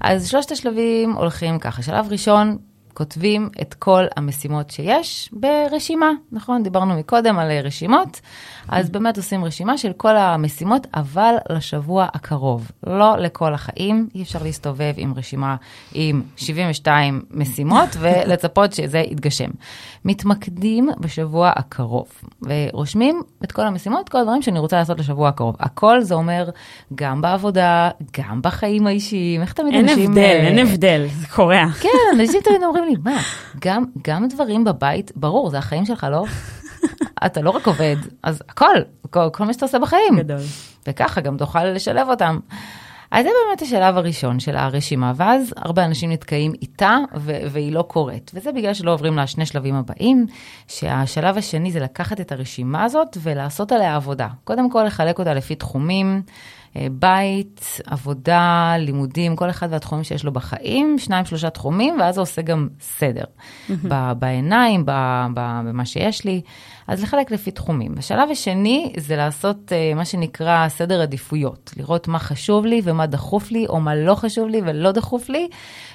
אז 0.00 0.28
שלושת 0.28 0.50
השלבים 0.50 1.12
הולכים 1.12 1.58
ככה. 1.58 1.82
שלב 1.82 2.06
ראשון, 2.10 2.58
כותבים 2.94 3.48
את 3.60 3.74
כל 3.74 4.04
המשימות 4.16 4.70
שיש 4.70 5.30
ברשימה, 5.32 6.10
נכון? 6.32 6.62
דיברנו 6.62 6.98
מקודם 6.98 7.38
על 7.38 7.50
רשימות, 7.64 8.20
אז 8.68 8.90
באמת 8.90 9.16
עושים 9.16 9.44
רשימה 9.44 9.78
של 9.78 9.92
כל 9.96 10.16
המשימות, 10.16 10.86
אבל 10.94 11.34
לשבוע 11.50 12.06
הקרוב, 12.14 12.70
לא 12.86 13.16
לכל 13.18 13.54
החיים. 13.54 14.08
אי 14.14 14.22
אפשר 14.22 14.42
להסתובב 14.42 14.92
עם 14.96 15.14
רשימה 15.16 15.56
עם 15.94 16.22
72 16.36 17.22
משימות 17.30 17.88
ולצפות 18.00 18.72
שזה 18.72 18.98
יתגשם. 18.98 19.50
מתמקדים 20.04 20.88
בשבוע 21.00 21.52
הקרוב, 21.56 22.08
ורושמים 22.42 23.22
את 23.44 23.52
כל 23.52 23.62
המשימות, 23.62 24.08
כל 24.08 24.18
הדברים 24.18 24.42
שאני 24.42 24.58
רוצה 24.58 24.76
לעשות 24.76 24.98
לשבוע 24.98 25.28
הקרוב. 25.28 25.56
הכל 25.60 26.00
זה 26.00 26.14
אומר 26.14 26.50
גם 26.94 27.20
בעבודה, 27.20 27.90
גם 28.18 28.42
בחיים 28.42 28.86
האישיים, 28.86 29.40
איך 29.40 29.52
תמיד 29.52 29.74
אין 29.74 29.88
אנשים... 29.88 30.18
אין 30.18 30.40
הבדל, 30.42 30.46
אין 30.46 30.58
הבדל, 30.58 31.06
זה 31.20 31.26
קורע. 31.26 31.64
כן, 31.80 31.88
אנשים 32.20 32.40
תמיד 32.44 32.62
אומרים 32.62 32.84
לי, 32.84 32.94
מה, 33.04 33.20
גם, 33.60 33.84
גם 34.04 34.28
דברים 34.28 34.64
בבית, 34.64 35.12
ברור, 35.16 35.50
זה 35.50 35.58
החיים 35.58 35.84
שלך, 35.84 36.06
לא? 36.10 36.24
אתה 37.26 37.40
לא 37.40 37.50
רק 37.50 37.66
עובד, 37.66 37.96
אז 38.22 38.42
הכל, 38.48 38.74
כל, 39.10 39.28
כל 39.32 39.44
מה 39.44 39.52
שאתה 39.52 39.64
עושה 39.64 39.78
בחיים. 39.78 40.18
גדול. 40.18 40.40
וככה 40.86 41.20
גם 41.20 41.36
תוכל 41.36 41.64
לשלב 41.64 42.08
אותם. 42.08 42.38
אז 43.12 43.24
זה 43.24 43.30
באמת 43.46 43.62
השלב 43.62 43.96
הראשון 43.96 44.40
של 44.40 44.56
הרשימה, 44.56 45.12
ואז 45.16 45.54
הרבה 45.56 45.84
אנשים 45.84 46.12
נתקעים 46.12 46.52
איתה 46.62 46.96
ו- 47.16 47.38
והיא 47.50 47.72
לא 47.72 47.82
קורית. 47.82 48.30
וזה 48.34 48.52
בגלל 48.52 48.74
שלא 48.74 48.92
עוברים 48.92 49.18
לשני 49.18 49.46
שלבים 49.46 49.74
הבאים, 49.74 50.26
שהשלב 50.68 51.38
השני 51.38 51.72
זה 51.72 51.80
לקחת 51.80 52.20
את 52.20 52.32
הרשימה 52.32 52.84
הזאת 52.84 53.16
ולעשות 53.22 53.72
עליה 53.72 53.96
עבודה. 53.96 54.28
קודם 54.44 54.70
כל 54.70 54.84
לחלק 54.84 55.18
אותה 55.18 55.34
לפי 55.34 55.54
תחומים. 55.54 56.22
אה, 56.76 56.86
בית, 56.92 57.80
עבודה, 57.86 58.74
לימודים, 58.78 59.36
כל 59.36 59.50
אחד 59.50 59.68
והתחומים 59.70 60.04
שיש 60.04 60.24
לו 60.24 60.32
בחיים, 60.32 60.98
שניים, 60.98 61.24
שלושה 61.24 61.50
תחומים, 61.50 62.00
ואז 62.00 62.14
זה 62.14 62.20
עושה 62.20 62.42
גם 62.42 62.68
סדר. 62.80 63.24
בעיניים, 64.18 64.82
במה 65.34 65.84
שיש 65.84 66.24
לי. 66.24 66.40
אז 66.88 67.02
לחלק 67.02 67.30
לפי 67.30 67.50
תחומים. 67.50 67.94
השלב 67.98 68.30
השני 68.30 68.92
זה 68.96 69.16
לעשות 69.16 69.56
uh, 69.68 69.96
מה 69.96 70.04
שנקרא 70.04 70.68
סדר 70.68 71.02
עדיפויות, 71.02 71.70
לראות 71.76 72.08
מה 72.08 72.18
חשוב 72.18 72.66
לי 72.66 72.80
ומה 72.84 73.06
דחוף 73.06 73.50
לי, 73.50 73.66
או 73.66 73.80
מה 73.80 73.94
לא 73.94 74.14
חשוב 74.14 74.48
לי 74.48 74.60
ולא 74.64 74.92
דחוף 74.92 75.28
לי, 75.28 75.48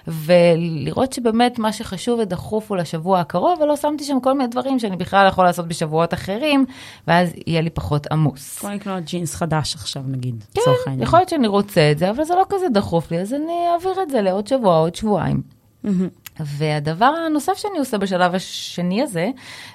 ולראות 0.07 1.13
שבאמת 1.13 1.59
מה 1.59 1.73
שחשוב 1.73 2.19
ודחוף 2.19 2.69
הוא 2.71 2.77
לשבוע 2.77 3.19
הקרוב, 3.19 3.61
ולא 3.61 3.75
שמתי 3.75 4.03
שם 4.03 4.19
כל 4.23 4.33
מיני 4.33 4.47
דברים 4.49 4.79
שאני 4.79 4.95
בכלל 4.95 5.27
יכול 5.27 5.45
לעשות 5.45 5.67
בשבועות 5.67 6.13
אחרים, 6.13 6.65
ואז 7.07 7.33
יהיה 7.47 7.61
לי 7.61 7.69
פחות 7.69 8.07
עמוס. 8.11 8.59
כמו 8.59 8.69
לקנות 8.69 9.03
ג'ינס 9.03 9.35
חדש 9.35 9.75
עכשיו 9.75 10.03
נגיד, 10.07 10.43
כן, 10.53 11.01
יכול 11.01 11.19
להיות 11.19 11.29
שאני 11.29 11.47
רוצה 11.47 11.91
את 11.91 11.97
זה, 11.97 12.09
אבל 12.09 12.23
זה 12.23 12.35
לא 12.35 12.45
כזה 12.49 12.65
דחוף 12.73 13.11
לי, 13.11 13.19
אז 13.19 13.33
אני 13.33 13.53
אעביר 13.73 14.03
את 14.03 14.09
זה 14.09 14.21
לעוד 14.21 14.47
שבוע, 14.47 14.77
עוד 14.77 14.95
שבועיים. 14.95 15.41
והדבר 16.39 17.05
הנוסף 17.05 17.53
שאני 17.57 17.77
עושה 17.77 17.97
בשלב 17.97 18.35
השני 18.35 19.03
הזה, 19.03 19.29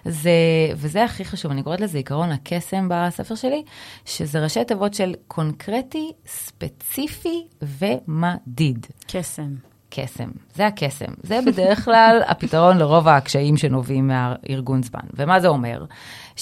זה, 0.04 0.30
וזה 0.76 1.04
הכי 1.04 1.24
חשוב, 1.24 1.50
אני 1.50 1.62
קוראת 1.62 1.80
לזה 1.80 1.98
עיקרון 1.98 2.32
הקסם 2.32 2.88
בספר 2.90 3.34
שלי, 3.34 3.62
שזה 4.04 4.42
ראשי 4.44 4.64
תיבות 4.64 4.94
של 4.94 5.14
קונקרטי, 5.28 6.12
ספציפי 6.26 7.46
ומדיד. 7.62 8.86
קסם. 9.06 9.54
קסם, 9.94 10.30
זה 10.54 10.66
הקסם. 10.66 11.12
זה 11.22 11.38
בדרך 11.46 11.84
כלל 11.84 12.20
הפתרון 12.26 12.78
לרוב 12.78 13.08
הקשיים 13.08 13.56
שנובעים 13.56 14.08
מהארגון 14.08 14.82
זמן. 14.82 15.00
ומה 15.14 15.40
זה 15.40 15.48
אומר? 15.48 15.84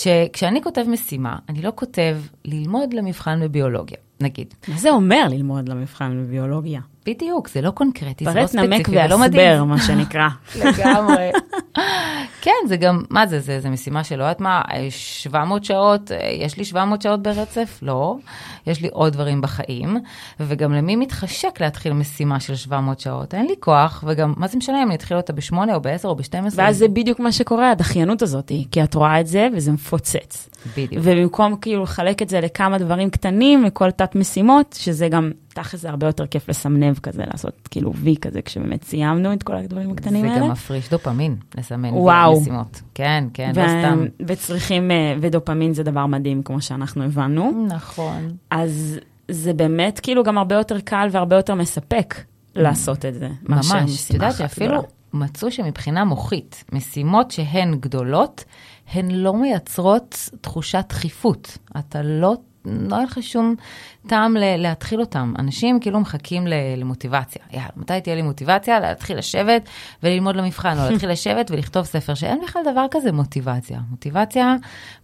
שכשאני 0.03 0.62
כותב 0.62 0.84
משימה, 0.88 1.36
אני 1.48 1.62
לא 1.62 1.72
כותב 1.74 2.16
ללמוד 2.44 2.94
למבחן 2.94 3.40
בביולוגיה, 3.42 3.98
נגיד. 4.20 4.55
מה 4.68 4.76
זה 4.78 4.90
אומר 4.90 5.26
ללמוד 5.30 5.68
למבחן 5.68 6.24
בביולוגיה? 6.24 6.80
בדיוק, 7.07 7.48
זה 7.48 7.61
לא 7.61 7.70
קונקרטי, 7.70 8.24
זה 8.24 8.30
לא 8.30 8.34
פרט 8.34 8.46
ספציפי 8.46 8.66
נמק 8.66 8.88
ולא 8.88 8.98
והסבר, 8.98 9.24
מדהים. 9.24 9.68
מה 9.68 9.80
שנקרא. 9.80 10.28
לגמרי. 10.64 11.30
כן, 12.40 12.53
זה 12.66 12.76
גם, 12.76 13.03
מה 13.11 13.26
זה, 13.26 13.40
זה, 13.40 13.61
זה 13.61 13.70
משימה 13.70 14.05
שלא 14.05 14.22
יודעת 14.22 14.40
מה, 14.40 14.62
אה, 14.72 14.86
700 14.90 15.64
שעות, 15.64 16.12
אה, 16.12 16.30
יש 16.32 16.57
לי 16.57 16.64
700 16.64 17.03
שעות 17.03 17.22
ברצף? 17.22 17.78
לא. 17.82 18.16
יש 18.66 18.82
לי 18.82 18.88
עוד 18.92 19.12
דברים 19.12 19.40
בחיים, 19.40 19.96
וגם 20.40 20.72
למי 20.72 20.96
מתחשק 20.96 21.61
להתחיל 21.61 21.92
משימה 21.92 22.40
של 22.40 22.57
700 22.57 23.01
שעות? 23.01 23.34
אין 23.34 23.46
לי 23.46 23.55
כוח, 23.61 24.05
וגם, 24.07 24.34
מה 24.36 24.48
זה 24.48 24.59
משנה 24.59 24.82
אם 24.82 24.86
אני 24.86 24.94
אתחיל 24.94 25.16
אותה 25.16 25.32
ב-8 25.32 25.55
או 25.74 25.80
ב-10 25.80 26.05
או 26.05 26.16
ב-12? 26.16 26.34
ואז 26.53 26.76
זה 26.76 26.88
בדיוק 26.88 27.20
מה 27.20 27.32
שקורה, 27.32 27.70
הדחיינות 27.70 28.22
הזאת, 28.22 28.53
כי 28.70 28.82
את 28.82 28.94
רואה 28.94 29.20
את 29.20 29.26
זה 29.26 29.48
וזה 29.57 29.72
מפוצץ. 29.95 30.49
בדיוק. 30.76 31.05
ובמקום 31.05 31.57
כאילו 31.57 31.82
לחלק 31.82 32.22
את 32.22 32.28
זה 32.28 32.41
לכמה 32.41 32.78
דברים 32.78 33.11
קטנים, 33.11 33.64
לכל 33.64 33.91
תת 33.91 34.14
משימות, 34.14 34.76
שזה 34.78 35.09
גם, 35.09 35.30
תכל'ס 35.49 35.80
זה 35.80 35.88
הרבה 35.91 36.07
יותר 36.07 36.26
כיף 36.26 36.49
לסמנב 36.49 36.99
כזה, 36.99 37.22
לעשות 37.32 37.68
כאילו 37.70 37.93
וי 37.95 38.16
כזה, 38.20 38.43
כשבאמת 38.43 38.84
סיימנו 38.84 39.32
את 39.32 39.43
כל 39.43 39.57
הדברים 39.57 39.91
הקטנים 39.91 40.26
זה 40.26 40.32
האלה. 40.32 40.41
גם 40.41 40.51
מפריש 40.51 40.91
דופמין, 40.91 41.36
לסמן 41.59 41.88
וואו. 41.93 42.41
משימות. 42.41 42.82
כן, 42.95 43.24
כן, 43.34 43.53
לא 43.57 43.61
ו- 43.62 43.64
סתם. 43.64 44.07
וצריכים, 44.26 44.91
אה, 44.91 45.14
ודופמין 45.20 45.74
זה 45.74 45.82
דבר 45.82 46.07
מדהים, 46.07 46.43
כמו 46.43 46.61
שאנחנו 46.61 47.05
הבנו. 47.05 47.66
נכון. 47.68 48.36
אז 48.51 48.99
זה 49.28 49.53
באמת 49.53 50.01
כאילו 50.01 50.22
גם 50.24 50.38
הרבה 50.38 50.55
יותר 50.55 50.80
קל 50.80 51.09
והרבה 51.12 51.36
יותר 51.36 51.55
מספק 51.55 52.14
לעשות 52.55 53.05
את 53.05 53.14
זה. 53.14 53.28
ממש. 53.49 53.72
את 54.07 54.14
יודעת 54.14 54.36
שאפילו 54.36 54.68
גדולה. 54.68 54.88
מצאו 55.12 55.51
שמבחינה 55.51 56.05
מוחית, 56.05 56.64
משימות 56.72 57.30
שהן 57.30 57.74
גדולות, 57.80 58.45
הן 58.93 59.11
לא 59.11 59.34
מייצרות 59.34 60.28
תחושת 60.41 60.84
דחיפות. 60.88 61.59
אתה 61.78 62.03
לא, 62.03 62.34
לא 62.64 62.97
היה 62.97 63.05
לך 63.05 63.18
שום 63.22 63.55
טעם 64.07 64.36
ל- 64.36 64.57
להתחיל 64.57 65.01
אותם. 65.01 65.34
אנשים 65.38 65.80
כאילו 65.80 66.01
מחכים 66.01 66.47
ל- 66.47 66.55
למוטיבציה. 66.76 67.43
יאללה, 67.53 67.68
מתי 67.76 68.01
תהיה 68.01 68.16
לי 68.16 68.22
מוטיבציה? 68.22 68.80
להתחיל 68.80 69.18
לשבת 69.18 69.68
וללמוד 70.03 70.36
למבחן, 70.36 70.78
או 70.78 70.91
להתחיל 70.91 71.11
לשבת 71.11 71.51
ולכתוב 71.51 71.84
ספר, 71.84 72.14
שאין 72.14 72.41
בכלל 72.45 72.62
דבר 72.72 72.86
כזה 72.91 73.12
מוטיבציה. 73.12 73.80
מוטיבציה 73.91 74.57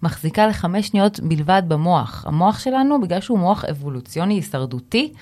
מחזיקה 0.03 0.47
לחמש 0.47 0.87
שניות 0.89 1.21
בלבד 1.21 1.63
במוח. 1.69 2.25
המוח 2.29 2.59
שלנו, 2.59 3.01
בגלל 3.01 3.21
שהוא 3.21 3.39
מוח 3.39 3.65
אבולוציוני 3.65 4.35
הישרדותי, 4.35 5.13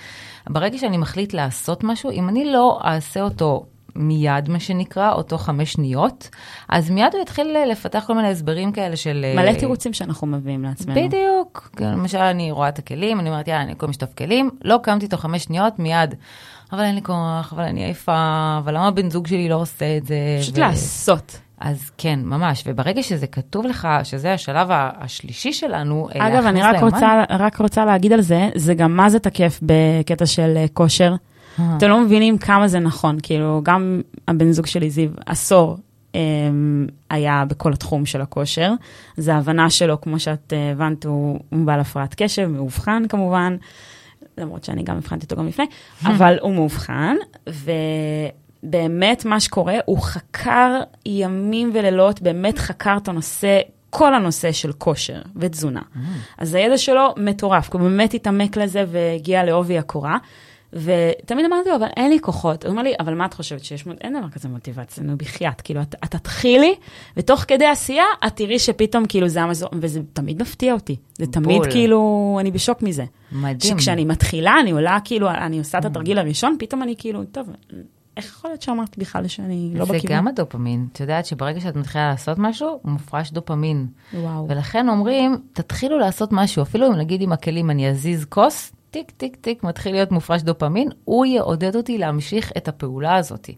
ברגע 0.49 0.79
שאני 0.79 0.97
מחליט 0.97 1.33
לעשות 1.35 1.85
משהו, 1.85 2.11
אם 2.11 2.29
אני 2.29 2.53
לא 2.53 2.81
אעשה 2.85 3.21
אותו 3.23 3.67
מיד, 3.97 4.49
מה 4.49 4.61
שנקרא, 4.61 5.13
אותו 5.13 5.39
חמש 5.39 5.73
שניות, 5.73 6.29
אז 6.69 6.91
מיד 6.91 7.15
הוא 7.15 7.23
יתחיל 7.23 7.57
לפתח 7.71 8.05
כל 8.07 8.15
מיני 8.15 8.29
הסברים 8.29 8.73
כאלה 8.73 8.97
של... 8.97 9.27
מלא 9.37 9.49
אה, 9.49 9.59
תירוצים 9.59 9.93
שאנחנו 9.93 10.27
מביאים 10.27 10.65
לעצמנו. 10.65 11.07
בדיוק. 11.07 11.71
כן, 11.77 11.93
למשל, 11.93 12.19
אני 12.19 12.51
רואה 12.51 12.69
את 12.69 12.79
הכלים, 12.79 13.21
אני 13.21 13.29
אומרת, 13.29 13.49
יאללה, 13.49 13.63
אני 13.63 13.75
קודם 13.75 13.91
לשטוף 13.91 14.15
כלים, 14.15 14.51
לא 14.65 14.81
קמתי 14.83 15.09
תוך 15.09 15.21
חמש 15.21 15.45
שניות, 15.45 15.79
מיד. 15.79 16.15
אבל 16.73 16.83
אין 16.83 16.95
לי 16.95 17.03
כוח, 17.03 17.53
אבל 17.53 17.63
אני 17.63 17.85
עייפה, 17.85 18.57
אבל 18.59 18.75
למה 18.75 18.91
בן 18.91 19.11
זוג 19.11 19.27
שלי 19.27 19.49
לא 19.49 19.55
עושה 19.55 19.97
את 19.97 20.07
זה? 20.07 20.17
פשוט 20.41 20.59
ו- 20.59 20.61
לעשות. 20.61 21.41
אז 21.61 21.91
כן, 21.99 22.21
ממש. 22.23 22.65
וברגע 22.67 23.03
שזה 23.03 23.27
כתוב 23.27 23.67
לך, 23.67 23.89
שזה 24.05 24.33
השלב 24.33 24.69
השלישי 24.71 25.53
שלנו, 25.53 26.09
אה, 26.15 26.27
אגב, 26.29 26.47
אני 26.47 26.63
רק 26.63 26.75
ליומן, 26.75 26.95
רוצה, 26.95 27.25
רק 27.31 27.57
רוצה 27.57 27.85
להגיד 27.85 28.13
על 28.13 28.21
זה, 28.21 28.49
זה 28.55 28.75
גם 28.75 28.97
מה 28.97 29.09
זה 29.09 29.19
תקף 29.19 29.61
בקטע 29.63 30.27
של 30.27 30.53
אה, 30.57 30.65
כושר. 30.73 31.13
אה. 31.13 31.34
אתם 31.77 31.89
לא 31.89 32.01
מבינים 32.01 32.39
כמה 32.39 32.69
זה 32.69 32.79
נכון, 32.79 33.19
כאילו, 33.23 33.61
גם 33.65 34.01
הבן 34.29 34.53
זוג 34.53 34.67
שלי, 34.67 34.91
זיו, 34.91 35.11
עשור 35.27 35.77
אמ, 36.15 36.87
היה 37.11 37.45
בכל 37.49 37.73
התחום 37.73 38.07
של 38.07 38.21
הכושר. 38.21 38.73
זה 39.17 39.35
ההבנה 39.35 39.71
שלו, 39.71 40.01
כמו 40.01 40.19
שאת 40.19 40.53
אה, 40.53 40.71
הבנת, 40.71 41.05
הוא, 41.05 41.41
בעל 41.53 41.81
הפרעת 41.81 42.15
קשב, 42.15 42.47
מאובחן 42.47 43.03
כמובן, 43.09 43.57
למרות 44.39 44.65
שאני 44.65 44.83
גם 44.83 44.97
הבחנתי 44.97 45.25
אותו 45.25 45.37
גם 45.37 45.47
לפני, 45.47 45.65
אבל 46.05 46.39
הוא 46.41 46.55
מאובחן, 46.55 47.17
ובאמת 48.65 49.25
מה 49.25 49.41
שקורה, 49.41 49.75
הוא 49.85 50.03
חקר 50.03 50.81
ימים 51.07 51.71
ולילות, 51.75 52.23
באמת 52.23 52.59
חקר 52.59 52.97
את 52.97 53.09
הנושא. 53.09 53.61
כל 53.91 54.15
הנושא 54.15 54.53
של 54.53 54.73
כושר 54.73 55.23
ותזונה. 55.37 55.81
אז 56.39 56.55
הידע 56.55 56.79
שלו 56.79 57.15
מטורף, 57.17 57.71
כי 57.71 57.77
הוא 57.77 57.89
באמת 57.89 58.15
התעמק 58.15 58.57
לזה 58.57 58.85
והגיע 58.89 59.45
לעובי 59.45 59.79
הקורה. 59.79 60.19
ותמיד 60.75 61.45
אמרתי 61.45 61.69
לו, 61.69 61.77
אבל 61.77 61.89
אין 61.97 62.11
לי 62.11 62.21
כוחות. 62.21 62.65
הוא 62.65 62.71
אומר 62.71 62.83
לי, 62.83 62.93
אבל 63.01 63.15
מה 63.15 63.27
את 63.27 63.35
חושבת 63.35 63.65
שיש, 63.65 63.85
אין 64.01 64.19
דבר 64.19 64.29
כזה 64.29 64.49
מוטיבציה, 64.49 65.05
נו 65.05 65.17
בחייאת, 65.19 65.61
כאילו, 65.61 65.83
את, 65.83 65.95
את 66.05 66.11
תתחילי, 66.11 66.75
ותוך 67.17 67.45
כדי 67.49 67.67
עשייה, 67.67 68.05
את 68.27 68.37
תראי 68.37 68.59
שפתאום, 68.59 69.07
כאילו, 69.07 69.29
זה 69.29 69.43
המזור, 69.43 69.69
וזה 69.73 70.01
תמיד 70.13 70.43
מפתיע 70.43 70.73
אותי. 70.73 70.97
זה 71.19 71.27
תמיד, 71.27 71.57
בול. 71.57 71.71
כאילו, 71.71 72.37
אני 72.41 72.51
בשוק 72.51 72.83
מזה. 72.83 73.05
מדהים. 73.33 73.79
שכשאני 73.79 74.05
מתחילה, 74.05 74.61
אני 74.61 74.71
עולה, 74.71 74.99
כאילו, 75.05 75.31
אני 75.31 75.59
עושה 75.59 75.79
את 75.79 75.85
התרגיל 75.85 76.19
הראשון, 76.19 76.57
פתאום 76.59 76.83
אני 76.83 76.95
כאילו, 76.99 77.25
טוב, 77.25 77.49
איך 78.17 78.27
יכול 78.27 78.51
להיות 78.51 78.63
שאמרתי 78.63 79.01
בכלל 79.01 79.29
שאני 79.29 79.71
לא 79.75 79.85
זה 79.85 79.93
בכיוון? 79.93 80.17
גם 80.17 80.29
הדופמין. 80.29 80.87
את 80.93 81.01
יודעת 81.01 81.27
שברגע 81.27 81.61
שאת 81.61 81.77
מתחילה 81.77 82.09
לעשות 82.09 82.39
משהו, 82.39 82.81
מופרש 82.85 83.31
דופמין. 83.31 83.87
וואו. 84.15 84.47
ולכן 84.49 84.89
אומרים, 84.89 85.37
תתחילו 85.53 85.99
לעשות 85.99 86.29
משהו, 86.33 86.63
אפילו 86.63 86.87
אם 86.87 86.93
נגיד 86.93 87.23
עם 87.23 87.33
הכלים 87.33 87.71
אני 87.71 87.91
אזיז 87.91 88.25
כוס, 88.25 88.73
טיק, 88.95 89.11
טיק, 89.11 89.37
טיק, 89.37 89.65
מתחיל 89.65 89.93
להיות 89.93 90.13
מופרש 90.13 90.43
דופמין, 90.43 90.89
הוא 91.05 91.27
יעודד 91.27 91.77
אותי 91.77 91.99
להמשיך 91.99 92.53
את 92.57 92.69
הפעולה 92.69 93.17
הזאת. 93.17 93.51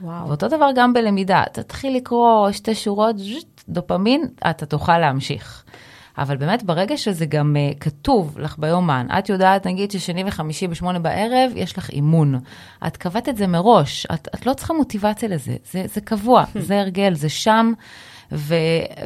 וואו. 0.00 0.28
ואותו 0.28 0.48
דבר 0.48 0.68
גם 0.74 0.92
בלמידה, 0.92 1.42
תתחיל 1.52 1.96
לקרוא 1.96 2.50
שתי 2.52 2.74
שורות, 2.74 3.18
ז'ט, 3.18 3.62
דופמין, 3.68 4.28
אתה 4.50 4.66
תוכל 4.66 4.98
להמשיך. 4.98 5.64
אבל 6.18 6.36
באמת, 6.36 6.62
ברגע 6.62 6.96
שזה 6.96 7.26
גם 7.26 7.56
uh, 7.56 7.78
כתוב 7.78 8.38
לך 8.38 8.58
ביומן, 8.58 9.06
את 9.18 9.28
יודעת, 9.28 9.66
נגיד 9.66 9.90
ששני 9.90 10.24
וחמישי 10.26 10.68
בשמונה 10.68 10.98
בערב, 10.98 11.50
יש 11.54 11.78
לך 11.78 11.90
אימון. 11.90 12.40
את 12.86 12.96
קבעת 12.96 13.28
את 13.28 13.36
זה 13.36 13.46
מראש, 13.46 14.06
את, 14.14 14.28
את 14.34 14.46
לא 14.46 14.52
צריכה 14.54 14.74
מוטיבציה 14.74 15.28
לזה, 15.28 15.56
זה, 15.72 15.84
זה 15.94 16.00
קבוע, 16.00 16.44
זה 16.66 16.80
הרגל, 16.80 17.14
זה 17.14 17.28
שם, 17.28 17.72
ו, 18.32 18.54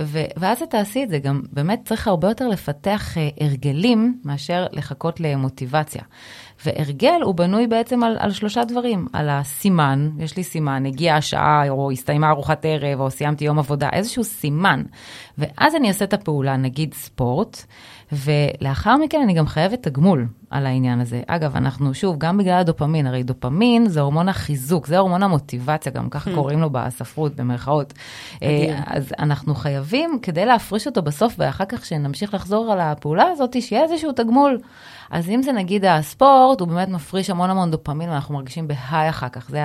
ו, 0.02 0.22
ואז 0.36 0.62
את 0.62 0.70
תעשי 0.70 1.02
את 1.04 1.08
זה. 1.08 1.18
גם 1.18 1.42
באמת 1.52 1.80
צריך 1.84 2.08
הרבה 2.08 2.28
יותר 2.28 2.48
לפתח 2.48 3.14
uh, 3.14 3.44
הרגלים 3.44 4.20
מאשר 4.24 4.66
לחכות 4.72 5.20
למוטיבציה. 5.20 6.02
והרגל 6.66 7.20
הוא 7.22 7.34
בנוי 7.34 7.66
בעצם 7.66 8.02
על, 8.02 8.16
על 8.20 8.32
שלושה 8.32 8.64
דברים, 8.64 9.06
על 9.12 9.28
הסימן, 9.28 10.10
יש 10.18 10.36
לי 10.36 10.44
סימן, 10.44 10.86
הגיעה 10.86 11.16
השעה, 11.16 11.68
או 11.68 11.90
הסתיימה 11.90 12.30
ארוחת 12.30 12.64
ערב, 12.64 13.00
או 13.00 13.10
סיימתי 13.10 13.44
יום 13.44 13.58
עבודה, 13.58 13.88
איזשהו 13.92 14.24
סימן. 14.24 14.82
ואז 15.38 15.74
אני 15.76 15.88
אעשה 15.88 16.04
את 16.04 16.12
הפעולה, 16.12 16.56
נגיד 16.56 16.94
ספורט, 16.94 17.64
ולאחר 18.12 18.96
מכן 18.96 19.20
אני 19.22 19.34
גם 19.34 19.46
חייבת 19.46 19.82
תגמול 19.82 20.26
על 20.54 20.66
העניין 20.66 21.00
הזה. 21.00 21.22
אגב, 21.26 21.56
אנחנו, 21.56 21.94
שוב, 21.94 22.18
גם 22.18 22.38
בגלל 22.38 22.58
הדופמין, 22.58 23.06
הרי 23.06 23.22
דופמין 23.22 23.88
זה 23.88 24.00
הורמון 24.00 24.28
החיזוק, 24.28 24.86
זה 24.86 24.98
הורמון 24.98 25.22
המוטיבציה, 25.22 25.92
גם 25.92 26.10
ככה 26.10 26.34
קוראים 26.34 26.60
לו 26.60 26.70
בספרות, 26.70 27.36
במרכאות. 27.36 27.92
מדהים. 28.36 28.70
אה, 28.70 28.80
אז 28.86 29.12
אנחנו 29.18 29.54
חייבים, 29.54 30.18
כדי 30.22 30.46
להפריש 30.46 30.86
אותו 30.86 31.02
בסוף, 31.02 31.34
ואחר 31.38 31.64
כך 31.64 31.84
שנמשיך 31.84 32.34
לחזור 32.34 32.72
על 32.72 32.80
הפעולה 32.80 33.24
הזאת, 33.32 33.62
שיהיה 33.62 33.82
איזשהו 33.82 34.12
תגמול. 34.12 34.58
אז 35.10 35.28
אם 35.28 35.42
זה 35.42 35.52
נגיד 35.52 35.84
הספורט, 35.84 36.60
הוא 36.60 36.68
באמת 36.68 36.88
מפריש 36.88 37.30
המון 37.30 37.50
המון 37.50 37.70
דופמין, 37.70 38.08
ואנחנו 38.08 38.34
מרגישים 38.34 38.68
בהיי 38.68 39.08
אחר 39.08 39.28
כך, 39.28 39.50
זה 39.50 39.60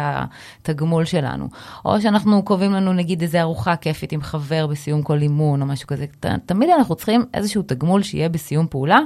התגמול 0.61 1.05
שלנו. 1.05 1.47
או 1.85 2.01
שאנחנו 2.01 2.43
קובעים 2.43 2.73
לנו 2.73 2.93
נגיד 2.93 3.21
איזה 3.21 3.41
ארוחה 3.41 3.75
כיפית 3.75 4.11
עם 4.11 4.21
חבר 4.21 4.67
בסיום 4.67 5.01
כל 5.01 5.21
אימון, 5.21 5.61
או 5.61 5.65
משהו 5.67 5.87
כזה. 5.87 6.05
ת, 6.19 6.25
תמיד 6.45 6.69
אנחנו 6.69 6.95
צריכים 6.95 7.25
איזשהו 7.33 7.61
תגמול 7.61 8.03
שיהיה 8.03 8.29
בסיום 8.29 8.67
פעולה, 8.69 8.99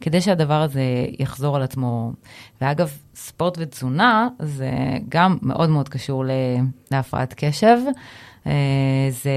כדי 0.00 0.20
שהדבר 0.20 0.62
הזה 0.62 0.82
יחזור 1.18 1.56
על 1.56 1.62
עצמו. 1.62 2.12
ואגב, 2.60 2.90
ספורט 3.14 3.56
ותזונה 3.60 4.28
זה 4.38 4.70
גם 5.08 5.38
מאוד 5.42 5.70
מאוד 5.70 5.88
קשור 5.88 6.24
להפרעת 6.90 7.34
קשב. 7.36 7.78
אה, 8.46 8.52
זה, 9.10 9.30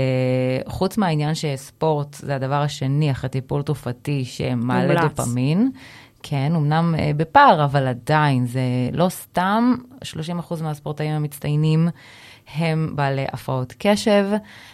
חוץ 0.68 0.98
מהעניין 0.98 1.36
שספורט 1.36 2.14
זה 2.14 2.36
הדבר 2.36 2.62
השני 2.62 3.12
אחרי 3.12 3.30
טיפול 3.30 3.62
תרופתי 3.62 4.26
שמעלה 4.26 4.94
מומלץ. 4.94 5.18
דופמין, 5.18 5.72
כן, 6.24 6.56
אמנם 6.56 6.96
אה, 7.00 7.12
בפער, 7.18 7.66
אבל 7.66 7.88
עדיין, 7.88 8.46
זה 8.46 8.62
לא 8.94 9.10
סתם 9.10 9.76
30% 10.04 10.64
מהספורטאים 10.64 11.12
המצטיינים 11.12 11.88
הם 12.56 12.92
בעלי 12.96 13.26
הפרעות 13.34 13.74
קשב, 13.78 14.28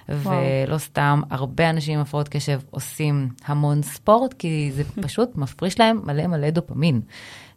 ולא 0.10 0.78
סתם 0.78 1.22
הרבה 1.30 1.70
אנשים 1.70 1.96
עם 1.96 2.02
הפרעות 2.02 2.30
קשב 2.30 2.60
עושים 2.72 3.30
המון 3.46 3.82
ספורט, 3.82 4.34
כי 4.34 4.72
זה 4.74 4.84
פשוט 5.06 5.36
מפריש 5.36 5.80
להם 5.80 6.02
מלא 6.04 6.28
מלא 6.28 6.50
דופמין. 6.50 7.02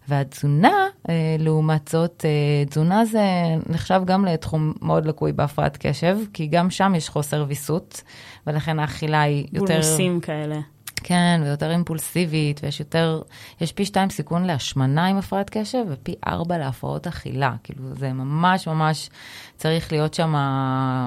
והתזונה, 0.08 0.86
אה, 1.08 1.36
לעומת 1.38 1.88
זאת, 1.88 2.24
אה, 2.24 2.64
תזונה 2.64 3.04
זה 3.04 3.22
נחשב 3.68 4.02
גם 4.04 4.24
לתחום 4.24 4.72
מאוד 4.82 5.06
לקוי 5.06 5.32
בהפרעת 5.32 5.76
קשב, 5.80 6.18
כי 6.32 6.46
גם 6.46 6.70
שם 6.70 6.92
יש 6.96 7.08
חוסר 7.08 7.44
ויסות, 7.48 8.02
ולכן 8.46 8.78
האכילה 8.78 9.22
היא 9.22 9.46
יותר... 9.52 9.66
בולמוסים 9.66 10.20
כאלה. 10.20 10.60
כן, 11.00 11.40
ויותר 11.44 11.70
אימפולסיבית, 11.70 12.60
ויש 12.62 12.80
יותר, 12.80 13.22
יש 13.60 13.72
פי 13.72 13.84
שתיים 13.84 14.10
סיכון 14.10 14.44
להשמנה 14.44 15.06
עם 15.06 15.16
הפרעת 15.16 15.50
קשב, 15.50 15.84
ופי 15.88 16.14
ארבע 16.26 16.58
להפרעות 16.58 17.06
אכילה. 17.06 17.54
כאילו, 17.62 17.94
זה 17.94 18.12
ממש 18.12 18.68
ממש 18.68 19.10
צריך 19.56 19.92
להיות 19.92 20.14
שם, 20.14 20.34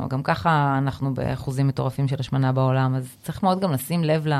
גם 0.09 0.23
ככה 0.23 0.75
אנחנו 0.77 1.13
באחוזים 1.13 1.67
מטורפים 1.67 2.07
של 2.07 2.15
השמנה 2.19 2.51
בעולם, 2.51 2.95
אז 2.95 3.15
צריך 3.23 3.43
מאוד 3.43 3.59
גם 3.59 3.71
לשים 3.71 4.03
לב 4.03 4.27
ל... 4.27 4.33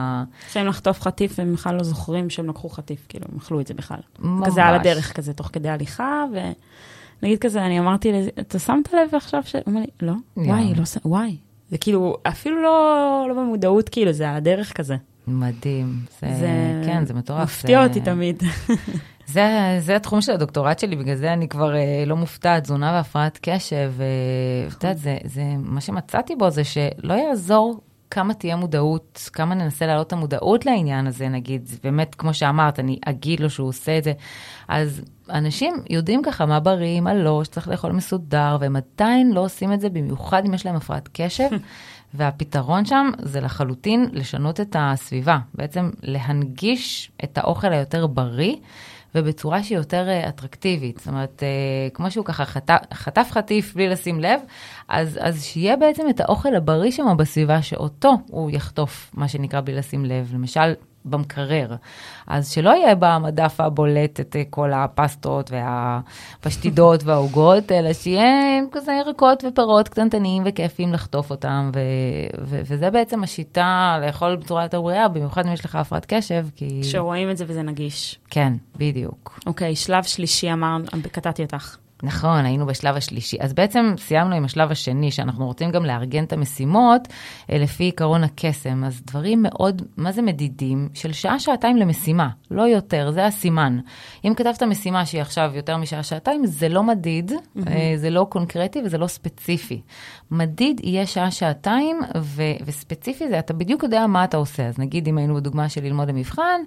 שהם 0.52 0.68
לחטוף 0.68 1.02
חטיף, 1.02 1.40
והם 1.40 1.54
בכלל 1.54 1.76
לא 1.76 1.84
זוכרים 1.84 2.30
שהם 2.30 2.50
לקחו 2.50 2.70
חטיף, 2.70 3.06
כאילו, 3.10 3.26
הם 3.32 3.38
אכלו 3.38 3.60
את 3.60 3.68
זה 3.68 3.74
בכלל. 3.74 4.00
ממש. 4.20 4.48
כזה 4.48 4.64
על 4.64 4.76
הדרך, 4.76 5.14
כזה, 5.14 5.34
תוך 5.34 5.50
כדי 5.54 5.70
הליכה, 5.70 6.24
ונגיד 7.22 7.40
כזה, 7.40 7.66
אני 7.66 7.80
אמרתי 7.80 8.12
אתה 8.40 8.60
שמת 8.60 8.94
לב 8.94 9.16
עכשיו 9.16 9.44
ש... 9.46 9.56
הוא 9.56 9.64
אומר 9.68 9.80
לי, 9.80 9.88
לא, 10.02 10.14
וואי, 10.38 10.74
לא, 10.76 10.84
וואי. 11.06 11.38
זה 11.72 11.78
כאילו, 11.78 12.18
אפילו 12.24 12.62
לא, 12.62 13.26
לא 13.30 13.34
במודעות, 13.34 13.90
כאילו, 13.90 14.12
זה 14.12 14.32
הדרך 14.32 14.74
כזה. 14.74 14.96
מדהים. 15.40 16.00
זה, 16.22 16.28
זה 16.40 16.48
כן, 16.86 17.06
זה 17.06 17.14
מטורף. 17.14 17.44
מפתיע 17.44 17.82
זה- 17.82 17.88
אותי 17.88 18.02
תמיד. 18.02 18.44
זה, 19.28 19.48
זה 19.80 19.96
התחום 19.96 20.22
של 20.22 20.32
הדוקטורט 20.32 20.80
שלי, 20.80 20.96
בגלל 20.96 21.16
זה 21.16 21.34
אני 21.34 21.48
כבר 21.48 21.76
אה, 21.76 22.04
לא 22.08 22.16
מופתעת, 22.16 22.64
תזונה 22.64 22.92
והפרעת 22.94 23.40
קשב. 23.42 23.94
ואת 23.98 24.84
יודעת, 24.84 24.98
זה, 24.98 25.18
זה, 25.26 25.44
מה 25.58 25.82
שמצאתי 25.82 26.36
בו 26.36 26.50
זה 26.50 26.64
שלא 26.64 27.14
יעזור 27.14 27.82
כמה 28.12 28.34
תהיה 28.34 28.56
מודעות, 28.56 29.30
כמה 29.34 29.56
ננסה 29.56 29.86
להעלות 29.86 30.08
את 30.08 30.14
המודעות 30.14 30.66
לעניין 30.66 31.08
הזה, 31.08 31.30
נגיד, 31.30 31.66
זה 31.66 31.78
באמת, 31.84 32.16
כמו 32.16 32.34
שאמרת, 32.34 32.80
אני 32.80 33.00
אגיד 33.06 33.40
לו 33.40 33.50
שהוא 33.50 33.68
עושה 33.68 33.98
את 33.98 34.04
זה. 34.04 34.14
אז 34.68 35.02
אנשים 35.30 35.74
יודעים 35.90 36.22
ככה 36.24 36.46
מה 36.46 36.60
בריא, 36.60 37.00
מה 37.02 37.14
לא, 37.14 37.44
שצריך 37.44 37.68
לאכול 37.68 37.92
מסודר, 37.92 38.58
והם 38.60 38.76
עדיין 38.76 39.32
לא 39.32 39.40
עושים 39.40 39.74
את 39.74 39.82
זה, 39.82 39.90
במיוחד 39.90 40.46
אם 40.46 40.54
יש 40.54 40.66
להם 40.66 40.76
הפרעת 40.76 41.10
קשב. 41.14 41.50
והפתרון 42.14 42.86
שם 42.86 43.10
זה 43.20 43.42
לחלוטין 43.42 44.10
לשנות 44.12 44.60
את 44.60 44.76
הסביבה, 44.80 45.38
בעצם 45.54 45.90
להנגיש 46.04 47.12
את 47.24 47.38
האוכל 47.38 47.74
היותר 47.74 48.08
בריא. 48.08 48.56
ובצורה 49.16 49.64
שהיא 49.64 49.78
יותר 49.78 50.10
אה, 50.10 50.30
אטרקטיבית. 50.30 50.98
זאת 50.98 51.08
אומרת, 51.08 51.44
אה, 51.44 51.90
כמו 51.94 52.12
שהוא 52.12 52.26
ככה 52.26 52.46
חטף, 52.46 52.78
חטף 52.94 53.28
חטיף 53.32 53.74
בלי 53.76 53.90
לשים 53.90 54.20
לב, 54.20 54.42
אז, 54.88 55.20
אז 55.22 55.44
שיהיה 55.44 55.76
בעצם 55.76 56.10
את 56.10 56.20
האוכל 56.20 56.56
הבריא 56.56 56.92
שם 56.92 57.18
בסביבה, 57.18 57.62
שאותו 57.62 58.14
הוא 58.28 58.52
יחטוף, 58.52 59.12
מה 59.14 59.28
שנקרא, 59.28 59.62
בלי 59.62 59.76
לשים 59.76 60.06
לב. 60.06 60.32
למשל, 60.34 60.74
במקרר. 61.06 61.76
אז 62.28 62.50
שלא 62.50 62.70
יהיה 62.70 62.96
במדף 62.96 63.60
הבולט 63.60 64.20
את 64.20 64.36
אה, 64.36 64.44
כל 64.50 64.74
הפסטות 64.74 65.52
והפשטידות 65.52 67.04
והעוגות, 67.06 67.72
אלא 67.72 67.94
שיהיה 67.94 68.62
כזה 68.72 68.92
ירקות 68.92 69.44
ופירות 69.48 69.90
קטנטנים 69.90 70.44
וכיפים 70.46 70.94
לחטוף 70.94 71.32
אותם, 71.32 71.72
ו- 71.76 71.80
ו- 72.46 72.62
וזה 72.66 72.90
בעצם 72.90 73.24
השיטה 73.24 74.00
לאכול 74.06 74.36
בצורה 74.36 74.64
יותר 74.64 74.82
בריאה, 74.82 75.08
במיוחד 75.08 75.46
אם 75.46 75.54
יש 75.54 75.66
לך 75.66 75.76
הפרעת 75.76 76.06
קשב, 76.14 76.46
כי... 76.56 76.84
שרואים 76.84 77.32
את 77.32 77.38
זה 77.38 77.46
וזה 77.48 77.62
נגיש. 77.62 78.20
כן, 78.30 78.54
בדיוק. 78.78 79.40
אוקיי, 79.46 79.76
שלב 79.76 80.04
שלישי 80.04 80.54
אמרנו, 80.54 80.86
קטעתי 81.12 81.44
אותך. 81.44 81.78
נכון, 82.04 82.46
היינו 82.46 82.66
בשלב 82.66 82.96
השלישי. 82.96 83.38
אז 83.40 83.54
בעצם 83.54 83.94
סיימנו 83.98 84.36
עם 84.36 84.46
השלב 84.46 84.72
השני, 84.72 85.12
שאנחנו 85.12 85.46
רוצים 85.46 85.72
גם 85.72 85.86
לארגן 85.86 86.24
את 86.24 86.34
המשימות 86.34 87.02
אה, 87.52 87.58
לפי 87.58 87.88
עקרון 87.88 88.24
הקסם. 88.24 88.84
אז 88.84 89.02
דברים 89.06 89.44
מאוד, 89.44 89.82
מה 89.98 90.12
זה 90.12 90.22
מדידים? 90.22 90.90
של 90.94 91.14
שעה-שעתיים 91.14 91.78
למשימה, 91.78 92.30
לא 92.52 92.62
יותר, 92.62 93.12
זה 93.12 93.26
הסימן. 93.26 93.80
אם 94.26 94.34
כתבת 94.36 94.64
משימה 94.64 95.06
שהיא 95.06 95.22
עכשיו 95.22 95.52
יותר 95.56 95.78
משעה-שעתיים, 95.78 96.46
זה 96.46 96.70
לא 96.70 96.84
מדיד, 96.84 97.32
mm-hmm. 97.32 97.70
זה 97.96 98.10
לא 98.10 98.28
קונקרטי 98.30 98.82
וזה 98.86 98.98
לא 98.98 99.08
ספציפי. 99.08 99.82
מדיד 100.32 100.82
יהיה 100.84 101.06
שעה-שעתיים, 101.06 102.00
ו- 102.18 102.44
וספציפי 102.66 103.30
זה, 103.30 103.40
אתה 103.40 103.54
בדיוק 103.54 103.84
יודע 103.84 104.08
מה 104.08 104.24
אתה 104.24 104.38
עושה. 104.38 104.68
אז 104.68 104.80
נגיד, 104.80 105.08
אם 105.08 105.18
היינו 105.18 105.36
בדוגמה 105.36 105.70
של 105.70 105.84
ללמוד 105.84 106.10
למבחן, 106.10 106.62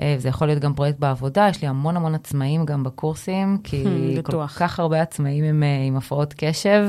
אה, 0.00 0.14
זה 0.18 0.28
יכול 0.28 0.46
להיות 0.46 0.62
גם 0.62 0.74
פרויקט 0.74 0.98
בעבודה, 0.98 1.46
יש 1.50 1.62
לי 1.62 1.68
המון 1.68 1.96
המון 1.96 2.14
עצמאים 2.14 2.64
גם 2.64 2.82
בקורסים, 2.82 3.58
כי 3.64 3.84
כל 4.22 4.36
בטוח. 4.36 4.58
כך 4.76 4.80
הרבה 4.80 5.02
עצמאים 5.02 5.44
עם, 5.44 5.62
אה, 5.62 5.82
עם 5.86 5.96
הפרעות 5.96 6.34
קשב, 6.36 6.88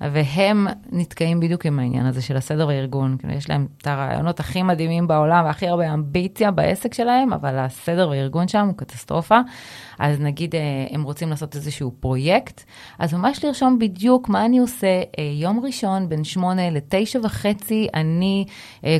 והם 0.00 0.66
נתקעים 0.92 1.40
בדיוק 1.40 1.66
עם 1.66 1.78
העניין 1.78 2.06
הזה 2.06 2.22
של 2.22 2.36
הסדר 2.36 2.66
והארגון. 2.68 3.16
כאילו, 3.18 3.34
יש 3.34 3.50
להם 3.50 3.66
את 3.78 3.86
הרעיונות 3.86 4.40
הכי 4.40 4.62
מדהימים 4.62 5.06
בעולם 5.06 5.44
והכי 5.44 5.68
הרבה 5.68 5.94
אמביציה 5.94 6.50
בעסק 6.50 6.94
שלהם, 6.94 7.32
אבל 7.32 7.58
הסדר 7.58 8.08
והארגון 8.08 8.48
שם 8.48 8.66
הוא 8.66 8.76
קטסטרופה. 8.76 9.40
אז 9.98 10.20
נגיד 10.20 10.54
אה, 10.54 10.60
הם 10.90 11.02
רוצים 11.02 11.30
לעשות 11.30 11.56
איזשהו 11.56 11.92
פרויקט, 12.00 12.64
אז 12.98 13.14
ממש 13.14 13.44
לרשום 13.44 13.78
בדיוק 13.78 14.28
מה 14.28 14.44
אני 14.44 14.58
עושה. 14.58 15.02
אה, 15.18 15.22
יום 15.34 15.60
ראשון 15.64 16.08
בין 16.08 16.24
שמונה 16.24 16.70
לתשע 16.70 17.18
וחצי, 17.22 17.88
אני 17.94 18.44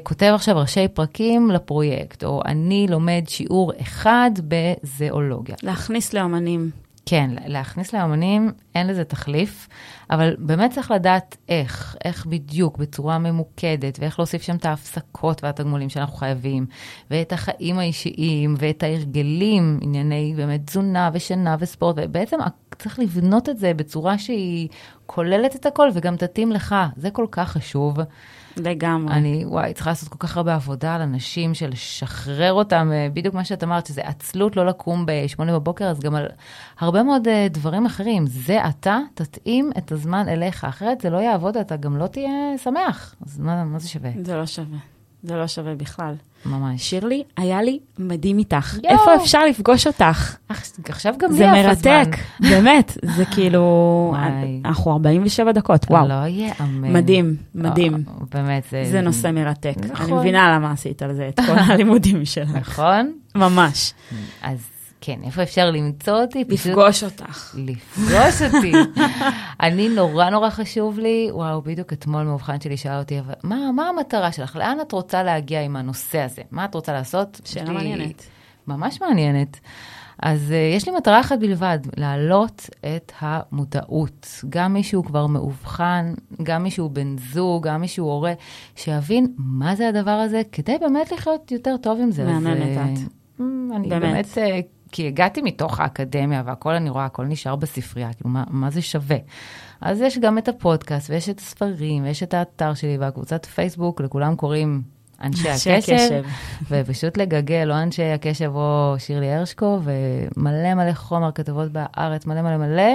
כותב 0.02 0.32
עכשיו 0.34 0.56
ראשי 0.56 0.88
פרקים 0.88 1.50
לפרויקט, 1.50 2.24
או 2.24 2.42
אני 2.46 2.86
לומד 2.90 3.22
שיעור 3.28 3.72
אחד 3.80 4.30
בזואולוגיה. 4.48 5.56
להכניס 5.62 6.14
לאמנים. 6.14 6.82
כן, 7.06 7.30
להכניס 7.46 7.92
לאמנים, 7.92 8.52
אין 8.74 8.86
לזה 8.86 9.04
תחליף, 9.04 9.68
אבל 10.10 10.36
באמת 10.38 10.70
צריך 10.70 10.90
לדעת 10.90 11.36
איך, 11.48 11.96
איך 12.04 12.26
בדיוק, 12.26 12.78
בצורה 12.78 13.18
ממוקדת, 13.18 13.98
ואיך 14.00 14.18
להוסיף 14.18 14.42
שם 14.42 14.56
את 14.56 14.66
ההפסקות 14.66 15.44
והתגמולים 15.44 15.88
שאנחנו 15.88 16.16
חייבים, 16.16 16.66
ואת 17.10 17.32
החיים 17.32 17.78
האישיים, 17.78 18.54
ואת 18.58 18.82
ההרגלים, 18.82 19.78
ענייני 19.82 20.34
באמת 20.36 20.66
תזונה 20.66 21.10
ושינה 21.12 21.56
וספורט, 21.58 21.96
ובעצם 21.98 22.36
צריך 22.78 22.98
לבנות 22.98 23.48
את 23.48 23.58
זה 23.58 23.74
בצורה 23.74 24.18
שהיא 24.18 24.68
כוללת 25.06 25.56
את 25.56 25.66
הכל 25.66 25.88
וגם 25.94 26.16
תתאים 26.16 26.52
לך, 26.52 26.74
זה 26.96 27.10
כל 27.10 27.26
כך 27.30 27.50
חשוב. 27.52 27.96
לגמרי. 28.56 29.14
אני, 29.14 29.44
וואי, 29.46 29.74
צריכה 29.74 29.90
לעשות 29.90 30.08
כל 30.08 30.18
כך 30.18 30.36
הרבה 30.36 30.54
עבודה 30.54 30.94
על 30.94 31.00
אנשים, 31.00 31.54
של 31.54 31.68
לשחרר 31.68 32.52
אותם, 32.52 32.90
אה, 32.92 33.08
בדיוק 33.12 33.34
מה 33.34 33.44
שאת 33.44 33.64
אמרת, 33.64 33.86
שזה 33.86 34.00
עצלות 34.04 34.56
לא 34.56 34.66
לקום 34.66 35.06
ב-8 35.06 35.44
בבוקר, 35.44 35.84
אז 35.84 36.00
גם 36.00 36.14
על 36.14 36.26
הרבה 36.78 37.02
מאוד 37.02 37.28
אה, 37.28 37.46
דברים 37.50 37.86
אחרים. 37.86 38.26
זה 38.26 38.68
אתה, 38.68 38.98
תתאים 39.14 39.70
את 39.78 39.92
הזמן 39.92 40.28
אליך, 40.28 40.64
אחרת 40.64 41.00
זה 41.00 41.10
לא 41.10 41.18
יעבוד, 41.18 41.56
אתה 41.56 41.76
גם 41.76 41.96
לא 41.96 42.06
תהיה 42.06 42.58
שמח. 42.62 43.14
אז 43.26 43.38
מה, 43.38 43.64
מה 43.64 43.78
זה 43.78 43.88
שווה? 43.88 44.10
זה 44.22 44.36
לא 44.36 44.46
שווה. 44.46 44.91
זה 45.22 45.36
לא 45.36 45.46
שווה 45.46 45.74
בכלל. 45.74 46.14
ממש. 46.46 46.90
שירלי, 46.90 47.22
היה 47.36 47.62
לי 47.62 47.78
מדהים 47.98 48.38
איתך. 48.38 48.78
יואו. 48.82 48.92
איפה 48.92 49.14
אפשר 49.22 49.44
לפגוש 49.44 49.86
אותך? 49.86 50.36
עכשיו 50.88 51.14
גם 51.18 51.30
לי 51.30 51.36
זה 51.36 51.50
עף 51.50 51.56
הזמן. 51.56 51.92
מרתק, 51.92 52.16
באמת. 52.50 52.98
זה 53.16 53.24
כאילו. 53.24 54.14
אנחנו 54.64 54.92
47 54.92 55.52
דקות, 55.52 55.86
וואו. 55.90 56.08
לא 56.08 56.26
יאמן. 56.26 56.92
מדהים, 56.92 57.36
מדהים. 57.54 57.94
אה, 57.94 58.12
באמת, 58.34 58.64
זה... 58.70 58.84
זה 58.90 59.00
נושא 59.00 59.30
מרתק. 59.30 59.74
נכון. 59.90 60.06
אני 60.06 60.12
מבינה 60.12 60.54
למה 60.56 60.72
עשית 60.72 61.02
על 61.02 61.14
זה 61.14 61.28
את 61.28 61.40
כל 61.46 61.58
הלימודים 61.58 62.24
שלך. 62.24 62.50
נכון? 62.54 63.12
ממש. 63.34 63.94
אז 64.42 64.58
כן, 65.04 65.20
איפה 65.24 65.42
אפשר 65.42 65.70
למצוא 65.70 66.20
אותי? 66.20 66.44
פשוט- 66.44 66.66
לפגוש 66.66 67.04
אותך. 67.04 67.54
לפגוש 67.58 68.42
אותי. 68.42 68.72
אני, 69.62 69.88
נורא 69.88 70.30
נורא 70.30 70.50
חשוב 70.50 70.98
לי, 70.98 71.28
וואו, 71.32 71.62
בדיוק 71.62 71.92
אתמול 71.92 72.22
מאובחן 72.22 72.60
שלי 72.60 72.76
שאל 72.76 72.98
אותי, 72.98 73.18
אבל 73.18 73.34
מה, 73.42 73.72
מה 73.72 73.88
המטרה 73.88 74.32
שלך? 74.32 74.56
לאן 74.56 74.78
את 74.82 74.92
רוצה 74.92 75.22
להגיע 75.22 75.62
עם 75.62 75.76
הנושא 75.76 76.18
הזה? 76.20 76.42
מה 76.50 76.64
את 76.64 76.74
רוצה 76.74 76.92
לעשות? 76.92 77.40
שאלה 77.44 77.64
לי- 77.68 77.72
מעניינת. 77.74 78.22
ממש 78.66 79.00
מעניינת. 79.00 79.60
אז 80.22 80.50
uh, 80.50 80.76
יש 80.76 80.88
לי 80.88 80.94
מטרה 80.96 81.20
אחת 81.20 81.38
בלבד, 81.38 81.78
להעלות 81.96 82.70
את 82.96 83.12
המודעות. 83.20 84.40
גם 84.48 84.72
מי 84.72 84.82
שהוא 84.82 85.04
כבר 85.04 85.26
מאובחן, 85.26 86.14
גם 86.42 86.62
מי 86.62 86.70
שהוא 86.70 86.90
בן 86.90 87.16
זוג, 87.32 87.68
גם 87.68 87.80
מי 87.80 87.88
שהוא 87.88 88.10
הורה, 88.12 88.32
שיבין 88.76 89.26
מה 89.38 89.76
זה 89.76 89.88
הדבר 89.88 90.10
הזה, 90.10 90.42
כדי 90.52 90.76
באמת 90.80 91.12
לחיות 91.12 91.52
יותר 91.52 91.76
טוב 91.76 91.98
עם 92.00 92.10
זה. 92.10 92.24
מהממת 92.24 92.76
אה, 92.76 92.84
את. 92.92 92.98
mm, 93.38 93.42
אני 93.76 93.88
באמת. 93.88 94.02
באמת, 94.02 94.38
אה, 94.38 94.60
כי 94.92 95.06
הגעתי 95.06 95.42
מתוך 95.42 95.80
האקדמיה 95.80 96.42
והכל 96.46 96.74
אני 96.74 96.90
רואה, 96.90 97.04
הכל 97.04 97.24
נשאר 97.24 97.56
בספרייה, 97.56 98.12
כאילו, 98.12 98.30
מה, 98.30 98.44
מה 98.50 98.70
זה 98.70 98.82
שווה? 98.82 99.16
אז 99.80 100.00
יש 100.00 100.18
גם 100.18 100.38
את 100.38 100.48
הפודקאסט, 100.48 101.10
ויש 101.10 101.28
את 101.28 101.38
הספרים, 101.38 102.04
ויש 102.04 102.22
את 102.22 102.34
האתר 102.34 102.74
שלי 102.74 102.96
והקבוצת 102.98 103.46
פייסבוק, 103.46 104.00
לכולם 104.00 104.36
קוראים 104.36 104.82
אנשי 105.22 105.50
אנשי 105.50 105.72
הקשב, 105.72 105.92
הקשב. 105.92 106.24
ופשוט 106.70 107.16
לגגל, 107.16 107.70
או 107.70 107.76
אנשי 107.76 108.02
הקשב 108.02 108.50
או 108.54 108.94
שירלי 108.98 109.32
הרשקו, 109.32 109.80
ומלא 109.84 110.74
מלא 110.74 110.92
חומר, 110.92 111.32
כתבות 111.32 111.72
בארץ, 111.72 112.26
מלא 112.26 112.42
מלא 112.42 112.56
מלא, 112.56 112.92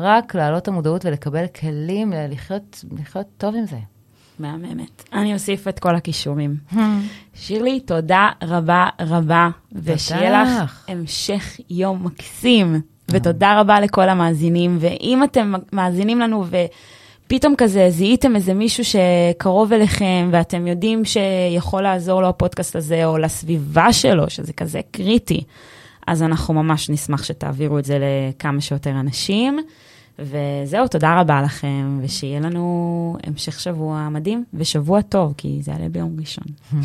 רק 0.00 0.34
להעלות 0.34 0.62
את 0.62 0.68
המודעות 0.68 1.04
ולקבל 1.04 1.46
כלים 1.46 2.12
לחיות, 2.16 2.84
לחיות 2.98 3.26
טוב 3.36 3.54
עם 3.54 3.66
זה. 3.66 3.78
מהממת. 4.38 5.08
אני 5.12 5.34
אוסיף 5.34 5.68
את 5.68 5.78
כל 5.78 5.94
הכישורים. 5.96 6.56
שירלי, 7.34 7.80
תודה 7.80 8.28
רבה 8.42 8.88
רבה, 9.00 9.48
ושיהיה 9.72 10.42
לך. 10.42 10.84
המשך 10.88 11.60
יום 11.70 12.04
מקסים. 12.04 12.80
ותודה 13.08 13.60
רבה 13.60 13.80
לכל 13.80 14.08
המאזינים, 14.08 14.76
ואם 14.80 15.24
אתם 15.24 15.52
מאזינים 15.72 16.20
לנו 16.20 16.44
ופתאום 17.26 17.54
כזה 17.58 17.90
זיהיתם 17.90 18.36
איזה 18.36 18.54
מישהו 18.54 18.84
שקרוב 18.84 19.72
אליכם, 19.72 20.28
ואתם 20.32 20.66
יודעים 20.66 21.02
שיכול 21.04 21.82
לעזור 21.82 22.22
לו 22.22 22.28
הפודקאסט 22.28 22.76
הזה, 22.76 23.06
או 23.06 23.18
לסביבה 23.18 23.92
שלו, 23.92 24.30
שזה 24.30 24.52
כזה 24.52 24.80
קריטי, 24.90 25.44
אז 26.06 26.22
אנחנו 26.22 26.54
ממש 26.54 26.90
נשמח 26.90 27.22
שתעבירו 27.22 27.78
את 27.78 27.84
זה 27.84 27.98
לכמה 28.00 28.60
שיותר 28.60 28.90
אנשים. 28.90 29.58
וזהו, 30.18 30.88
תודה 30.88 31.20
רבה 31.20 31.42
לכם, 31.42 31.98
ושיהיה 32.02 32.40
לנו 32.40 33.16
המשך 33.24 33.60
שבוע 33.60 34.08
מדהים, 34.08 34.44
ושבוע 34.54 35.02
טוב, 35.02 35.34
כי 35.36 35.58
זה 35.62 35.72
יעלה 35.72 35.88
ביום 35.88 36.16
ראשון. 36.20 36.44